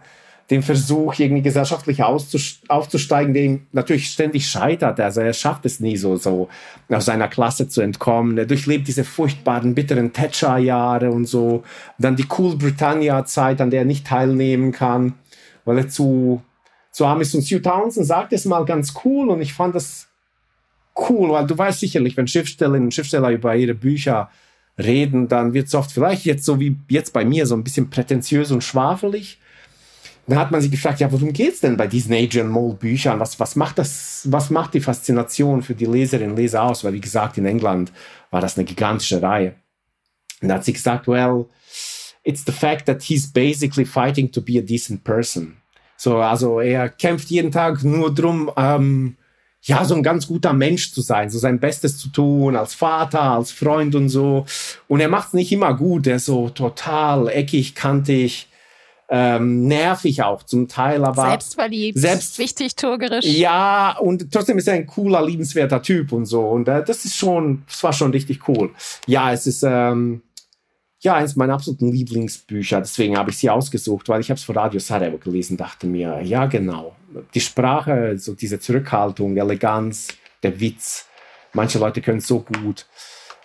den 0.50 0.62
Versuch, 0.62 1.18
irgendwie 1.18 1.42
gesellschaftlich 1.42 2.02
aufzusteigen, 2.02 3.34
der 3.34 3.42
ihm 3.42 3.66
natürlich 3.72 4.08
ständig 4.08 4.46
scheitert. 4.48 5.00
Also 5.00 5.20
er 5.20 5.32
schafft 5.32 5.66
es 5.66 5.80
nie 5.80 5.96
so, 5.96 6.16
so 6.16 6.48
aus 6.88 7.06
seiner 7.06 7.26
Klasse 7.26 7.68
zu 7.68 7.80
entkommen. 7.80 8.38
Er 8.38 8.46
durchlebt 8.46 8.86
diese 8.86 9.02
furchtbaren, 9.02 9.74
bitteren 9.74 10.12
Thatcher-Jahre 10.12 11.10
und 11.10 11.26
so. 11.26 11.64
Dann 11.98 12.14
die 12.14 12.26
Cool 12.38 12.56
Britannia-Zeit, 12.56 13.60
an 13.60 13.70
der 13.70 13.80
er 13.80 13.86
nicht 13.86 14.06
teilnehmen 14.06 14.70
kann, 14.70 15.14
weil 15.64 15.78
er 15.78 15.88
zu, 15.88 16.42
zu 16.92 17.04
arm 17.06 17.20
ist. 17.20 17.34
Und 17.34 17.42
Sue 17.42 17.60
Townsend 17.60 18.06
sagt 18.06 18.32
es 18.32 18.44
mal 18.44 18.64
ganz 18.64 18.94
cool 19.04 19.30
und 19.30 19.40
ich 19.40 19.52
fand 19.52 19.74
das 19.74 20.06
cool, 21.08 21.30
weil 21.30 21.46
du 21.46 21.58
weißt 21.58 21.80
sicherlich, 21.80 22.16
wenn 22.16 22.28
Schriftstellerinnen 22.28 22.86
und 22.86 22.94
Schriftsteller 22.94 23.30
über 23.30 23.56
ihre 23.56 23.74
Bücher 23.74 24.30
reden, 24.78 25.26
dann 25.26 25.54
wird 25.54 25.66
es 25.66 25.74
oft 25.74 25.90
vielleicht 25.90 26.24
jetzt 26.24 26.44
so 26.44 26.60
wie 26.60 26.76
jetzt 26.88 27.12
bei 27.12 27.24
mir 27.24 27.46
so 27.46 27.56
ein 27.56 27.64
bisschen 27.64 27.90
prätentiös 27.90 28.52
und 28.52 28.62
schwafelig. 28.62 29.38
Dann 30.28 30.38
hat 30.38 30.50
man 30.50 30.60
sich 30.60 30.70
gefragt, 30.70 30.98
ja, 30.98 31.10
worum 31.12 31.32
geht's 31.32 31.60
denn 31.60 31.76
bei 31.76 31.86
diesen 31.86 32.12
Adrian 32.12 32.48
Mole 32.48 32.74
Büchern? 32.74 33.20
Was, 33.20 33.38
was 33.38 33.54
macht 33.54 33.78
das, 33.78 34.26
was 34.30 34.50
macht 34.50 34.74
die 34.74 34.80
Faszination 34.80 35.62
für 35.62 35.74
die 35.74 35.86
Leserinnen 35.86 36.30
und 36.30 36.36
Leser 36.36 36.64
aus? 36.64 36.82
Weil, 36.82 36.94
wie 36.94 37.00
gesagt, 37.00 37.38
in 37.38 37.46
England 37.46 37.92
war 38.30 38.40
das 38.40 38.56
eine 38.56 38.64
gigantische 38.64 39.22
Reihe. 39.22 39.54
Und 40.42 40.48
da 40.48 40.56
hat 40.56 40.64
sie 40.64 40.72
gesagt, 40.72 41.06
well, 41.06 41.46
it's 42.24 42.44
the 42.44 42.52
fact 42.52 42.86
that 42.86 43.02
he's 43.02 43.32
basically 43.32 43.84
fighting 43.84 44.30
to 44.32 44.40
be 44.40 44.58
a 44.58 44.62
decent 44.62 45.04
person. 45.04 45.58
So, 45.96 46.18
also 46.18 46.60
er 46.60 46.88
kämpft 46.88 47.30
jeden 47.30 47.50
Tag 47.50 47.82
nur 47.84 48.12
drum, 48.12 48.50
ähm, 48.56 49.16
ja, 49.62 49.84
so 49.84 49.94
ein 49.94 50.02
ganz 50.02 50.26
guter 50.26 50.52
Mensch 50.52 50.92
zu 50.92 51.00
sein, 51.00 51.30
so 51.30 51.38
sein 51.38 51.58
Bestes 51.58 51.98
zu 51.98 52.08
tun, 52.08 52.54
als 52.54 52.74
Vater, 52.74 53.22
als 53.22 53.50
Freund 53.50 53.94
und 53.94 54.08
so. 54.08 54.44
Und 54.88 55.00
er 55.00 55.08
macht 55.08 55.28
es 55.28 55.34
nicht 55.34 55.52
immer 55.52 55.74
gut, 55.74 56.06
er 56.06 56.16
ist 56.16 56.26
so 56.26 56.50
total 56.50 57.28
eckig, 57.28 57.74
kantig, 57.74 58.48
ähm, 59.08 59.66
nervig 59.66 60.22
auch 60.22 60.42
zum 60.42 60.68
Teil, 60.68 61.04
aber 61.04 61.26
selbstverliebt, 61.28 61.98
selbst 61.98 62.38
wichtig, 62.38 62.74
turgerisch. 62.74 63.24
Ja, 63.24 63.96
und 63.98 64.32
trotzdem 64.32 64.58
ist 64.58 64.66
er 64.66 64.74
ein 64.74 64.86
cooler, 64.86 65.24
liebenswerter 65.24 65.80
Typ 65.80 66.12
und 66.12 66.26
so. 66.26 66.42
Und 66.48 66.66
äh, 66.68 66.82
das 66.84 67.04
ist 67.04 67.16
schon, 67.16 67.62
das 67.68 67.82
war 67.84 67.92
schon 67.92 68.10
richtig 68.10 68.48
cool. 68.48 68.70
Ja, 69.06 69.32
es 69.32 69.46
ist 69.46 69.62
ähm, 69.62 70.22
ja 71.00 71.14
eins 71.14 71.36
meiner 71.36 71.54
absoluten 71.54 71.92
Lieblingsbücher. 71.92 72.80
Deswegen 72.80 73.16
habe 73.16 73.30
ich 73.30 73.38
sie 73.38 73.48
ausgesucht, 73.48 74.08
weil 74.08 74.20
ich 74.20 74.30
habe 74.30 74.38
es 74.38 74.44
vor 74.44 74.56
Radio 74.56 74.80
Sarajevo 74.80 75.18
gelesen, 75.18 75.56
dachte 75.56 75.86
mir, 75.86 76.20
ja 76.22 76.46
genau, 76.46 76.96
die 77.34 77.40
Sprache, 77.40 78.18
so 78.18 78.34
diese 78.34 78.58
Zurückhaltung, 78.58 79.36
Eleganz, 79.36 80.08
der 80.42 80.58
Witz. 80.58 81.06
Manche 81.52 81.78
Leute 81.78 82.02
können 82.02 82.18
es 82.18 82.26
so 82.26 82.40
gut. 82.40 82.86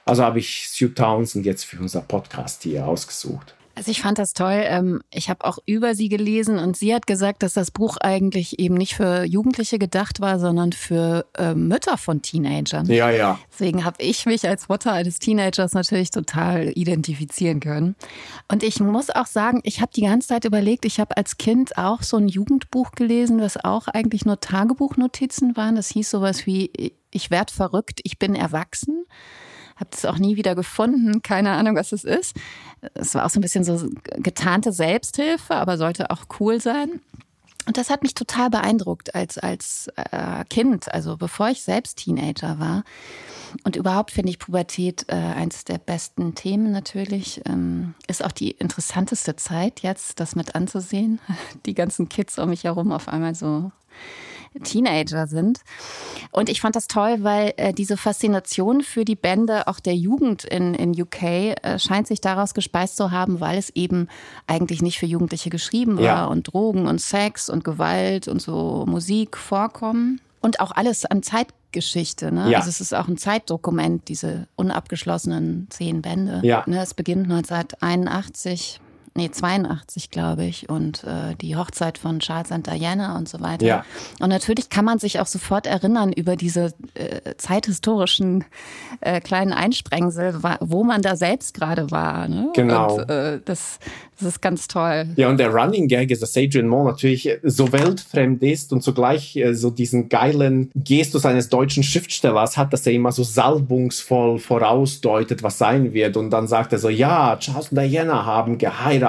Also 0.05 0.23
habe 0.23 0.39
ich 0.39 0.69
Sue 0.69 0.93
Townsend 0.93 1.45
jetzt 1.45 1.65
für 1.65 1.79
unser 1.79 2.01
Podcast 2.01 2.63
hier 2.63 2.87
ausgesucht. 2.87 3.55
Also 3.75 3.91
ich 3.91 4.01
fand 4.01 4.19
das 4.19 4.33
toll. 4.33 4.63
Ähm, 4.65 5.01
ich 5.11 5.29
habe 5.29 5.45
auch 5.45 5.57
über 5.65 5.95
sie 5.95 6.09
gelesen 6.09 6.59
und 6.59 6.75
sie 6.75 6.93
hat 6.93 7.07
gesagt, 7.07 7.41
dass 7.41 7.53
das 7.53 7.71
Buch 7.71 7.97
eigentlich 7.97 8.59
eben 8.59 8.75
nicht 8.75 8.95
für 8.95 9.23
Jugendliche 9.23 9.79
gedacht 9.79 10.19
war, 10.19 10.39
sondern 10.39 10.73
für 10.73 11.25
äh, 11.37 11.53
Mütter 11.53 11.97
von 11.97 12.21
Teenagern. 12.21 12.85
Ja, 12.87 13.09
ja. 13.09 13.39
Deswegen 13.51 13.85
habe 13.85 14.01
ich 14.03 14.25
mich 14.25 14.47
als 14.47 14.67
Mutter 14.67 14.91
eines 14.91 15.19
Teenagers 15.19 15.73
natürlich 15.73 16.11
total 16.11 16.69
identifizieren 16.75 17.59
können. 17.59 17.95
Und 18.49 18.63
ich 18.63 18.79
muss 18.79 19.09
auch 19.09 19.27
sagen, 19.27 19.61
ich 19.63 19.81
habe 19.81 19.91
die 19.95 20.01
ganze 20.01 20.29
Zeit 20.29 20.45
überlegt, 20.45 20.85
ich 20.85 20.99
habe 20.99 21.15
als 21.15 21.37
Kind 21.37 21.77
auch 21.77 22.03
so 22.03 22.17
ein 22.17 22.27
Jugendbuch 22.27 22.91
gelesen, 22.91 23.39
was 23.39 23.63
auch 23.63 23.87
eigentlich 23.87 24.25
nur 24.25 24.39
Tagebuchnotizen 24.39 25.55
waren. 25.55 25.75
Das 25.75 25.89
hieß 25.89 26.09
sowas 26.09 26.45
wie, 26.45 26.93
ich 27.11 27.31
werde 27.31 27.53
verrückt, 27.53 28.01
ich 28.03 28.19
bin 28.19 28.35
erwachsen. 28.35 29.05
Habe 29.75 29.89
es 29.93 30.05
auch 30.05 30.17
nie 30.17 30.35
wieder 30.35 30.55
gefunden, 30.55 31.21
keine 31.21 31.51
Ahnung, 31.51 31.75
was 31.75 31.91
es 31.91 32.03
ist. 32.03 32.35
Es 32.93 33.15
war 33.15 33.25
auch 33.25 33.29
so 33.29 33.39
ein 33.39 33.41
bisschen 33.41 33.63
so 33.63 33.89
getarnte 34.17 34.71
Selbsthilfe, 34.71 35.55
aber 35.55 35.77
sollte 35.77 36.09
auch 36.11 36.23
cool 36.39 36.59
sein. 36.59 37.01
Und 37.67 37.77
das 37.77 37.91
hat 37.91 38.01
mich 38.01 38.15
total 38.15 38.49
beeindruckt 38.49 39.13
als, 39.13 39.37
als 39.37 39.87
äh, 39.95 40.43
Kind, 40.49 40.91
also 40.91 41.15
bevor 41.15 41.49
ich 41.49 41.61
selbst 41.61 41.97
Teenager 41.97 42.59
war. 42.59 42.83
Und 43.63 43.75
überhaupt 43.75 44.11
finde 44.11 44.31
ich 44.31 44.39
Pubertät 44.39 45.05
äh, 45.09 45.15
eines 45.15 45.63
der 45.63 45.77
besten 45.77 46.33
Themen 46.33 46.71
natürlich. 46.71 47.41
Ähm, 47.45 47.93
ist 48.07 48.23
auch 48.25 48.31
die 48.31 48.51
interessanteste 48.51 49.35
Zeit 49.35 49.81
jetzt, 49.81 50.19
das 50.19 50.35
mit 50.35 50.55
anzusehen. 50.55 51.19
Die 51.65 51.75
ganzen 51.75 52.09
Kids 52.09 52.39
um 52.39 52.49
mich 52.49 52.63
herum 52.63 52.91
auf 52.91 53.07
einmal 53.07 53.35
so 53.35 53.71
Teenager 54.63 55.27
sind. 55.27 55.61
Und 56.31 56.49
ich 56.49 56.61
fand 56.61 56.75
das 56.75 56.87
toll, 56.87 57.17
weil 57.21 57.53
äh, 57.57 57.73
diese 57.73 57.97
Faszination 57.97 58.81
für 58.81 59.05
die 59.05 59.15
Bände 59.15 59.67
auch 59.67 59.79
der 59.79 59.95
Jugend 59.95 60.43
in, 60.43 60.73
in 60.73 60.99
UK 60.99 61.23
äh, 61.23 61.79
scheint 61.79 62.07
sich 62.07 62.21
daraus 62.21 62.53
gespeist 62.53 62.97
zu 62.97 63.11
haben, 63.11 63.39
weil 63.39 63.57
es 63.57 63.69
eben 63.71 64.07
eigentlich 64.47 64.81
nicht 64.81 64.99
für 64.99 65.05
Jugendliche 65.05 65.49
geschrieben 65.49 65.97
war 65.97 66.03
ja. 66.03 66.25
und 66.25 66.53
Drogen 66.53 66.87
und 66.87 66.99
Sex 66.99 67.49
und 67.49 67.63
Gewalt 67.63 68.27
und 68.27 68.41
so 68.41 68.85
Musik 68.87 69.37
vorkommen. 69.37 70.19
Und 70.41 70.59
auch 70.59 70.71
alles 70.71 71.05
an 71.05 71.21
Zeitgeschichte. 71.21 72.31
Ne? 72.31 72.49
Ja. 72.49 72.57
Also 72.57 72.69
es 72.69 72.81
ist 72.81 72.93
auch 72.93 73.07
ein 73.07 73.17
Zeitdokument, 73.17 74.07
diese 74.07 74.47
unabgeschlossenen 74.55 75.67
zehn 75.69 76.01
Bände. 76.01 76.41
Ja. 76.43 76.63
Ne? 76.65 76.81
Es 76.81 76.93
beginnt 76.93 77.31
1981 77.31 78.81
nee, 79.15 79.29
82, 79.29 80.09
glaube 80.09 80.45
ich, 80.45 80.69
und 80.69 81.03
äh, 81.03 81.35
die 81.35 81.55
Hochzeit 81.55 81.97
von 81.97 82.19
Charles 82.19 82.51
und 82.51 82.67
Diana 82.67 83.17
und 83.17 83.27
so 83.27 83.41
weiter. 83.41 83.65
Ja. 83.65 83.85
Und 84.19 84.29
natürlich 84.29 84.69
kann 84.69 84.85
man 84.85 84.99
sich 84.99 85.19
auch 85.19 85.27
sofort 85.27 85.67
erinnern 85.67 86.13
über 86.13 86.35
diese 86.35 86.73
äh, 86.93 87.35
zeithistorischen 87.37 88.45
äh, 89.01 89.19
kleinen 89.19 89.51
Einsprengsel, 89.51 90.41
wo 90.61 90.83
man 90.83 91.01
da 91.01 91.15
selbst 91.15 91.53
gerade 91.53 91.91
war. 91.91 92.27
Ne? 92.27 92.49
Genau. 92.55 92.95
Und, 92.95 93.09
äh, 93.09 93.39
das, 93.43 93.79
das 94.17 94.27
ist 94.27 94.41
ganz 94.41 94.67
toll. 94.67 95.07
Ja, 95.17 95.29
und 95.29 95.37
der 95.37 95.53
Running 95.53 95.87
Gag 95.87 96.09
ist, 96.09 96.21
dass 96.21 96.37
Adrian 96.37 96.67
Moore 96.67 96.91
natürlich 96.91 97.29
so 97.43 97.71
weltfremd 97.71 98.41
ist 98.43 98.71
und 98.71 98.81
zugleich 98.81 99.35
äh, 99.35 99.53
so 99.53 99.71
diesen 99.71 100.07
geilen 100.07 100.71
Gestus 100.73 101.25
eines 101.25 101.49
deutschen 101.49 101.83
Schriftstellers 101.83 102.55
hat, 102.55 102.71
dass 102.71 102.87
er 102.87 102.93
immer 102.93 103.11
so 103.11 103.23
salbungsvoll 103.23 104.39
vorausdeutet, 104.39 105.43
was 105.43 105.57
sein 105.57 105.93
wird. 105.93 106.15
Und 106.15 106.29
dann 106.29 106.47
sagt 106.47 106.71
er 106.71 106.79
so, 106.79 106.87
ja, 106.87 107.35
Charles 107.37 107.69
und 107.69 107.77
Diana 107.77 108.25
haben 108.25 108.57
geheiratet. 108.57 109.00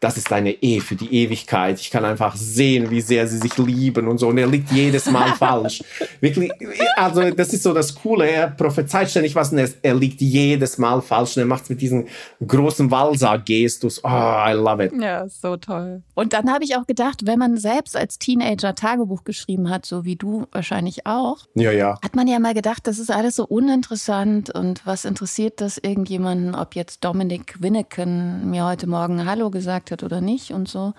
Das 0.00 0.16
ist 0.16 0.32
eine 0.32 0.50
Ehe 0.62 0.80
für 0.80 0.94
die 0.94 1.12
Ewigkeit. 1.14 1.80
Ich 1.80 1.90
kann 1.90 2.04
einfach 2.04 2.36
sehen, 2.36 2.90
wie 2.90 3.00
sehr 3.00 3.26
sie 3.26 3.38
sich 3.38 3.56
lieben 3.58 4.08
und 4.08 4.18
so. 4.18 4.28
Und 4.28 4.38
er 4.38 4.46
liegt 4.46 4.70
jedes 4.70 5.10
Mal 5.10 5.34
falsch. 5.34 5.82
Wirklich, 6.20 6.52
also 6.96 7.30
das 7.30 7.52
ist 7.52 7.62
so 7.62 7.72
das 7.72 7.94
Coole. 7.94 8.28
Er 8.28 8.48
prophezeit 8.48 9.10
ständig 9.10 9.34
was 9.34 9.52
und 9.52 9.58
er, 9.58 9.68
er 9.82 9.94
liegt 9.94 10.20
jedes 10.20 10.78
Mal 10.78 11.00
falsch. 11.02 11.36
Und 11.36 11.42
er 11.42 11.46
macht 11.46 11.64
es 11.64 11.70
mit 11.70 11.80
diesem 11.80 12.06
großen 12.46 12.90
Walser-Gestus. 12.90 14.02
Oh, 14.04 14.08
I 14.08 14.52
love 14.52 14.84
it. 14.84 14.92
Ja, 15.00 15.28
so 15.28 15.56
toll. 15.56 16.02
Und 16.14 16.32
dann 16.32 16.52
habe 16.52 16.64
ich 16.64 16.76
auch 16.76 16.86
gedacht, 16.86 17.26
wenn 17.26 17.38
man 17.38 17.56
selbst 17.56 17.96
als 17.96 18.18
Teenager 18.18 18.74
Tagebuch 18.74 19.24
geschrieben 19.24 19.70
hat, 19.70 19.86
so 19.86 20.04
wie 20.04 20.16
du 20.16 20.46
wahrscheinlich 20.52 21.06
auch, 21.06 21.38
ja, 21.54 21.72
ja. 21.72 21.98
hat 22.02 22.16
man 22.16 22.28
ja 22.28 22.38
mal 22.38 22.54
gedacht, 22.54 22.86
das 22.86 22.98
ist 22.98 23.10
alles 23.10 23.36
so 23.36 23.44
uninteressant 23.44 24.50
und 24.54 24.86
was 24.86 25.04
interessiert 25.04 25.60
das 25.60 25.78
irgendjemanden, 25.78 26.54
ob 26.54 26.74
jetzt 26.74 27.04
Dominik 27.04 27.60
Winneken 27.60 28.50
mir 28.50 28.64
heute 28.64 28.86
Morgen 28.86 29.20
Hallo 29.30 29.48
gesagt 29.50 29.92
hat 29.92 30.02
oder 30.02 30.20
nicht 30.20 30.50
und 30.50 30.68
so 30.68 30.92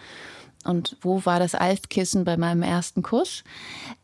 und 0.65 0.97
wo 1.01 1.25
war 1.25 1.39
das 1.39 1.55
Alfkissen 1.55 2.23
bei 2.23 2.37
meinem 2.37 2.63
ersten 2.63 3.01
Kuss. 3.01 3.43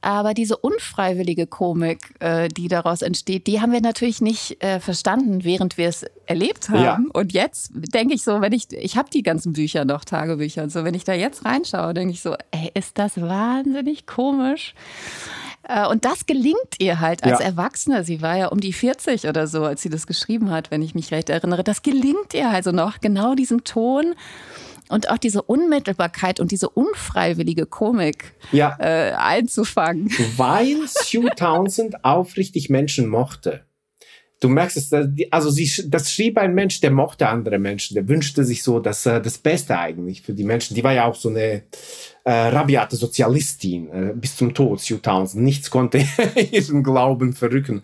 Aber 0.02 0.34
diese 0.34 0.58
unfreiwillige 0.58 1.48
Komik, 1.48 2.14
äh, 2.20 2.48
die 2.50 2.68
daraus 2.68 3.02
entsteht, 3.02 3.48
die 3.48 3.62
haben 3.62 3.72
wir 3.72 3.82
natürlich 3.82 4.22
nicht 4.22 4.64
äh, 4.64 4.80
verstanden, 4.80 5.44
während 5.44 5.78
wir 5.78 5.88
es 5.88 6.06
erlebt 6.26 6.70
haben. 6.70 6.84
Ja. 6.84 7.00
Und 7.14 7.34
jetzt 7.34 7.72
denke 7.74 8.14
ich 8.14 8.24
so, 8.24 8.42
wenn 8.42 8.54
ich, 8.54 8.72
ich 8.72 8.98
habe 8.98 9.10
die 9.10 9.24
ganzen 9.24 9.54
Bücher 9.54 9.86
noch, 9.86 10.06
Tagebücher 10.06 10.64
und 10.64 10.72
so, 10.72 10.84
wenn 10.84 10.94
ich 10.94 11.04
da 11.04 11.14
jetzt 11.14 11.46
reinschaue, 11.46 11.94
denke 11.94 12.14
ich 12.14 12.22
so, 12.22 12.36
ey, 12.52 12.72
ist 12.74 12.98
das 12.98 13.20
wahnsinnig 13.20 14.06
komisch. 14.06 14.74
Äh, 15.68 15.88
und 15.88 16.06
das 16.06 16.26
gelingt 16.26 16.80
ihr 16.80 17.00
halt 17.00 17.24
als 17.24 17.40
ja. 17.40 17.46
Erwachsene. 17.46 18.04
Sie 18.04 18.22
war 18.22 18.38
ja 18.38 18.48
um 18.48 18.60
die 18.60 18.74
40 18.74 19.28
oder 19.28 19.48
so, 19.48 19.64
als 19.64 19.82
sie 19.82 19.90
das 19.90 20.08
geschrieben 20.08 20.52
hat, 20.52 20.72
wenn 20.72 20.82
ich 20.82 20.96
mich 20.96 21.12
recht 21.12 21.30
erinnere. 21.30 21.64
Das 21.64 21.82
gelingt 21.82 22.34
ihr 22.34 22.50
also 22.50 22.72
noch, 22.72 23.02
genau 23.02 23.36
diesen 23.36 23.64
Ton 23.64 24.16
und 24.90 25.10
auch 25.10 25.18
diese 25.18 25.42
Unmittelbarkeit 25.42 26.40
und 26.40 26.52
diese 26.52 26.70
unfreiwillige 26.70 27.66
Komik 27.66 28.34
ja. 28.52 28.78
äh, 28.80 29.14
einzufangen. 29.14 30.10
Weil 30.38 30.78
Sue 30.88 31.30
Townsend 31.36 32.04
aufrichtig 32.04 32.70
Menschen 32.70 33.08
mochte. 33.08 33.68
Du 34.40 34.50
merkst 34.50 34.78
es, 34.78 34.92
also 35.32 35.50
sie, 35.50 35.90
das 35.90 36.14
schrieb 36.14 36.38
ein 36.38 36.54
Mensch, 36.54 36.80
der 36.80 36.92
mochte 36.92 37.28
andere 37.28 37.58
Menschen, 37.58 37.96
der 37.96 38.08
wünschte 38.08 38.44
sich 38.44 38.62
so 38.62 38.80
das, 38.80 39.06
äh, 39.08 39.20
das 39.20 39.40
Beste 39.40 39.78
eigentlich 39.78 40.22
für 40.22 40.34
die 40.34 40.44
Menschen. 40.44 40.76
Die 40.76 40.84
war 40.84 40.94
ja 40.94 41.06
auch 41.06 41.16
so 41.16 41.30
eine 41.30 41.64
äh, 42.24 42.32
rabiate 42.32 42.96
Sozialistin 42.96 43.90
äh, 43.90 44.14
bis 44.14 44.36
zum 44.36 44.54
Tod, 44.54 44.80
Sue 44.80 45.02
Townsend. 45.02 45.44
Nichts 45.44 45.72
konnte 45.72 46.06
ihren 46.52 46.84
Glauben 46.84 47.34
verrücken. 47.34 47.82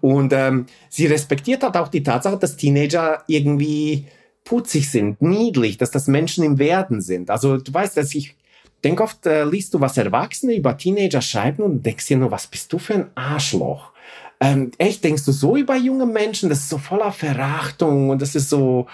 Und 0.00 0.32
ähm, 0.32 0.66
sie 0.90 1.06
respektiert 1.06 1.64
hat 1.64 1.76
auch 1.76 1.88
die 1.88 2.04
Tatsache, 2.04 2.38
dass 2.38 2.56
Teenager 2.56 3.24
irgendwie 3.26 4.06
putzig 4.46 4.90
sind, 4.90 5.20
niedlich, 5.20 5.76
dass 5.76 5.90
das 5.90 6.06
Menschen 6.06 6.44
im 6.44 6.58
Werden 6.58 7.02
sind. 7.02 7.30
Also 7.30 7.58
du 7.58 7.74
weißt, 7.74 7.96
dass 7.96 8.14
ich 8.14 8.36
denke 8.82 9.02
oft, 9.02 9.26
äh, 9.26 9.44
liest 9.44 9.74
du, 9.74 9.80
was 9.80 9.98
Erwachsene 9.98 10.54
über 10.54 10.78
Teenager 10.78 11.20
schreiben 11.20 11.62
und 11.62 11.84
denkst 11.84 12.06
dir 12.06 12.16
nur, 12.16 12.30
was 12.30 12.46
bist 12.46 12.72
du 12.72 12.78
für 12.78 12.94
ein 12.94 13.10
Arschloch? 13.14 13.92
Ähm, 14.40 14.70
echt, 14.78 15.02
denkst 15.02 15.24
du 15.24 15.32
so 15.32 15.56
über 15.56 15.76
junge 15.76 16.06
Menschen? 16.06 16.48
Das 16.48 16.60
ist 16.60 16.68
so 16.68 16.78
voller 16.78 17.12
Verachtung 17.12 18.10
und 18.10 18.22
das 18.22 18.34
ist 18.34 18.48
so, 18.48 18.86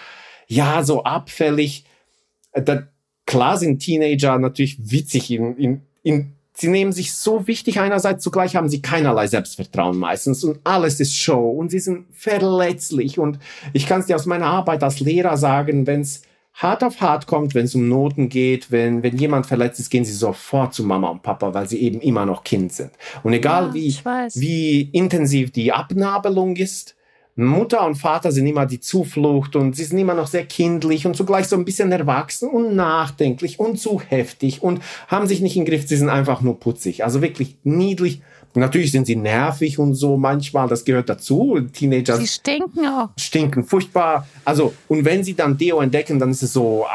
ja, 0.49 0.83
so 0.83 1.05
abfällig. 1.05 1.85
Äh, 2.53 2.63
da, 2.63 2.89
klar 3.27 3.59
sind 3.59 3.81
Teenager 3.81 4.39
natürlich 4.39 4.79
witzig 4.91 5.31
in, 5.31 5.57
in, 5.57 5.83
in 6.03 6.33
Sie 6.55 6.69
nehmen 6.69 6.93
sich 6.93 7.15
so 7.15 7.47
wichtig 7.47 7.81
einerseits, 7.81 8.23
zugleich 8.23 8.57
haben 8.57 8.69
sie 8.69 8.83
keinerlei 8.83 9.27
Selbstvertrauen 9.27 9.97
meistens 9.97 10.45
und 10.45 10.61
alles 10.65 11.01
ist 11.01 11.17
Show 11.17 11.51
und 11.51 11.71
sie 11.71 11.79
sind 11.79 12.07
verletzlich 12.13 13.19
und 13.19 13.39
ich 13.73 13.87
kann 13.87 14.01
es 14.01 14.07
dir 14.07 14.17
aus 14.17 14.27
meiner 14.27 14.47
Arbeit 14.47 14.83
als 14.83 15.01
Lehrer 15.01 15.37
sagen, 15.39 15.87
wenn 15.87 16.03
es 16.03 16.23
hart 16.55 16.85
auf 16.85 17.01
hart 17.01 17.27
kommt, 17.27 17.55
wenn 17.55 17.65
es 17.65 17.75
um 17.75 17.89
Noten 17.89 18.29
geht, 18.29 18.71
wenn, 18.71 19.03
wenn 19.03 19.17
jemand 19.17 19.47
verletzt 19.47 19.81
ist, 19.81 19.91
gehen 19.91 20.05
sie 20.05 20.13
sofort 20.13 20.75
zu 20.75 20.85
Mama 20.85 21.09
und 21.09 21.23
Papa, 21.23 21.55
weil 21.55 21.69
sie 21.69 21.81
eben 21.81 22.01
immer 22.01 22.27
noch 22.27 22.45
Kind 22.45 22.73
sind. 22.73 22.91
Und 23.23 23.33
egal 23.33 23.69
ja, 23.69 23.75
wie, 23.75 23.97
wie 24.35 24.83
intensiv 24.93 25.51
die 25.51 25.73
Abnabelung 25.73 26.57
ist, 26.57 26.95
Mutter 27.35 27.87
und 27.87 27.95
Vater 27.95 28.31
sind 28.31 28.47
immer 28.47 28.67
die 28.67 28.81
Zuflucht 28.81 29.57
und 29.57 29.75
sie 29.75 29.85
sind 29.85 29.99
immer 29.99 30.15
noch 30.15 30.27
sehr 30.27 30.45
kindlich 30.45 31.07
und 31.07 31.17
zugleich 31.17 31.49
so 31.49 31.57
ein 31.57 31.65
bisschen 31.65 31.91
erwachsen 31.91 32.49
und 32.49 32.77
nachdenklich 32.77 33.59
und 33.59 33.79
zu 33.79 34.01
heftig 34.07 34.63
und 34.63 34.83
haben 35.09 35.27
sich 35.27 35.41
nicht 35.41 35.57
im 35.57 35.65
Griff. 35.65 35.89
Sie 35.89 35.97
sind 35.97 36.11
einfach 36.11 36.43
nur 36.43 36.61
putzig. 36.61 37.05
Also 37.05 37.23
wirklich 37.23 37.57
niedlich 37.65 38.21
Natürlich 38.55 38.93
sind 38.93 39.07
sie 39.07 39.17
nervig 39.17 39.79
und 39.79 39.95
so 39.95 40.17
manchmal, 40.17 40.69
das 40.69 40.85
gehört 40.85 41.09
dazu. 41.09 41.59
Teenager. 41.73 42.17
Sie 42.17 42.27
stinken 42.27 42.87
auch. 42.87 43.09
Stinken, 43.17 43.65
furchtbar. 43.65 44.27
Also, 44.45 44.75
und 44.89 45.05
wenn 45.05 45.25
sie 45.25 45.35
dann 45.35 45.57
Deo 45.57 45.81
entdecken, 45.81 46.19
dann 46.19 46.31
ist 46.31 46.43
es 46.43 46.53
so 46.53 46.87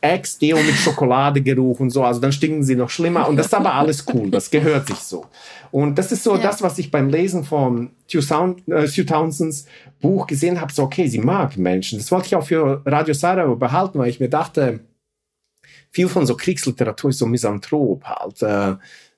Ex-Deo 0.00 0.56
mit 0.56 0.74
Schokoladegeruch 0.74 1.78
und 1.80 1.90
so. 1.90 2.02
Also 2.02 2.20
dann 2.20 2.32
stinken 2.32 2.64
sie 2.64 2.74
noch 2.74 2.90
schlimmer. 2.90 3.28
Und 3.28 3.36
das 3.36 3.46
ist 3.46 3.54
aber 3.54 3.74
alles 3.74 4.04
cool. 4.12 4.30
Das 4.30 4.50
gehört 4.50 4.88
sich 4.88 4.98
so. 4.98 5.26
Und 5.70 5.98
das 5.98 6.12
ist 6.12 6.22
so 6.22 6.36
ja. 6.36 6.42
das, 6.42 6.62
was 6.62 6.78
ich 6.78 6.90
beim 6.90 7.08
Lesen 7.08 7.44
von 7.44 7.90
Hugh, 8.12 8.22
Sound, 8.22 8.66
äh, 8.68 8.86
Hugh 8.86 9.06
Townsends 9.06 9.66
Buch 10.00 10.26
gesehen 10.26 10.60
habe. 10.60 10.72
So, 10.72 10.84
okay, 10.84 11.06
sie 11.08 11.18
mag 11.18 11.56
Menschen. 11.56 11.98
Das 11.98 12.10
wollte 12.12 12.26
ich 12.26 12.36
auch 12.36 12.46
für 12.46 12.82
Radio 12.86 13.14
Sarajevo 13.14 13.56
behalten, 13.56 13.98
weil 13.98 14.08
ich 14.08 14.20
mir 14.20 14.28
dachte, 14.28 14.80
viel 15.90 16.08
von 16.08 16.26
so 16.26 16.36
Kriegsliteratur 16.36 17.10
ist 17.10 17.18
so 17.18 17.26
misanthrop 17.26 18.04
halt. 18.04 18.42
Äh, 18.42 18.76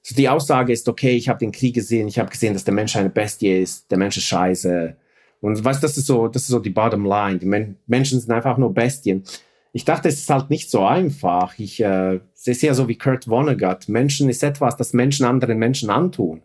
so 0.08 0.14
die 0.14 0.28
Aussage 0.28 0.72
ist, 0.72 0.88
okay, 0.88 1.16
ich 1.16 1.28
habe 1.28 1.40
den 1.40 1.50
Krieg 1.50 1.74
gesehen, 1.74 2.06
ich 2.06 2.20
habe 2.20 2.30
gesehen, 2.30 2.52
dass 2.52 2.62
der 2.62 2.74
Mensch 2.74 2.94
eine 2.94 3.10
Bestie 3.10 3.60
ist, 3.60 3.90
der 3.90 3.98
Mensch 3.98 4.16
ist 4.16 4.26
scheiße. 4.26 4.94
Und 5.40 5.64
weißt, 5.64 5.82
das 5.82 5.96
ist 5.96 6.06
so, 6.06 6.28
das 6.28 6.42
ist 6.42 6.48
so 6.48 6.60
die 6.60 6.70
Bottom 6.70 7.04
Line. 7.04 7.40
Die 7.40 7.46
Men 7.46 7.76
Menschen 7.88 8.20
sind 8.20 8.30
einfach 8.30 8.56
nur 8.56 8.72
Bestien. 8.72 9.24
Ich 9.72 9.84
dachte, 9.84 10.08
es 10.08 10.20
ist 10.20 10.30
halt 10.30 10.48
nicht 10.48 10.70
so 10.70 10.84
einfach. 10.86 11.58
Ich 11.58 11.80
äh, 11.80 12.20
sehe 12.34 12.54
ja 12.54 12.74
so 12.74 12.86
wie 12.86 12.96
Kurt 12.96 13.26
Vonnegut. 13.26 13.88
Menschen 13.88 14.28
ist 14.28 14.44
etwas, 14.44 14.76
das 14.76 14.92
Menschen 14.92 15.26
anderen 15.26 15.58
Menschen 15.58 15.90
antun. 15.90 16.42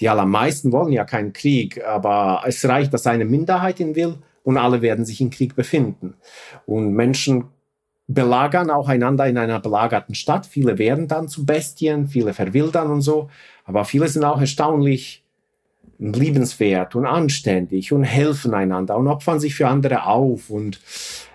Die 0.00 0.08
allermeisten 0.08 0.72
wollen 0.72 0.92
ja 0.92 1.04
keinen 1.04 1.32
Krieg, 1.32 1.84
aber 1.86 2.42
es 2.44 2.68
reicht, 2.68 2.92
dass 2.92 3.06
eine 3.06 3.24
Minderheit 3.24 3.78
ihn 3.78 3.94
will 3.94 4.16
und 4.42 4.56
alle 4.56 4.82
werden 4.82 5.04
sich 5.04 5.20
im 5.20 5.30
Krieg 5.30 5.54
befinden. 5.54 6.14
Und 6.66 6.94
Menschen 6.94 7.44
belagern 8.06 8.70
auch 8.70 8.88
einander 8.88 9.26
in 9.26 9.38
einer 9.38 9.60
belagerten 9.60 10.14
Stadt. 10.14 10.46
Viele 10.46 10.78
werden 10.78 11.08
dann 11.08 11.28
zu 11.28 11.46
Bestien, 11.46 12.08
viele 12.08 12.34
verwildern 12.34 12.90
und 12.90 13.00
so. 13.00 13.30
Aber 13.64 13.84
viele 13.84 14.08
sind 14.08 14.24
auch 14.24 14.40
erstaunlich 14.40 15.24
liebenswert 15.98 16.96
und 16.96 17.06
anständig 17.06 17.92
und 17.92 18.04
helfen 18.04 18.52
einander 18.52 18.96
und 18.96 19.08
opfern 19.08 19.40
sich 19.40 19.54
für 19.54 19.68
andere 19.68 20.06
auf. 20.06 20.50
Und 20.50 20.80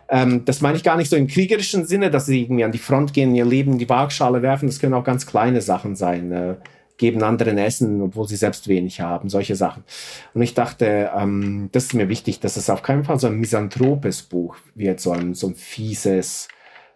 ähm, 0.10 0.46
das 0.46 0.62
meine 0.62 0.78
ich 0.78 0.84
gar 0.84 0.98
nicht 0.98 1.10
so 1.10 1.16
im 1.16 1.28
kriegerischen 1.28 1.86
Sinne, 1.86 2.12
dass 2.12 2.26
sie 2.26 2.42
irgendwie 2.42 2.64
an 2.64 2.72
die 2.72 2.78
Front 2.78 3.14
gehen, 3.14 3.34
ihr 3.36 3.46
Leben 3.46 3.74
in 3.74 3.78
die 3.80 3.90
Waagschale 3.90 4.42
werfen. 4.42 4.68
Das 4.68 4.80
können 4.80 4.94
auch 4.94 5.04
ganz 5.04 5.26
kleine 5.26 5.62
Sachen 5.62 5.96
sein. 5.96 6.32
Äh, 6.32 6.56
geben 6.98 7.24
anderen 7.24 7.58
Essen, 7.58 8.02
obwohl 8.02 8.28
sie 8.28 8.36
selbst 8.36 8.68
wenig 8.68 9.00
haben, 9.00 9.30
solche 9.30 9.56
Sachen. 9.56 9.86
Und 10.34 10.42
ich 10.42 10.54
dachte, 10.54 11.10
ähm, 11.18 11.70
das 11.72 11.86
ist 11.86 11.94
mir 11.94 12.10
wichtig, 12.10 12.42
dass 12.42 12.58
es 12.58 12.70
auf 12.70 12.84
keinen 12.84 13.06
Fall 13.06 13.18
so 13.18 13.28
ein 13.28 13.40
misanthropes 13.40 14.22
Buch 14.22 14.58
wird, 14.76 15.00
so 15.00 15.12
ein, 15.14 15.34
so 15.34 15.48
ein 15.48 15.56
fieses 15.56 16.50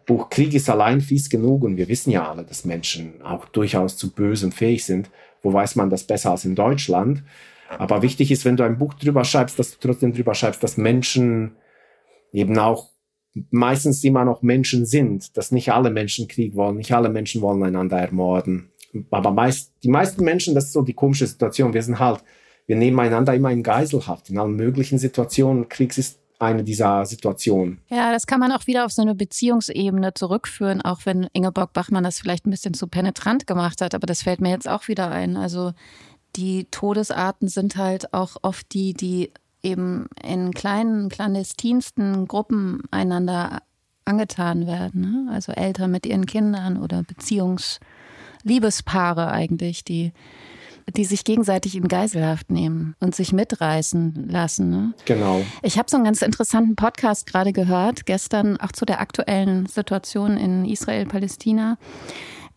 Buch. 0.05 0.29
Krieg 0.29 0.53
ist 0.53 0.69
allein 0.69 1.01
fies 1.01 1.29
genug 1.29 1.63
und 1.63 1.77
wir 1.77 1.87
wissen 1.87 2.11
ja 2.11 2.29
alle, 2.29 2.43
dass 2.43 2.65
Menschen 2.65 3.21
auch 3.21 3.45
durchaus 3.45 3.97
zu 3.97 4.11
bösem 4.11 4.51
fähig 4.51 4.85
sind. 4.85 5.09
Wo 5.41 5.53
weiß 5.53 5.75
man 5.75 5.89
das 5.89 6.03
besser 6.03 6.31
als 6.31 6.45
in 6.45 6.55
Deutschland? 6.55 7.23
Aber 7.69 8.01
wichtig 8.01 8.31
ist, 8.31 8.45
wenn 8.45 8.57
du 8.57 8.63
ein 8.63 8.77
Buch 8.77 8.93
drüber 8.93 9.25
schreibst, 9.25 9.57
dass 9.57 9.71
du 9.71 9.87
trotzdem 9.87 10.13
drüber 10.13 10.35
schreibst, 10.35 10.63
dass 10.63 10.77
Menschen 10.77 11.55
eben 12.31 12.57
auch 12.57 12.89
meistens 13.49 14.03
immer 14.03 14.25
noch 14.25 14.41
Menschen 14.41 14.85
sind, 14.85 15.35
dass 15.37 15.51
nicht 15.51 15.71
alle 15.71 15.89
Menschen 15.89 16.27
Krieg 16.27 16.55
wollen, 16.55 16.77
nicht 16.77 16.91
alle 16.91 17.09
Menschen 17.09 17.41
wollen 17.41 17.63
einander 17.63 17.97
ermorden. 17.97 18.71
Aber 19.09 19.31
meist, 19.31 19.73
die 19.83 19.89
meisten 19.89 20.23
Menschen, 20.23 20.53
das 20.53 20.65
ist 20.65 20.73
so 20.73 20.83
die 20.83 20.93
komische 20.93 21.25
Situation, 21.25 21.73
wir 21.73 21.81
sind 21.81 21.99
halt, 21.99 22.23
wir 22.67 22.75
nehmen 22.75 22.99
einander 22.99 23.33
immer 23.33 23.51
in 23.51 23.63
Geiselhaft, 23.63 24.29
in 24.29 24.37
allen 24.37 24.55
möglichen 24.55 24.99
Situationen. 24.99 25.67
Kriegs 25.67 25.97
ist 25.97 26.19
eine 26.43 26.63
dieser 26.63 27.05
Situationen. 27.05 27.79
Ja, 27.89 28.11
das 28.11 28.27
kann 28.27 28.39
man 28.39 28.51
auch 28.51 28.67
wieder 28.67 28.85
auf 28.85 28.91
so 28.91 29.01
eine 29.01 29.15
Beziehungsebene 29.15 30.13
zurückführen, 30.13 30.81
auch 30.81 31.01
wenn 31.05 31.27
Ingeborg 31.33 31.73
Bachmann 31.73 32.03
das 32.03 32.19
vielleicht 32.19 32.45
ein 32.45 32.51
bisschen 32.51 32.73
zu 32.73 32.87
penetrant 32.87 33.47
gemacht 33.47 33.81
hat, 33.81 33.95
aber 33.95 34.05
das 34.05 34.23
fällt 34.23 34.41
mir 34.41 34.49
jetzt 34.49 34.67
auch 34.67 34.87
wieder 34.87 35.09
ein. 35.09 35.37
Also 35.37 35.73
die 36.35 36.65
Todesarten 36.65 37.47
sind 37.47 37.77
halt 37.77 38.13
auch 38.13 38.37
oft 38.41 38.73
die, 38.73 38.93
die 38.93 39.31
eben 39.61 40.07
in 40.21 40.51
kleinen, 40.51 41.09
clandestinsten 41.09 42.27
Gruppen 42.27 42.81
einander 42.91 43.61
angetan 44.05 44.67
werden. 44.67 45.01
Ne? 45.01 45.27
Also 45.31 45.53
Eltern 45.53 45.91
mit 45.91 46.05
ihren 46.05 46.25
Kindern 46.25 46.81
oder 46.81 47.03
Beziehungsliebespaare 47.03 49.31
eigentlich, 49.31 49.85
die, 49.85 50.11
die 50.95 51.05
sich 51.05 51.23
gegenseitig 51.23 51.75
in 51.75 51.87
Geiselhaft 51.87 52.51
nehmen 52.51 52.95
und 52.99 53.15
sich 53.15 53.33
mitreißen 53.33 54.27
lassen. 54.29 54.69
Ne? 54.69 54.93
Genau. 55.05 55.41
Ich 55.61 55.77
habe 55.77 55.89
so 55.89 55.97
einen 55.97 56.05
ganz 56.05 56.21
interessanten 56.21 56.75
Podcast 56.75 57.25
gerade 57.25 57.53
gehört, 57.53 58.05
gestern 58.05 58.57
auch 58.57 58.71
zu 58.71 58.85
der 58.85 58.99
aktuellen 58.99 59.65
Situation 59.65 60.37
in 60.37 60.65
Israel-Palästina. 60.65 61.77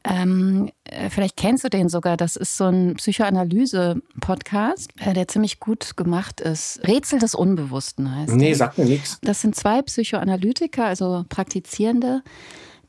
Ähm, 0.09 0.71
äh, 0.85 1.11
vielleicht 1.11 1.37
kennst 1.37 1.65
du 1.65 1.69
den 1.69 1.89
sogar. 1.89 2.17
Das 2.17 2.37
ist 2.37 2.57
so 2.57 2.65
ein 2.65 2.95
Psychoanalyse-Podcast, 2.95 4.93
äh, 5.01 5.15
der 5.15 5.27
ziemlich 5.27 5.59
gut 5.59 5.97
gemacht 5.97 6.41
ist. 6.41 6.81
Rätsel 6.87 7.19
des 7.19 7.35
Unbewussten 7.35 8.15
heißt. 8.15 8.33
Nee, 8.35 8.55
sagt 8.55 8.79
mir 8.79 8.85
nichts. 8.85 9.19
Das 9.23 9.41
sind 9.41 9.57
zwei 9.57 9.83
Psychoanalytiker, 9.83 10.85
also 10.85 11.25
Praktizierende, 11.29 12.23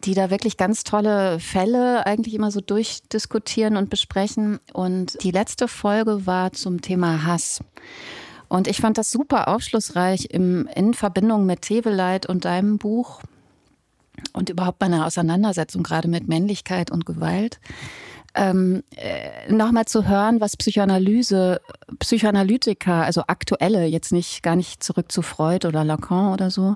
die 0.03 0.13
da 0.13 0.29
wirklich 0.29 0.57
ganz 0.57 0.83
tolle 0.83 1.39
Fälle 1.39 2.05
eigentlich 2.05 2.33
immer 2.33 2.51
so 2.51 2.61
durchdiskutieren 2.61 3.77
und 3.77 3.89
besprechen. 3.89 4.59
Und 4.73 5.21
die 5.23 5.31
letzte 5.31 5.67
Folge 5.67 6.25
war 6.25 6.53
zum 6.53 6.81
Thema 6.81 7.25
Hass. 7.25 7.61
Und 8.47 8.67
ich 8.67 8.77
fand 8.77 8.97
das 8.97 9.11
super 9.11 9.47
aufschlussreich 9.47 10.27
im, 10.31 10.67
in 10.73 10.93
Verbindung 10.93 11.45
mit 11.45 11.63
Teveleit 11.63 12.27
und 12.27 12.45
deinem 12.45 12.77
Buch 12.77 13.21
und 14.33 14.49
überhaupt 14.49 14.79
bei 14.79 14.85
einer 14.85 15.05
Auseinandersetzung 15.05 15.83
gerade 15.83 16.07
mit 16.07 16.27
Männlichkeit 16.27 16.91
und 16.91 17.05
Gewalt. 17.05 17.59
Ähm, 18.35 18.83
äh, 18.95 19.51
nochmal 19.51 19.85
zu 19.85 20.07
hören, 20.07 20.39
was 20.39 20.57
Psychoanalyse, 20.57 21.59
Psychoanalytiker, 21.99 23.03
also 23.03 23.23
aktuelle, 23.27 23.85
jetzt 23.85 24.11
nicht 24.11 24.43
gar 24.43 24.55
nicht 24.55 24.83
zurück 24.83 25.11
zu 25.11 25.23
Freud 25.23 25.67
oder 25.67 25.83
Lacan 25.83 26.33
oder 26.33 26.51
so, 26.51 26.75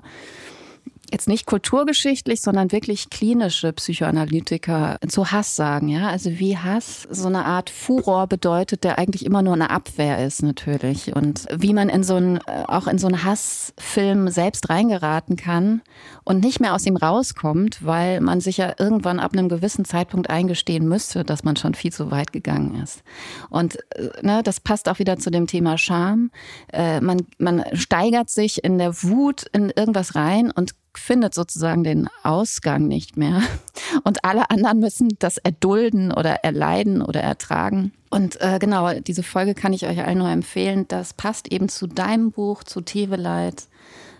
jetzt 1.10 1.28
nicht 1.28 1.46
kulturgeschichtlich, 1.46 2.40
sondern 2.40 2.72
wirklich 2.72 3.10
klinische 3.10 3.72
Psychoanalytiker 3.72 4.98
zu 5.08 5.30
Hass 5.30 5.56
sagen, 5.56 5.88
ja? 5.88 6.08
Also 6.08 6.38
wie 6.38 6.56
Hass 6.56 7.06
so 7.10 7.28
eine 7.28 7.44
Art 7.44 7.70
Furor 7.70 8.26
bedeutet, 8.26 8.84
der 8.84 8.98
eigentlich 8.98 9.24
immer 9.26 9.42
nur 9.42 9.54
eine 9.54 9.70
Abwehr 9.70 10.24
ist 10.24 10.42
natürlich 10.42 11.14
und 11.14 11.46
wie 11.54 11.74
man 11.74 11.88
in 11.88 12.02
so 12.02 12.14
einen 12.14 12.36
äh, 12.46 12.64
auch 12.66 12.86
in 12.86 12.98
so 12.98 13.06
einen 13.06 13.24
Hassfilm 13.24 14.28
selbst 14.28 14.70
reingeraten 14.70 15.36
kann 15.36 15.82
und 16.24 16.42
nicht 16.42 16.60
mehr 16.60 16.74
aus 16.74 16.86
ihm 16.86 16.96
rauskommt, 16.96 17.84
weil 17.84 18.20
man 18.20 18.40
sich 18.40 18.56
ja 18.56 18.74
irgendwann 18.78 19.20
ab 19.20 19.32
einem 19.32 19.48
gewissen 19.48 19.84
Zeitpunkt 19.84 20.30
eingestehen 20.30 20.88
müsste, 20.88 21.24
dass 21.24 21.44
man 21.44 21.56
schon 21.56 21.74
viel 21.74 21.92
zu 21.92 22.10
weit 22.10 22.32
gegangen 22.32 22.80
ist. 22.82 23.02
Und 23.50 23.78
äh, 23.96 24.10
ne, 24.22 24.42
das 24.42 24.60
passt 24.60 24.88
auch 24.88 24.98
wieder 24.98 25.18
zu 25.18 25.30
dem 25.30 25.46
Thema 25.46 25.76
Scham. 25.78 26.30
Äh, 26.72 27.00
man 27.00 27.26
man 27.38 27.64
steigert 27.74 28.30
sich 28.30 28.64
in 28.64 28.78
der 28.78 29.02
Wut 29.02 29.44
in 29.52 29.70
irgendwas 29.70 30.14
rein 30.14 30.50
und 30.50 30.74
findet 30.94 31.34
sozusagen 31.34 31.84
den 31.84 32.08
Ausgang 32.22 32.86
nicht 32.88 33.16
mehr. 33.16 33.42
Und 34.04 34.24
alle 34.24 34.50
anderen 34.50 34.80
müssen 34.80 35.16
das 35.18 35.38
erdulden 35.38 36.12
oder 36.12 36.44
erleiden 36.44 37.02
oder 37.02 37.20
ertragen. 37.20 37.92
Und 38.10 38.40
äh, 38.40 38.58
genau, 38.58 38.92
diese 39.00 39.22
Folge 39.22 39.54
kann 39.54 39.72
ich 39.72 39.86
euch 39.86 40.04
allen 40.04 40.18
nur 40.18 40.28
empfehlen. 40.28 40.86
Das 40.88 41.14
passt 41.14 41.52
eben 41.52 41.68
zu 41.68 41.86
deinem 41.86 42.30
Buch, 42.30 42.62
zu 42.64 42.80
Teveleit 42.80 43.64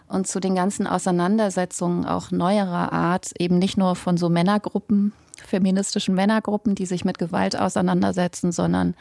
und 0.09 0.27
zu 0.27 0.41
den 0.41 0.55
ganzen 0.55 0.87
Auseinandersetzungen 0.87 2.05
auch 2.05 2.31
neuerer 2.31 2.93
Art, 2.93 3.31
eben 3.39 3.59
nicht 3.59 3.79
nur 3.79 3.97
von 3.97 4.17
so 4.17 4.29
Männergruppen, 4.29 5.13
feministischen 5.37 6.15
Männergruppen, 6.15 6.75
die 6.75 6.87
sich 6.87 7.05
mit 7.05 7.19
Gewalt 7.19 7.59
auseinandersetzen, 7.59 8.53
sondern 8.53 8.95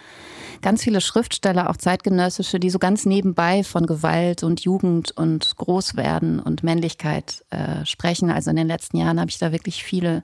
ganz 0.62 0.84
viele 0.84 1.02
Schriftsteller, 1.02 1.70
auch 1.70 1.78
zeitgenössische, 1.78 2.60
die 2.60 2.70
so 2.70 2.80
ganz 2.80 3.06
nebenbei 3.06 3.64
von 3.64 3.86
Gewalt 3.86 4.44
und 4.44 4.62
Jugend 4.62 5.12
und 5.12 5.56
Großwerden 5.58 6.40
und 6.40 6.64
Männlichkeit 6.64 7.44
äh, 7.50 7.86
sprechen. 7.86 8.32
Also 8.32 8.50
in 8.50 8.56
den 8.56 8.68
letzten 8.68 8.98
Jahren 8.98 9.20
habe 9.20 9.30
ich 9.30 9.38
da 9.38 9.52
wirklich 9.52 9.84
viele 9.84 10.24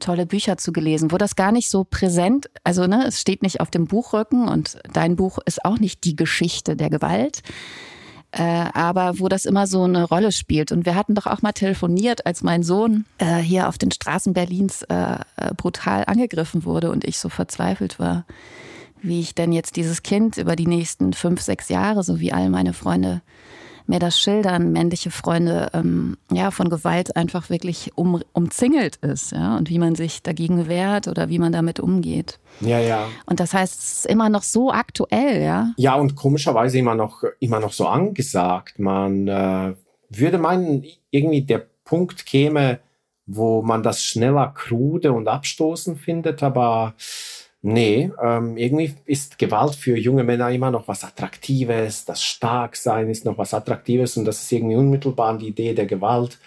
tolle 0.00 0.26
Bücher 0.26 0.56
zu 0.56 0.72
gelesen, 0.72 1.12
wo 1.12 1.18
das 1.18 1.36
gar 1.36 1.52
nicht 1.52 1.70
so 1.70 1.84
präsent, 1.84 2.50
also 2.64 2.86
ne, 2.86 3.04
es 3.06 3.20
steht 3.20 3.42
nicht 3.42 3.60
auf 3.60 3.70
dem 3.70 3.86
Buchrücken 3.86 4.48
und 4.48 4.78
dein 4.92 5.16
Buch 5.16 5.38
ist 5.46 5.64
auch 5.64 5.78
nicht 5.78 6.04
die 6.04 6.16
Geschichte 6.16 6.76
der 6.76 6.90
Gewalt, 6.90 7.42
äh, 8.32 8.42
aber 8.42 9.18
wo 9.18 9.28
das 9.28 9.44
immer 9.44 9.66
so 9.66 9.84
eine 9.84 10.04
Rolle 10.04 10.32
spielt. 10.32 10.72
Und 10.72 10.86
wir 10.86 10.94
hatten 10.94 11.14
doch 11.14 11.26
auch 11.26 11.42
mal 11.42 11.52
telefoniert, 11.52 12.26
als 12.26 12.42
mein 12.42 12.62
Sohn 12.62 13.04
äh, 13.18 13.36
hier 13.36 13.68
auf 13.68 13.78
den 13.78 13.90
Straßen 13.90 14.32
Berlins 14.32 14.82
äh, 14.84 15.16
äh, 15.36 15.54
brutal 15.56 16.04
angegriffen 16.06 16.64
wurde 16.64 16.90
und 16.90 17.04
ich 17.04 17.18
so 17.18 17.28
verzweifelt 17.28 17.98
war, 17.98 18.24
wie 19.02 19.20
ich 19.20 19.34
denn 19.34 19.52
jetzt 19.52 19.76
dieses 19.76 20.02
Kind 20.02 20.38
über 20.38 20.56
die 20.56 20.66
nächsten 20.66 21.12
fünf, 21.12 21.42
sechs 21.42 21.68
Jahre, 21.68 22.02
so 22.02 22.20
wie 22.20 22.32
all 22.32 22.48
meine 22.48 22.72
Freunde 22.72 23.20
mir 23.86 23.98
das 23.98 24.18
schildern, 24.18 24.72
männliche 24.72 25.10
Freunde, 25.10 25.68
ähm, 25.74 26.16
ja, 26.30 26.50
von 26.50 26.68
Gewalt 26.68 27.16
einfach 27.16 27.50
wirklich 27.50 27.92
um, 27.94 28.22
umzingelt 28.32 28.96
ist, 28.96 29.32
ja, 29.32 29.56
und 29.56 29.70
wie 29.70 29.78
man 29.78 29.94
sich 29.94 30.22
dagegen 30.22 30.68
wehrt 30.68 31.08
oder 31.08 31.28
wie 31.28 31.38
man 31.38 31.52
damit 31.52 31.80
umgeht. 31.80 32.38
Ja, 32.60 32.78
ja. 32.78 33.06
Und 33.26 33.40
das 33.40 33.54
heißt, 33.54 33.78
es 33.78 33.92
ist 33.98 34.06
immer 34.06 34.28
noch 34.28 34.42
so 34.42 34.70
aktuell, 34.70 35.42
ja. 35.42 35.72
Ja, 35.76 35.94
und 35.94 36.14
komischerweise 36.14 36.78
immer 36.78 36.94
noch, 36.94 37.22
immer 37.40 37.60
noch 37.60 37.72
so 37.72 37.86
angesagt. 37.86 38.78
Man 38.78 39.28
äh, 39.28 39.74
würde 40.10 40.38
meinen, 40.38 40.84
irgendwie 41.10 41.42
der 41.42 41.66
Punkt 41.84 42.26
käme, 42.26 42.80
wo 43.26 43.62
man 43.62 43.82
das 43.82 44.04
schneller 44.04 44.52
krude 44.54 45.12
und 45.12 45.28
abstoßen 45.28 45.96
findet, 45.96 46.42
aber 46.42 46.94
Nee, 47.64 48.10
ähm, 48.20 48.56
irgendwie 48.56 48.92
ist 49.04 49.38
Gewalt 49.38 49.76
für 49.76 49.96
junge 49.96 50.24
Männer 50.24 50.50
immer 50.50 50.72
noch 50.72 50.88
was 50.88 51.04
Attraktives, 51.04 52.04
das 52.04 52.24
Starksein 52.24 53.08
ist 53.08 53.24
noch 53.24 53.38
was 53.38 53.54
Attraktives 53.54 54.16
und 54.16 54.24
das 54.24 54.42
ist 54.42 54.50
irgendwie 54.50 54.74
unmittelbar 54.74 55.28
an 55.28 55.38
die 55.38 55.48
Idee 55.48 55.72
der 55.72 55.86
Gewalt 55.86 56.38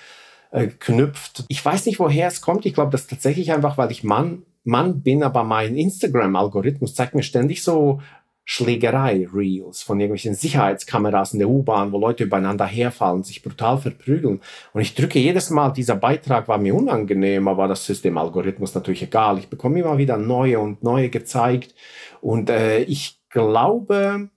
äh, 0.52 0.68
knüpft. 0.68 1.46
Ich 1.48 1.64
weiß 1.64 1.86
nicht, 1.86 2.00
woher 2.00 2.28
es 2.28 2.42
kommt. 2.42 2.66
Ich 2.66 2.74
glaube, 2.74 2.92
das 2.92 3.02
ist 3.02 3.12
tatsächlich 3.12 3.54
einfach, 3.54 3.78
weil 3.78 3.92
ich 3.92 4.04
Mann, 4.04 4.44
Mann 4.66 5.04
bin, 5.04 5.24
aber 5.24 5.46
mein 5.46 5.78
Instagram-Algorithmus 5.78 6.96
zeigt 6.96 7.16
mir 7.16 7.24
ständig 7.24 7.64
so 7.64 8.02
Schlägerei-Reels 8.48 9.82
von 9.82 10.00
irgendwelchen 10.00 10.36
Sicherheitskameras 10.36 11.34
in 11.34 11.40
der 11.40 11.50
U-Bahn, 11.50 11.92
wo 11.92 12.00
Leute 12.00 12.26
übereinander 12.26 12.66
herfallen, 12.66 13.24
sich 13.24 13.42
brutal 13.42 13.80
verprügeln. 13.80 14.40
Und 14.72 14.82
ich 14.82 14.94
drücke 14.94 15.18
jedes 15.18 15.50
Mal, 15.50 15.72
dieser 15.72 15.96
Beitrag 15.96 16.48
war 16.48 16.60
mir 16.60 16.76
unangenehm, 16.76 17.48
aber 17.48 17.68
das 17.68 17.90
ist 17.90 18.06
dem 18.06 18.20
Algorithmus 18.20 18.76
natürlich 18.76 19.02
egal. 19.02 19.40
Ich 19.40 19.50
bekomme 19.50 19.80
immer 19.80 19.98
wieder 19.98 20.18
neue 20.18 20.60
und 20.60 20.84
neue 20.84 21.10
gezeigt. 21.10 21.74
Und 22.22 22.52
äh, 22.52 22.82
ich 22.84 23.20
glaube, 23.30 24.30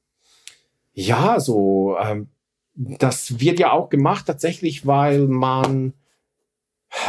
ja, 0.94 1.38
so, 1.38 1.96
ähm, 2.02 2.28
das 2.74 3.40
wird 3.40 3.58
ja 3.58 3.72
auch 3.72 3.90
gemacht 3.90 4.26
tatsächlich, 4.26 4.86
weil 4.86 5.26
man 5.28 5.92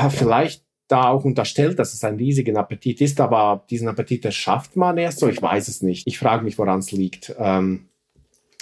vielleicht 0.09 0.65
da 0.89 1.07
auch 1.07 1.23
unterstellt, 1.23 1.79
dass 1.79 1.93
es 1.93 2.03
ein 2.03 2.15
riesigen 2.15 2.57
Appetit 2.57 2.99
ist, 2.99 3.21
aber 3.21 3.63
diesen 3.69 3.87
Appetit 3.87 4.33
schafft 4.33 4.75
man 4.75 4.97
erst 4.97 5.19
so. 5.19 5.29
Ich 5.29 5.41
weiß 5.41 5.67
es 5.67 5.81
nicht. 5.81 6.07
Ich 6.07 6.19
frage 6.19 6.43
mich, 6.43 6.57
woran 6.57 6.79
es 6.79 6.91
liegt. 6.91 7.33
Ähm, 7.37 7.85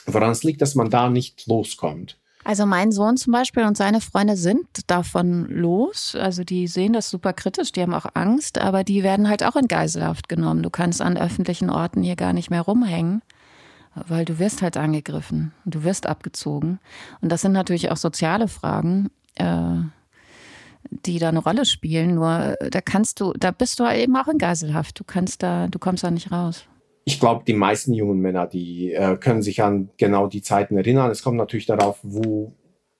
woran 0.05 0.31
es 0.31 0.43
liegt, 0.43 0.61
dass 0.61 0.75
man 0.75 0.89
da 0.89 1.09
nicht 1.09 1.47
loskommt. 1.47 2.17
Also 2.43 2.65
mein 2.65 2.91
Sohn 2.91 3.17
zum 3.17 3.33
Beispiel 3.33 3.63
und 3.63 3.75
seine 3.75 3.99
Freunde 3.99 4.37
sind 4.37 4.67
davon 4.87 5.47
los. 5.49 6.15
Also 6.15 6.43
die 6.43 6.67
sehen 6.67 6.93
das 6.93 7.09
super 7.09 7.33
kritisch, 7.33 7.71
die 7.71 7.81
haben 7.81 7.93
auch 7.93 8.05
Angst, 8.13 8.57
aber 8.57 8.83
die 8.83 9.03
werden 9.03 9.27
halt 9.27 9.43
auch 9.43 9.57
in 9.57 9.67
Geiselhaft 9.67 10.29
genommen. 10.29 10.63
Du 10.63 10.69
kannst 10.69 11.01
an 11.01 11.17
öffentlichen 11.17 11.69
Orten 11.69 12.03
hier 12.03 12.15
gar 12.15 12.31
nicht 12.31 12.49
mehr 12.49 12.61
rumhängen, 12.61 13.21
weil 13.95 14.23
du 14.23 14.39
wirst 14.39 14.61
halt 14.61 14.77
angegriffen, 14.77 15.53
du 15.65 15.83
wirst 15.83 16.07
abgezogen. 16.07 16.79
Und 17.21 17.33
das 17.33 17.41
sind 17.41 17.51
natürlich 17.51 17.91
auch 17.91 17.97
soziale 17.97 18.47
Fragen. 18.47 19.09
Äh, 19.35 19.79
die 20.89 21.19
da 21.19 21.29
eine 21.29 21.39
Rolle 21.39 21.65
spielen. 21.65 22.15
Nur 22.15 22.55
äh, 22.59 22.69
da 22.69 22.81
kannst 22.81 23.19
du, 23.19 23.33
da 23.33 23.51
bist 23.51 23.79
du 23.79 23.87
eben 23.89 24.15
auch 24.15 24.27
in 24.27 24.37
Geiselhaft. 24.37 24.99
Du 24.99 25.03
kannst 25.03 25.43
da, 25.43 25.67
du 25.67 25.79
kommst 25.79 26.03
da 26.03 26.11
nicht 26.11 26.31
raus. 26.31 26.65
ich 27.05 27.19
glaube, 27.21 27.43
die 27.47 27.53
meisten 27.53 27.93
jungen 27.93 28.19
Männer, 28.19 28.47
die 28.47 28.91
äh, 28.91 29.15
können 29.15 29.41
sich 29.41 29.63
an 29.63 29.89
genau 29.97 30.27
die 30.27 30.41
Zeiten 30.41 30.75
erinnern. 30.77 31.09
Es 31.09 31.23
kommt 31.23 31.37
natürlich 31.37 31.65
darauf, 31.65 31.99
wo, 32.03 32.51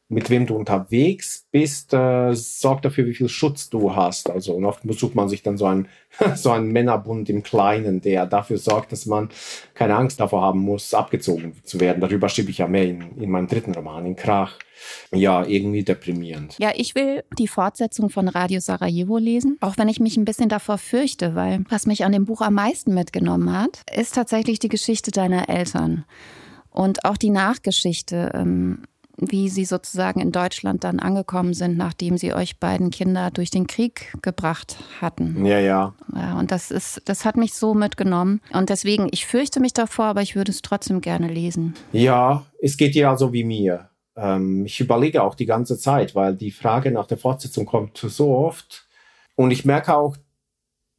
mit 0.09 0.29
wem 0.29 0.45
du 0.45 0.55
unterwegs 0.55 1.45
bist, 1.51 1.93
äh, 1.93 2.33
sorgt 2.33 2.85
dafür, 2.85 3.05
wie 3.07 3.13
viel 3.13 3.27
Schutz 3.27 3.69
du 3.69 3.93
hast. 3.93 4.29
Also 4.29 4.53
und 4.53 4.63
oft 4.63 4.81
sucht 4.97 5.15
man 5.15 5.27
sich 5.27 5.43
dann 5.43 5.57
so 5.57 5.65
einen, 5.65 5.89
so 6.35 6.51
einen 6.51 6.71
Männerbund 6.71 7.29
im 7.29 7.43
Kleinen, 7.43 7.99
der 7.99 8.25
dafür 8.25 8.57
sorgt, 8.57 8.93
dass 8.93 9.05
man 9.05 9.29
keine 9.73 9.95
Angst 9.95 10.19
davor 10.19 10.43
haben 10.43 10.59
muss, 10.59 10.93
abgezogen 10.93 11.53
zu 11.63 11.81
werden. 11.81 11.99
Darüber 11.99 12.29
schreibe 12.29 12.51
ich 12.51 12.59
ja 12.59 12.67
mehr 12.67 12.85
in, 12.85 13.17
in 13.19 13.29
meinem 13.29 13.47
dritten 13.47 13.73
Roman, 13.73 14.05
in 14.05 14.15
Krach. 14.15 14.57
Ja, 15.11 15.43
irgendwie 15.45 15.83
deprimierend. 15.83 16.55
Ja, 16.59 16.71
ich 16.75 16.95
will 16.95 17.23
die 17.37 17.47
Fortsetzung 17.47 18.09
von 18.09 18.27
Radio 18.27 18.59
Sarajevo 18.59 19.17
lesen, 19.17 19.57
auch 19.59 19.77
wenn 19.77 19.89
ich 19.89 19.99
mich 19.99 20.15
ein 20.17 20.25
bisschen 20.25 20.49
davor 20.49 20.77
fürchte, 20.77 21.35
weil 21.35 21.65
was 21.67 21.87
mich 21.87 22.05
an 22.05 22.11
dem 22.11 22.25
Buch 22.25 22.41
am 22.41 22.53
meisten 22.53 22.93
mitgenommen 22.93 23.51
hat, 23.51 23.81
ist 23.93 24.15
tatsächlich 24.15 24.59
die 24.59 24.69
Geschichte 24.69 25.11
deiner 25.11 25.49
Eltern. 25.49 26.05
Und 26.69 27.05
auch 27.05 27.17
die 27.17 27.31
Nachgeschichte. 27.31 28.31
Ähm, 28.35 28.83
wie 29.17 29.49
sie 29.49 29.65
sozusagen 29.65 30.19
in 30.19 30.31
Deutschland 30.31 30.83
dann 30.83 30.99
angekommen 30.99 31.53
sind, 31.53 31.77
nachdem 31.77 32.17
sie 32.17 32.33
euch 32.33 32.59
beiden 32.59 32.91
Kinder 32.91 33.31
durch 33.31 33.49
den 33.49 33.67
Krieg 33.67 34.13
gebracht 34.21 34.77
hatten. 35.01 35.45
Ja, 35.45 35.59
ja. 35.59 35.93
Ja, 36.15 36.37
und 36.39 36.51
das 36.51 36.71
ist, 36.71 37.01
das 37.05 37.25
hat 37.25 37.35
mich 37.35 37.53
so 37.53 37.73
mitgenommen. 37.73 38.41
Und 38.53 38.69
deswegen, 38.69 39.07
ich 39.11 39.25
fürchte 39.25 39.59
mich 39.59 39.73
davor, 39.73 40.05
aber 40.05 40.21
ich 40.21 40.35
würde 40.35 40.51
es 40.51 40.61
trotzdem 40.61 41.01
gerne 41.01 41.27
lesen. 41.27 41.73
Ja, 41.91 42.45
es 42.61 42.77
geht 42.77 42.95
dir 42.95 43.09
also 43.09 43.33
wie 43.33 43.43
mir. 43.43 43.89
Ähm, 44.15 44.65
ich 44.65 44.79
überlege 44.79 45.23
auch 45.23 45.35
die 45.35 45.45
ganze 45.45 45.77
Zeit, 45.79 46.13
weil 46.13 46.35
die 46.35 46.51
Frage 46.51 46.91
nach 46.91 47.07
der 47.07 47.17
Fortsetzung 47.17 47.65
kommt 47.65 47.97
so 47.97 48.35
oft. 48.35 48.87
Und 49.35 49.51
ich 49.51 49.65
merke 49.65 49.95
auch, 49.95 50.15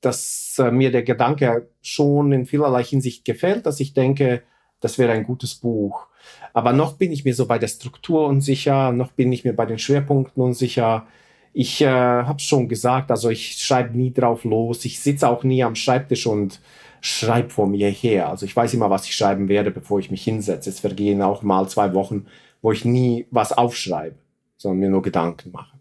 dass 0.00 0.56
äh, 0.58 0.70
mir 0.70 0.90
der 0.90 1.02
Gedanke 1.02 1.70
schon 1.82 2.32
in 2.32 2.46
vielerlei 2.46 2.82
Hinsicht 2.82 3.24
gefällt, 3.24 3.66
dass 3.66 3.80
ich 3.80 3.94
denke, 3.94 4.42
das 4.80 4.98
wäre 4.98 5.12
ein 5.12 5.24
gutes 5.24 5.56
Buch. 5.56 6.07
Aber 6.52 6.72
noch 6.72 6.94
bin 6.94 7.12
ich 7.12 7.24
mir 7.24 7.34
so 7.34 7.46
bei 7.46 7.58
der 7.58 7.68
Struktur 7.68 8.26
unsicher, 8.26 8.92
noch 8.92 9.12
bin 9.12 9.32
ich 9.32 9.44
mir 9.44 9.54
bei 9.54 9.66
den 9.66 9.78
Schwerpunkten 9.78 10.42
unsicher. 10.42 11.06
Ich 11.52 11.80
äh, 11.80 11.86
habe 11.88 12.40
schon 12.40 12.68
gesagt, 12.68 13.10
also 13.10 13.30
ich 13.30 13.58
schreibe 13.58 13.96
nie 13.96 14.12
drauf 14.12 14.44
los. 14.44 14.84
Ich 14.84 15.00
sitze 15.00 15.28
auch 15.28 15.44
nie 15.44 15.62
am 15.64 15.74
Schreibtisch 15.74 16.26
und 16.26 16.60
schreibe 17.00 17.50
vor 17.50 17.66
mir 17.66 17.90
her. 17.90 18.28
Also 18.28 18.46
ich 18.46 18.54
weiß 18.54 18.74
immer, 18.74 18.90
was 18.90 19.06
ich 19.06 19.14
schreiben 19.14 19.48
werde, 19.48 19.70
bevor 19.70 19.98
ich 19.98 20.10
mich 20.10 20.24
hinsetze. 20.24 20.70
Es 20.70 20.80
vergehen 20.80 21.22
auch 21.22 21.42
mal 21.42 21.68
zwei 21.68 21.94
Wochen, 21.94 22.26
wo 22.62 22.72
ich 22.72 22.84
nie 22.84 23.26
was 23.30 23.52
aufschreibe, 23.52 24.16
sondern 24.56 24.80
mir 24.80 24.90
nur 24.90 25.02
Gedanken 25.02 25.52
mache. 25.52 25.78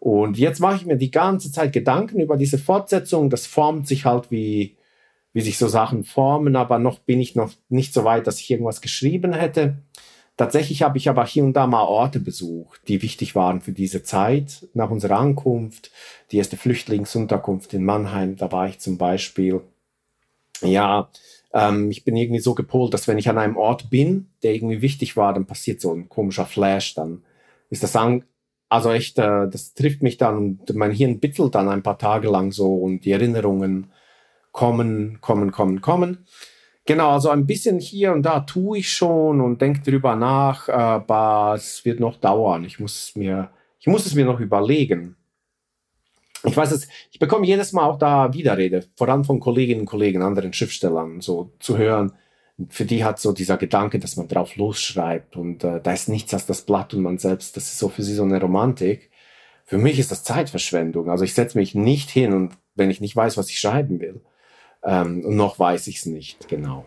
Und 0.00 0.38
jetzt 0.38 0.60
mache 0.60 0.76
ich 0.76 0.86
mir 0.86 0.96
die 0.96 1.10
ganze 1.10 1.52
Zeit 1.52 1.72
Gedanken 1.72 2.20
über 2.20 2.36
diese 2.36 2.58
Fortsetzung. 2.58 3.28
Das 3.30 3.46
formt 3.46 3.86
sich 3.86 4.06
halt 4.06 4.30
wie 4.30 4.76
wie 5.32 5.40
sich 5.40 5.58
so 5.58 5.68
Sachen 5.68 6.04
formen, 6.04 6.56
aber 6.56 6.78
noch 6.78 6.98
bin 6.98 7.20
ich 7.20 7.36
noch 7.36 7.52
nicht 7.68 7.94
so 7.94 8.04
weit, 8.04 8.26
dass 8.26 8.40
ich 8.40 8.50
irgendwas 8.50 8.80
geschrieben 8.80 9.32
hätte. 9.32 9.78
Tatsächlich 10.36 10.82
habe 10.82 10.96
ich 10.96 11.08
aber 11.08 11.26
hier 11.26 11.44
und 11.44 11.52
da 11.52 11.66
mal 11.66 11.82
Orte 11.82 12.18
besucht, 12.18 12.80
die 12.88 13.02
wichtig 13.02 13.34
waren 13.34 13.60
für 13.60 13.72
diese 13.72 14.02
Zeit 14.02 14.68
nach 14.72 14.90
unserer 14.90 15.18
Ankunft. 15.18 15.90
Die 16.30 16.38
erste 16.38 16.56
Flüchtlingsunterkunft 16.56 17.74
in 17.74 17.84
Mannheim, 17.84 18.36
da 18.36 18.50
war 18.50 18.66
ich 18.66 18.78
zum 18.78 18.96
Beispiel. 18.96 19.60
Ja, 20.62 21.10
ähm, 21.52 21.90
ich 21.90 22.04
bin 22.04 22.16
irgendwie 22.16 22.40
so 22.40 22.54
gepolt, 22.54 22.94
dass 22.94 23.06
wenn 23.06 23.18
ich 23.18 23.28
an 23.28 23.38
einem 23.38 23.56
Ort 23.56 23.90
bin, 23.90 24.30
der 24.42 24.54
irgendwie 24.54 24.82
wichtig 24.82 25.16
war, 25.16 25.34
dann 25.34 25.46
passiert 25.46 25.80
so 25.80 25.92
ein 25.92 26.08
komischer 26.08 26.46
Flash, 26.46 26.94
dann 26.94 27.22
ist 27.68 27.82
das 27.82 27.94
an, 27.96 28.24
also 28.70 28.90
echt, 28.92 29.18
äh, 29.18 29.48
das 29.48 29.74
trifft 29.74 30.02
mich 30.02 30.16
dann 30.16 30.36
und 30.36 30.74
mein 30.74 30.92
Hirn 30.92 31.20
bittelt 31.20 31.54
dann 31.54 31.68
ein 31.68 31.82
paar 31.82 31.98
Tage 31.98 32.28
lang 32.28 32.52
so 32.52 32.74
und 32.74 33.04
die 33.04 33.12
Erinnerungen 33.12 33.90
kommen, 34.52 35.20
kommen, 35.20 35.52
kommen, 35.52 35.80
kommen. 35.80 36.26
Genau, 36.86 37.10
also 37.10 37.30
ein 37.30 37.46
bisschen 37.46 37.78
hier 37.78 38.12
und 38.12 38.22
da 38.22 38.40
tue 38.40 38.78
ich 38.78 38.92
schon 38.92 39.40
und 39.40 39.60
denke 39.60 39.80
drüber 39.88 40.16
nach, 40.16 40.68
aber 40.68 41.54
es 41.56 41.84
wird 41.84 42.00
noch 42.00 42.16
dauern. 42.16 42.64
Ich 42.64 42.80
muss 42.80 42.98
es 43.10 43.16
mir, 43.16 43.50
ich 43.78 43.86
muss 43.86 44.06
es 44.06 44.14
mir 44.14 44.24
noch 44.24 44.40
überlegen. 44.40 45.16
Ich 46.44 46.56
weiß 46.56 46.72
es, 46.72 46.88
ich 47.12 47.18
bekomme 47.18 47.46
jedes 47.46 47.72
Mal 47.72 47.84
auch 47.84 47.98
da 47.98 48.32
Widerrede, 48.32 48.86
vor 48.96 49.08
allem 49.08 49.24
von 49.24 49.40
Kolleginnen 49.40 49.82
und 49.82 49.86
Kollegen, 49.86 50.22
anderen 50.22 50.52
Schriftstellern, 50.52 51.20
so 51.20 51.52
zu 51.60 51.76
hören. 51.76 52.12
Für 52.70 52.84
die 52.86 53.04
hat 53.04 53.20
so 53.20 53.32
dieser 53.32 53.56
Gedanke, 53.56 53.98
dass 53.98 54.16
man 54.16 54.28
drauf 54.28 54.56
losschreibt 54.56 55.36
und 55.36 55.64
äh, 55.64 55.80
da 55.82 55.92
ist 55.92 56.08
nichts 56.08 56.32
als 56.34 56.46
das 56.46 56.62
Blatt 56.62 56.92
und 56.94 57.02
man 57.02 57.18
selbst, 57.18 57.56
das 57.56 57.64
ist 57.64 57.78
so 57.78 57.88
für 57.88 58.02
sie 58.02 58.14
so 58.14 58.22
eine 58.24 58.40
Romantik. 58.40 59.10
Für 59.64 59.78
mich 59.78 59.98
ist 59.98 60.10
das 60.10 60.24
Zeitverschwendung. 60.24 61.08
Also 61.10 61.24
ich 61.24 61.34
setze 61.34 61.56
mich 61.56 61.74
nicht 61.74 62.10
hin 62.10 62.32
und 62.32 62.54
wenn 62.74 62.90
ich 62.90 63.00
nicht 63.00 63.14
weiß, 63.14 63.36
was 63.36 63.50
ich 63.50 63.60
schreiben 63.60 64.00
will. 64.00 64.20
Ähm, 64.82 65.36
noch 65.36 65.58
weiß 65.58 65.86
ich 65.88 65.98
es 65.98 66.06
nicht 66.06 66.48
genau. 66.48 66.84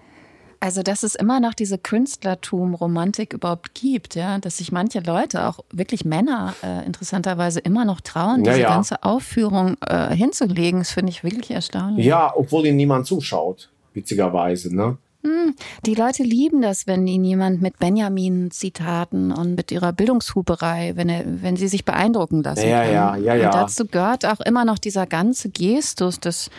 Also, 0.64 0.82
dass 0.82 1.04
es 1.04 1.16
immer 1.16 1.42
noch 1.42 1.54
diese 1.54 1.78
Künstlertum-Romantik 1.78 3.34
überhaupt 3.34 3.76
gibt, 3.76 4.16
ja, 4.16 4.38
dass 4.38 4.60
sich 4.60 4.72
manche 4.72 5.02
Leute, 5.02 5.46
auch 5.46 5.60
wirklich 5.74 6.06
Männer, 6.06 6.56
äh, 6.64 6.86
interessanterweise 6.86 7.60
immer 7.60 7.84
noch 7.84 8.00
trauen, 8.00 8.46
diese 8.46 8.62
ja, 8.62 8.70
ja. 8.70 8.70
ganze 8.70 9.04
Aufführung 9.04 9.76
äh, 9.86 10.16
hinzulegen, 10.16 10.80
das 10.80 10.92
finde 10.92 11.10
ich 11.10 11.22
wirklich 11.22 11.52
erstaunlich. 11.52 12.06
Ja, 12.06 12.32
obwohl 12.34 12.66
ihnen 12.66 12.78
niemand 12.78 13.08
zuschaut, 13.08 13.72
witzigerweise, 13.94 14.74
ne? 14.74 14.98
Hm, 15.26 15.54
die 15.86 15.96
Leute 15.96 16.24
lieben 16.24 16.62
das, 16.62 16.88
wenn 16.88 17.08
ihnen 17.08 17.24
jemand 17.24 17.62
mit 17.62 17.80
Benjamin-Zitaten 17.80 19.34
und 19.34 19.56
mit 19.56 19.72
ihrer 19.72 19.92
Bildungshuberei, 19.92 20.94
wenn, 20.96 21.10
er, 21.10 21.24
wenn 21.26 21.58
sie 21.58 21.70
sich 21.70 21.86
beeindrucken 21.86 22.44
lassen. 22.44 22.68
Ja, 22.68 22.84
kann. 22.84 22.94
ja, 22.94 23.16
ja, 23.16 23.36
ja. 23.36 23.46
Und 23.48 23.54
dazu 23.54 23.86
gehört 23.86 24.26
auch 24.26 24.40
immer 24.42 24.64
noch 24.64 24.78
dieser 24.78 25.08
ganze 25.08 25.50
Gestus 25.50 26.20
des 26.20 26.50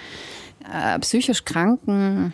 äh, 0.72 0.98
psychisch 1.00 1.44
kranken 1.44 2.32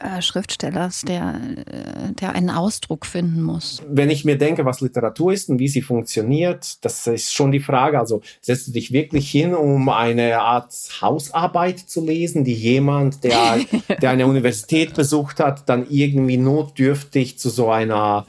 äh, 0.00 0.22
Schriftstellers, 0.22 1.02
der, 1.02 1.38
äh, 1.66 2.12
der 2.14 2.34
einen 2.34 2.48
Ausdruck 2.48 3.04
finden 3.04 3.42
muss. 3.42 3.82
Wenn 3.86 4.08
ich 4.08 4.24
mir 4.24 4.38
denke, 4.38 4.64
was 4.64 4.80
Literatur 4.80 5.32
ist 5.32 5.50
und 5.50 5.58
wie 5.58 5.68
sie 5.68 5.82
funktioniert, 5.82 6.82
das 6.84 7.06
ist 7.06 7.34
schon 7.34 7.52
die 7.52 7.60
Frage. 7.60 7.98
Also 7.98 8.22
setzt 8.40 8.68
du 8.68 8.72
dich 8.72 8.92
wirklich 8.92 9.30
hin, 9.30 9.54
um 9.54 9.90
eine 9.90 10.40
Art 10.40 10.72
Hausarbeit 11.02 11.80
zu 11.80 12.02
lesen, 12.02 12.44
die 12.44 12.54
jemand, 12.54 13.24
der, 13.24 13.58
der 14.00 14.10
eine 14.10 14.26
Universität 14.26 14.94
besucht 14.94 15.38
hat, 15.38 15.68
dann 15.68 15.86
irgendwie 15.90 16.38
notdürftig 16.38 17.38
zu 17.38 17.50
so 17.50 17.70
einer 17.70 18.26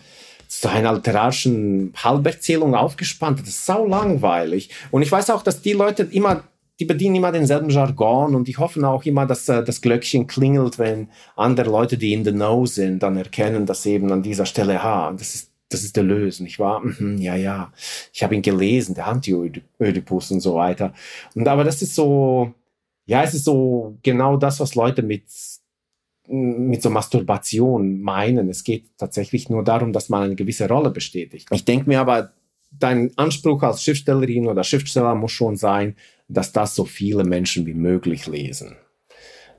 zu 0.49 0.67
einer 0.67 0.91
literarischen 0.91 1.93
Halberzählung 1.95 2.75
aufgespannt 2.75 3.39
hat. 3.39 3.47
Das 3.47 3.53
ist 3.53 3.65
sau 3.65 3.87
langweilig. 3.87 4.69
Und 4.91 5.01
ich 5.01 5.09
weiß 5.09 5.29
auch, 5.29 5.43
dass 5.43 5.61
die 5.61 5.71
Leute 5.71 6.03
immer 6.03 6.43
die 6.81 6.85
bedienen 6.85 7.17
immer 7.17 7.31
denselben 7.31 7.69
Jargon 7.69 8.33
und 8.33 8.47
die 8.47 8.57
hoffen 8.57 8.83
auch 8.83 9.05
immer, 9.05 9.27
dass 9.27 9.47
äh, 9.47 9.63
das 9.63 9.81
Glöckchen 9.81 10.25
klingelt, 10.25 10.79
wenn 10.79 11.09
andere 11.35 11.69
Leute, 11.69 11.95
die 11.95 12.11
in 12.11 12.25
the 12.25 12.31
know 12.31 12.65
sind, 12.65 13.03
dann 13.03 13.17
erkennen, 13.17 13.67
dass 13.67 13.85
eben 13.85 14.11
an 14.11 14.23
dieser 14.23 14.47
Stelle, 14.47 14.81
ha, 14.81 15.11
das 15.11 15.35
ist 15.35 15.51
das 15.69 15.83
ist 15.83 15.95
der 15.95 16.03
Lösen, 16.03 16.43
nicht 16.43 16.59
wahr? 16.59 16.81
Mhm, 16.81 17.17
ja, 17.19 17.35
ja. 17.35 17.71
Ich 18.11 18.23
habe 18.23 18.35
ihn 18.35 18.41
gelesen, 18.41 18.93
der 18.93 19.07
Anti-Ödipus 19.07 20.31
und 20.31 20.41
so 20.41 20.55
weiter. 20.55 20.93
Und 21.33 21.47
aber 21.47 21.63
das 21.63 21.81
ist 21.81 21.95
so, 21.95 22.53
ja, 23.05 23.23
es 23.23 23.35
ist 23.35 23.45
so 23.45 23.95
genau 24.03 24.35
das, 24.35 24.59
was 24.59 24.75
Leute 24.75 25.01
mit, 25.01 25.23
mit 26.27 26.81
so 26.81 26.89
Masturbation 26.89 28.01
meinen. 28.01 28.49
Es 28.49 28.65
geht 28.65 28.97
tatsächlich 28.97 29.49
nur 29.49 29.63
darum, 29.63 29.93
dass 29.93 30.09
man 30.09 30.23
eine 30.23 30.35
gewisse 30.35 30.67
Rolle 30.67 30.89
bestätigt. 30.89 31.47
Ich 31.51 31.63
denke 31.63 31.87
mir 31.87 32.01
aber, 32.01 32.33
dein 32.71 33.11
Anspruch 33.17 33.61
als 33.63 33.83
Schriftstellerin 33.83 34.47
oder 34.47 34.63
Schriftsteller 34.63 35.15
muss 35.15 35.31
schon 35.31 35.55
sein, 35.55 35.95
dass 36.33 36.51
das 36.51 36.75
so 36.75 36.85
viele 36.85 37.23
Menschen 37.23 37.65
wie 37.65 37.73
möglich 37.73 38.27
lesen. 38.27 38.75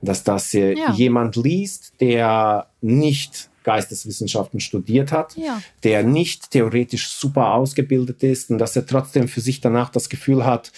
Dass 0.01 0.23
das 0.23 0.51
ja. 0.53 0.91
jemand 0.93 1.35
liest, 1.35 1.93
der 2.01 2.67
nicht 2.81 3.49
Geisteswissenschaften 3.63 4.59
studiert 4.59 5.11
hat, 5.11 5.35
ja. 5.35 5.61
der 5.83 6.03
nicht 6.03 6.51
theoretisch 6.51 7.09
super 7.09 7.53
ausgebildet 7.53 8.21
ist 8.21 8.51
und 8.51 8.57
dass 8.57 8.75
er 8.75 8.85
trotzdem 8.85 9.27
für 9.27 9.41
sich 9.41 9.61
danach 9.61 9.89
das 9.89 10.09
Gefühl 10.09 10.45
hat, 10.45 10.71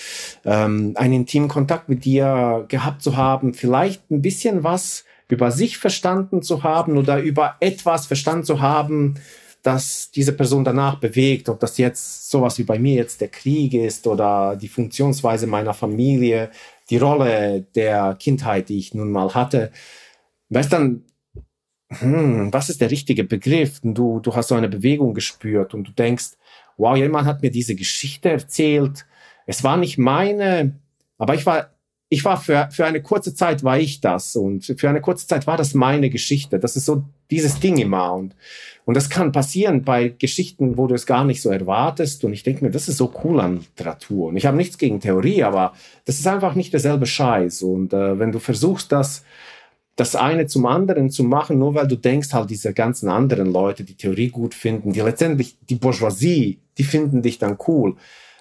ähm, 0.46 0.94
einen 0.96 1.14
intimen 1.14 1.50
Kontakt 1.50 1.90
mit 1.90 2.06
dir 2.06 2.66
gehabt 2.68 3.02
zu 3.02 3.18
haben, 3.18 3.54
vielleicht 3.54 4.10
ein 4.12 4.22
bisschen 4.22 4.64
was 4.64 5.04
über 5.28 5.52
sich 5.52 5.78
verstanden 5.78 6.44
zu 6.44 6.64
haben 6.64 6.98
oder 6.98 7.20
über 7.20 7.56
etwas 7.60 8.06
verstanden 8.06 8.44
zu 8.44 8.62
haben, 8.62 9.16
dass 9.66 10.12
diese 10.12 10.34
Person 10.34 10.64
danach 10.64 11.00
bewegt, 11.00 11.50
ob 11.50 11.60
das 11.60 11.80
jetzt 11.80 12.30
sowas 12.30 12.60
wie 12.60 12.64
bei 12.64 12.78
mir 12.78 12.94
jetzt 12.94 13.20
der 13.20 13.30
Krieg 13.30 13.74
ist 13.74 14.06
oder 14.06 14.56
die 14.56 14.68
Funktionsweise 14.68 15.48
meiner 15.48 15.74
Familie, 15.74 16.52
die 16.92 16.98
Rolle 16.98 17.66
der 17.74 18.16
Kindheit, 18.20 18.70
die 18.70 18.78
ich 18.78 18.94
nun 18.94 19.12
mal 19.12 19.34
hatte. 19.34 19.72
Weißt 20.50 20.72
dann, 20.72 21.06
hm, 21.90 22.54
was 22.54 22.70
ist 22.70 22.80
der 22.80 22.92
richtige 22.92 23.24
Begriff? 23.24 23.80
Du, 23.82 24.20
du 24.20 24.36
hast 24.36 24.50
so 24.50 24.56
eine 24.56 24.70
Bewegung 24.70 25.16
gespürt 25.16 25.74
und 25.74 25.88
du 25.88 25.92
denkst, 25.94 26.34
wow, 26.78 26.96
jemand 26.96 27.26
hat 27.26 27.42
mir 27.42 27.50
diese 27.50 27.74
Geschichte 27.74 28.30
erzählt. 28.30 29.08
Es 29.48 29.64
war 29.64 29.78
nicht 29.78 29.98
meine, 29.98 30.80
aber 31.18 31.34
ich 31.34 31.48
war 31.48 31.72
ich 32.10 32.24
war 32.24 32.38
für, 32.38 32.70
für 32.72 32.86
eine 32.86 33.02
kurze 33.02 33.34
Zeit 33.34 33.64
war 33.64 33.80
ich 33.80 34.00
das 34.00 34.36
und 34.36 34.66
für 34.78 34.90
eine 34.90 35.02
kurze 35.02 35.28
Zeit 35.28 35.48
war 35.48 35.58
das 35.58 35.74
meine 35.74 36.10
Geschichte. 36.10 36.60
Das 36.60 36.76
ist 36.76 36.86
so 36.86 37.04
dieses 37.32 37.60
Ding 37.60 37.78
immer 37.78 38.14
und, 38.14 38.36
und 38.86 38.96
das 38.96 39.10
kann 39.10 39.32
passieren 39.32 39.84
bei 39.84 40.10
Geschichten, 40.10 40.78
wo 40.78 40.86
du 40.86 40.94
es 40.94 41.08
gar 41.08 41.26
nicht 41.26 41.42
so 41.42 41.50
erwartest 41.50 42.24
und 42.24 42.34
ich 42.34 42.44
denke 42.44 42.64
mir, 42.64 42.72
das 42.72 42.88
ist 42.88 42.98
so 42.98 43.12
cool 43.24 43.40
an 43.40 43.58
Literatur 43.58 44.28
und 44.28 44.38
ich 44.38 44.46
habe 44.46 44.58
nichts 44.58 44.78
gegen 44.78 45.00
Theorie, 45.00 45.44
aber 45.44 45.74
das 46.06 46.20
ist 46.20 46.28
einfach 46.28 46.54
nicht 46.54 46.74
derselbe 46.74 47.08
Scheiß 47.08 47.64
und 47.64 47.94
äh, 47.94 48.20
wenn 48.20 48.32
du 48.32 48.40
versuchst, 48.40 48.92
das 48.92 49.24
das 49.96 50.16
eine 50.16 50.46
zum 50.46 50.66
anderen 50.66 51.10
zu 51.10 51.24
machen, 51.24 51.58
nur 51.58 51.74
weil 51.74 51.88
du 51.88 51.96
denkst 51.96 52.34
halt 52.34 52.50
diese 52.50 52.74
ganzen 52.74 53.08
anderen 53.08 53.52
Leute, 53.52 53.84
die 53.86 53.96
Theorie 53.96 54.30
gut 54.30 54.54
finden, 54.54 54.92
die 54.92 55.00
letztendlich 55.00 55.58
die 55.70 55.76
Bourgeoisie, 55.76 56.60
die 56.78 56.84
finden 56.84 57.22
dich 57.22 57.40
dann 57.40 57.58
cool. 57.68 57.96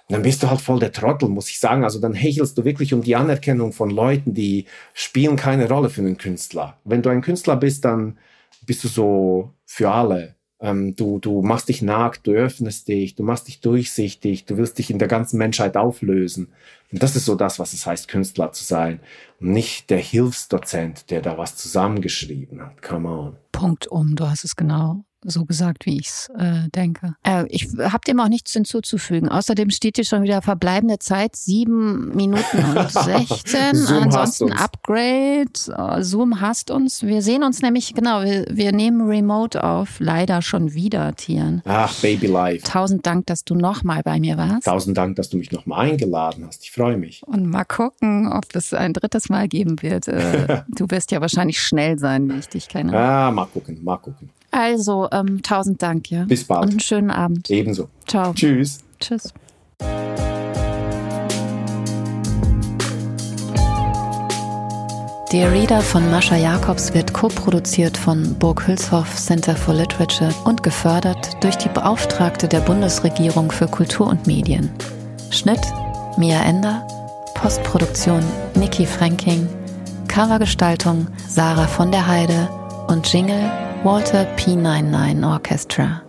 Und 0.09 0.13
dann 0.13 0.23
bist 0.23 0.43
du 0.43 0.51
halt 0.51 0.61
voll 0.61 0.81
der 0.81 0.93
Trottel, 0.93 1.31
muss 1.31 1.49
ich 1.49 1.59
sagen. 1.59 1.83
Also 1.83 1.99
dann 1.99 2.13
hechelst 2.13 2.59
du 2.59 2.65
wirklich 2.65 2.93
um 2.93 3.03
die 3.03 3.17
Anerkennung 3.17 3.73
von 3.73 3.89
Leuten, 3.89 4.35
die 4.35 4.67
spielen 4.93 5.37
keine 5.37 5.67
Rolle 5.69 5.89
für 5.89 6.03
einen 6.03 6.19
Künstler. 6.19 6.79
Wenn 6.85 7.01
du 7.01 7.09
ein 7.09 7.23
Künstler 7.23 7.57
bist, 7.57 7.85
dann 7.87 8.19
bist 8.67 8.85
du 8.85 8.89
so 8.89 9.55
für 9.65 9.91
alle. 9.91 10.35
Ähm, 10.61 10.95
du, 10.95 11.19
du 11.21 11.41
machst 11.41 11.71
dich 11.71 11.81
nackt, 11.81 12.27
du 12.27 12.33
öffnest 12.33 12.89
dich, 12.89 13.15
du 13.15 13.23
machst 13.23 13.49
dich 13.49 13.61
durchsichtig, 13.61 14.45
du 14.45 14.59
willst 14.59 14.79
dich 14.79 14.91
in 14.91 14.99
der 14.99 15.09
ganzen 15.09 15.39
Menschheit 15.39 15.77
auflösen. 15.77 16.53
Und 16.93 17.03
das 17.03 17.17
ist 17.17 17.25
so 17.25 17.35
das, 17.35 17.59
was 17.59 17.73
es 17.73 17.87
heißt, 17.87 18.07
Künstler 18.09 18.53
zu 18.53 18.63
sein. 18.63 19.01
Und 19.41 19.53
nicht 19.53 19.89
der 19.89 19.99
Hilfsdozent, 19.99 21.11
der 21.11 21.23
da 21.23 21.39
was 21.39 21.57
zusammengeschrieben 21.57 22.61
hat. 22.61 22.83
Come 22.83 23.09
on. 23.09 23.37
Punkt 23.53 23.87
um, 23.87 24.15
du 24.17 24.29
hast 24.29 24.45
es 24.45 24.55
genau 24.55 25.05
so 25.25 25.45
gesagt, 25.45 25.87
wie 25.87 25.99
ich 25.99 26.09
es 26.09 26.31
äh, 26.39 26.69
denke. 26.75 27.17
Äh, 27.23 27.47
ich 27.49 27.69
habe 27.79 28.01
dem 28.07 28.21
auch 28.21 28.29
nichts 28.29 28.53
hinzuzufügen. 28.53 29.29
Außerdem 29.29 29.71
steht 29.71 29.97
hier 29.97 30.05
schon 30.05 30.23
wieder 30.23 30.43
verbleibende 30.43 30.99
Zeit 30.99 31.37
sieben 31.37 32.15
Minuten 32.15 32.65
und 32.77 32.91
16. 32.91 33.75
Zoom 33.75 34.03
Ansonsten. 34.05 34.53
Upgrade. 34.53 35.51
Äh, 35.69 36.03
Zoom 36.03 36.41
hasst 36.41 36.71
uns. 36.71 37.03
Wir 37.03 37.23
sehen 37.23 37.43
uns 37.43 37.63
nämlich, 37.63 37.95
genau, 37.95 38.23
wir, 38.23 38.47
wir 38.51 38.73
nehmen 38.73 39.03
Remote 39.03 39.63
auf. 39.63 39.99
Leider 39.99 40.43
schon 40.43 40.75
wieder, 40.75 41.15
Tieren. 41.15 41.63
Ach, 41.65 41.95
Baby 42.03 42.27
Life. 42.27 42.65
Tausend 42.67 43.07
Dank, 43.07 43.27
dass 43.27 43.45
du 43.45 43.55
nochmal 43.55 44.03
bei 44.03 44.21
mir 44.21 44.37
warst. 44.37 44.65
Tausend 44.67 44.97
Dank, 44.97 45.17
dass 45.17 45.31
du 45.31 45.37
mich 45.37 45.53
nochmal 45.53 45.91
eingeladen 45.91 46.45
hast. 46.47 46.63
Ich 46.63 46.71
freue 46.71 46.97
mich. 46.97 47.23
Und 47.27 47.47
mal 47.47 47.65
gucken, 47.65 48.31
ob 48.33 48.45
es 48.55 48.75
ein 48.75 48.93
drittes 48.93 49.29
Mal 49.29 49.49
geben 49.49 49.81
wird. 49.83 50.09
Äh, 50.09 50.63
du 50.69 50.91
wirst 50.91 51.11
ja 51.11 51.21
wahrscheinlich 51.21 51.61
schnell 51.61 51.99
sein, 51.99 52.31
wie 52.31 52.39
ich 52.39 52.49
dich 52.49 52.69
kenne. 52.69 52.97
Ah, 52.97 53.31
mal 53.31 53.47
gucken, 53.47 53.83
mal 53.83 53.97
gucken. 53.97 54.31
Also, 54.57 55.09
ähm, 55.11 55.43
tausend 55.43 55.83
Dank, 55.83 56.13
ja. 56.13 56.27
Bis 56.27 56.45
bald. 56.45 56.63
Und 56.63 56.71
einen 56.71 56.81
schönen 56.81 57.11
Abend. 57.11 57.51
Ebenso. 57.51 57.89
Ciao. 58.07 58.33
Tschüss. 58.35 58.79
Tschüss. 59.01 59.35
Der 65.33 65.51
Reader 65.51 65.81
von 65.81 66.09
Mascha 66.09 66.37
Jacobs 66.37 66.95
wird 66.95 67.13
co-produziert 67.13 67.97
von 67.97 68.39
Burg 68.39 68.69
Hülshoff 68.69 69.17
Center 69.17 69.57
for 69.57 69.75
Literature 69.75 70.33
und 70.45 70.63
gefördert 70.63 71.43
durch 71.43 71.59
die 71.59 71.69
Beauftragte 71.71 72.47
der 72.47 72.61
Bundesregierung 72.61 73.51
für 73.51 73.67
Kultur 73.67 74.07
und 74.07 74.29
Medien. 74.29 74.71
Schnitt 75.31 75.67
Mia 76.17 76.41
Ender, 76.45 76.87
Postproduktion 77.35 78.23
Niki 78.55 78.87
Franking, 78.87 79.49
Covergestaltung 80.07 81.09
Sarah 81.29 81.67
von 81.67 81.91
der 81.91 82.07
Heide 82.07 82.49
und 82.87 83.13
Jingle 83.13 83.51
Walter 83.85 84.25
P99 84.37 85.31
Orchestra. 85.31 86.04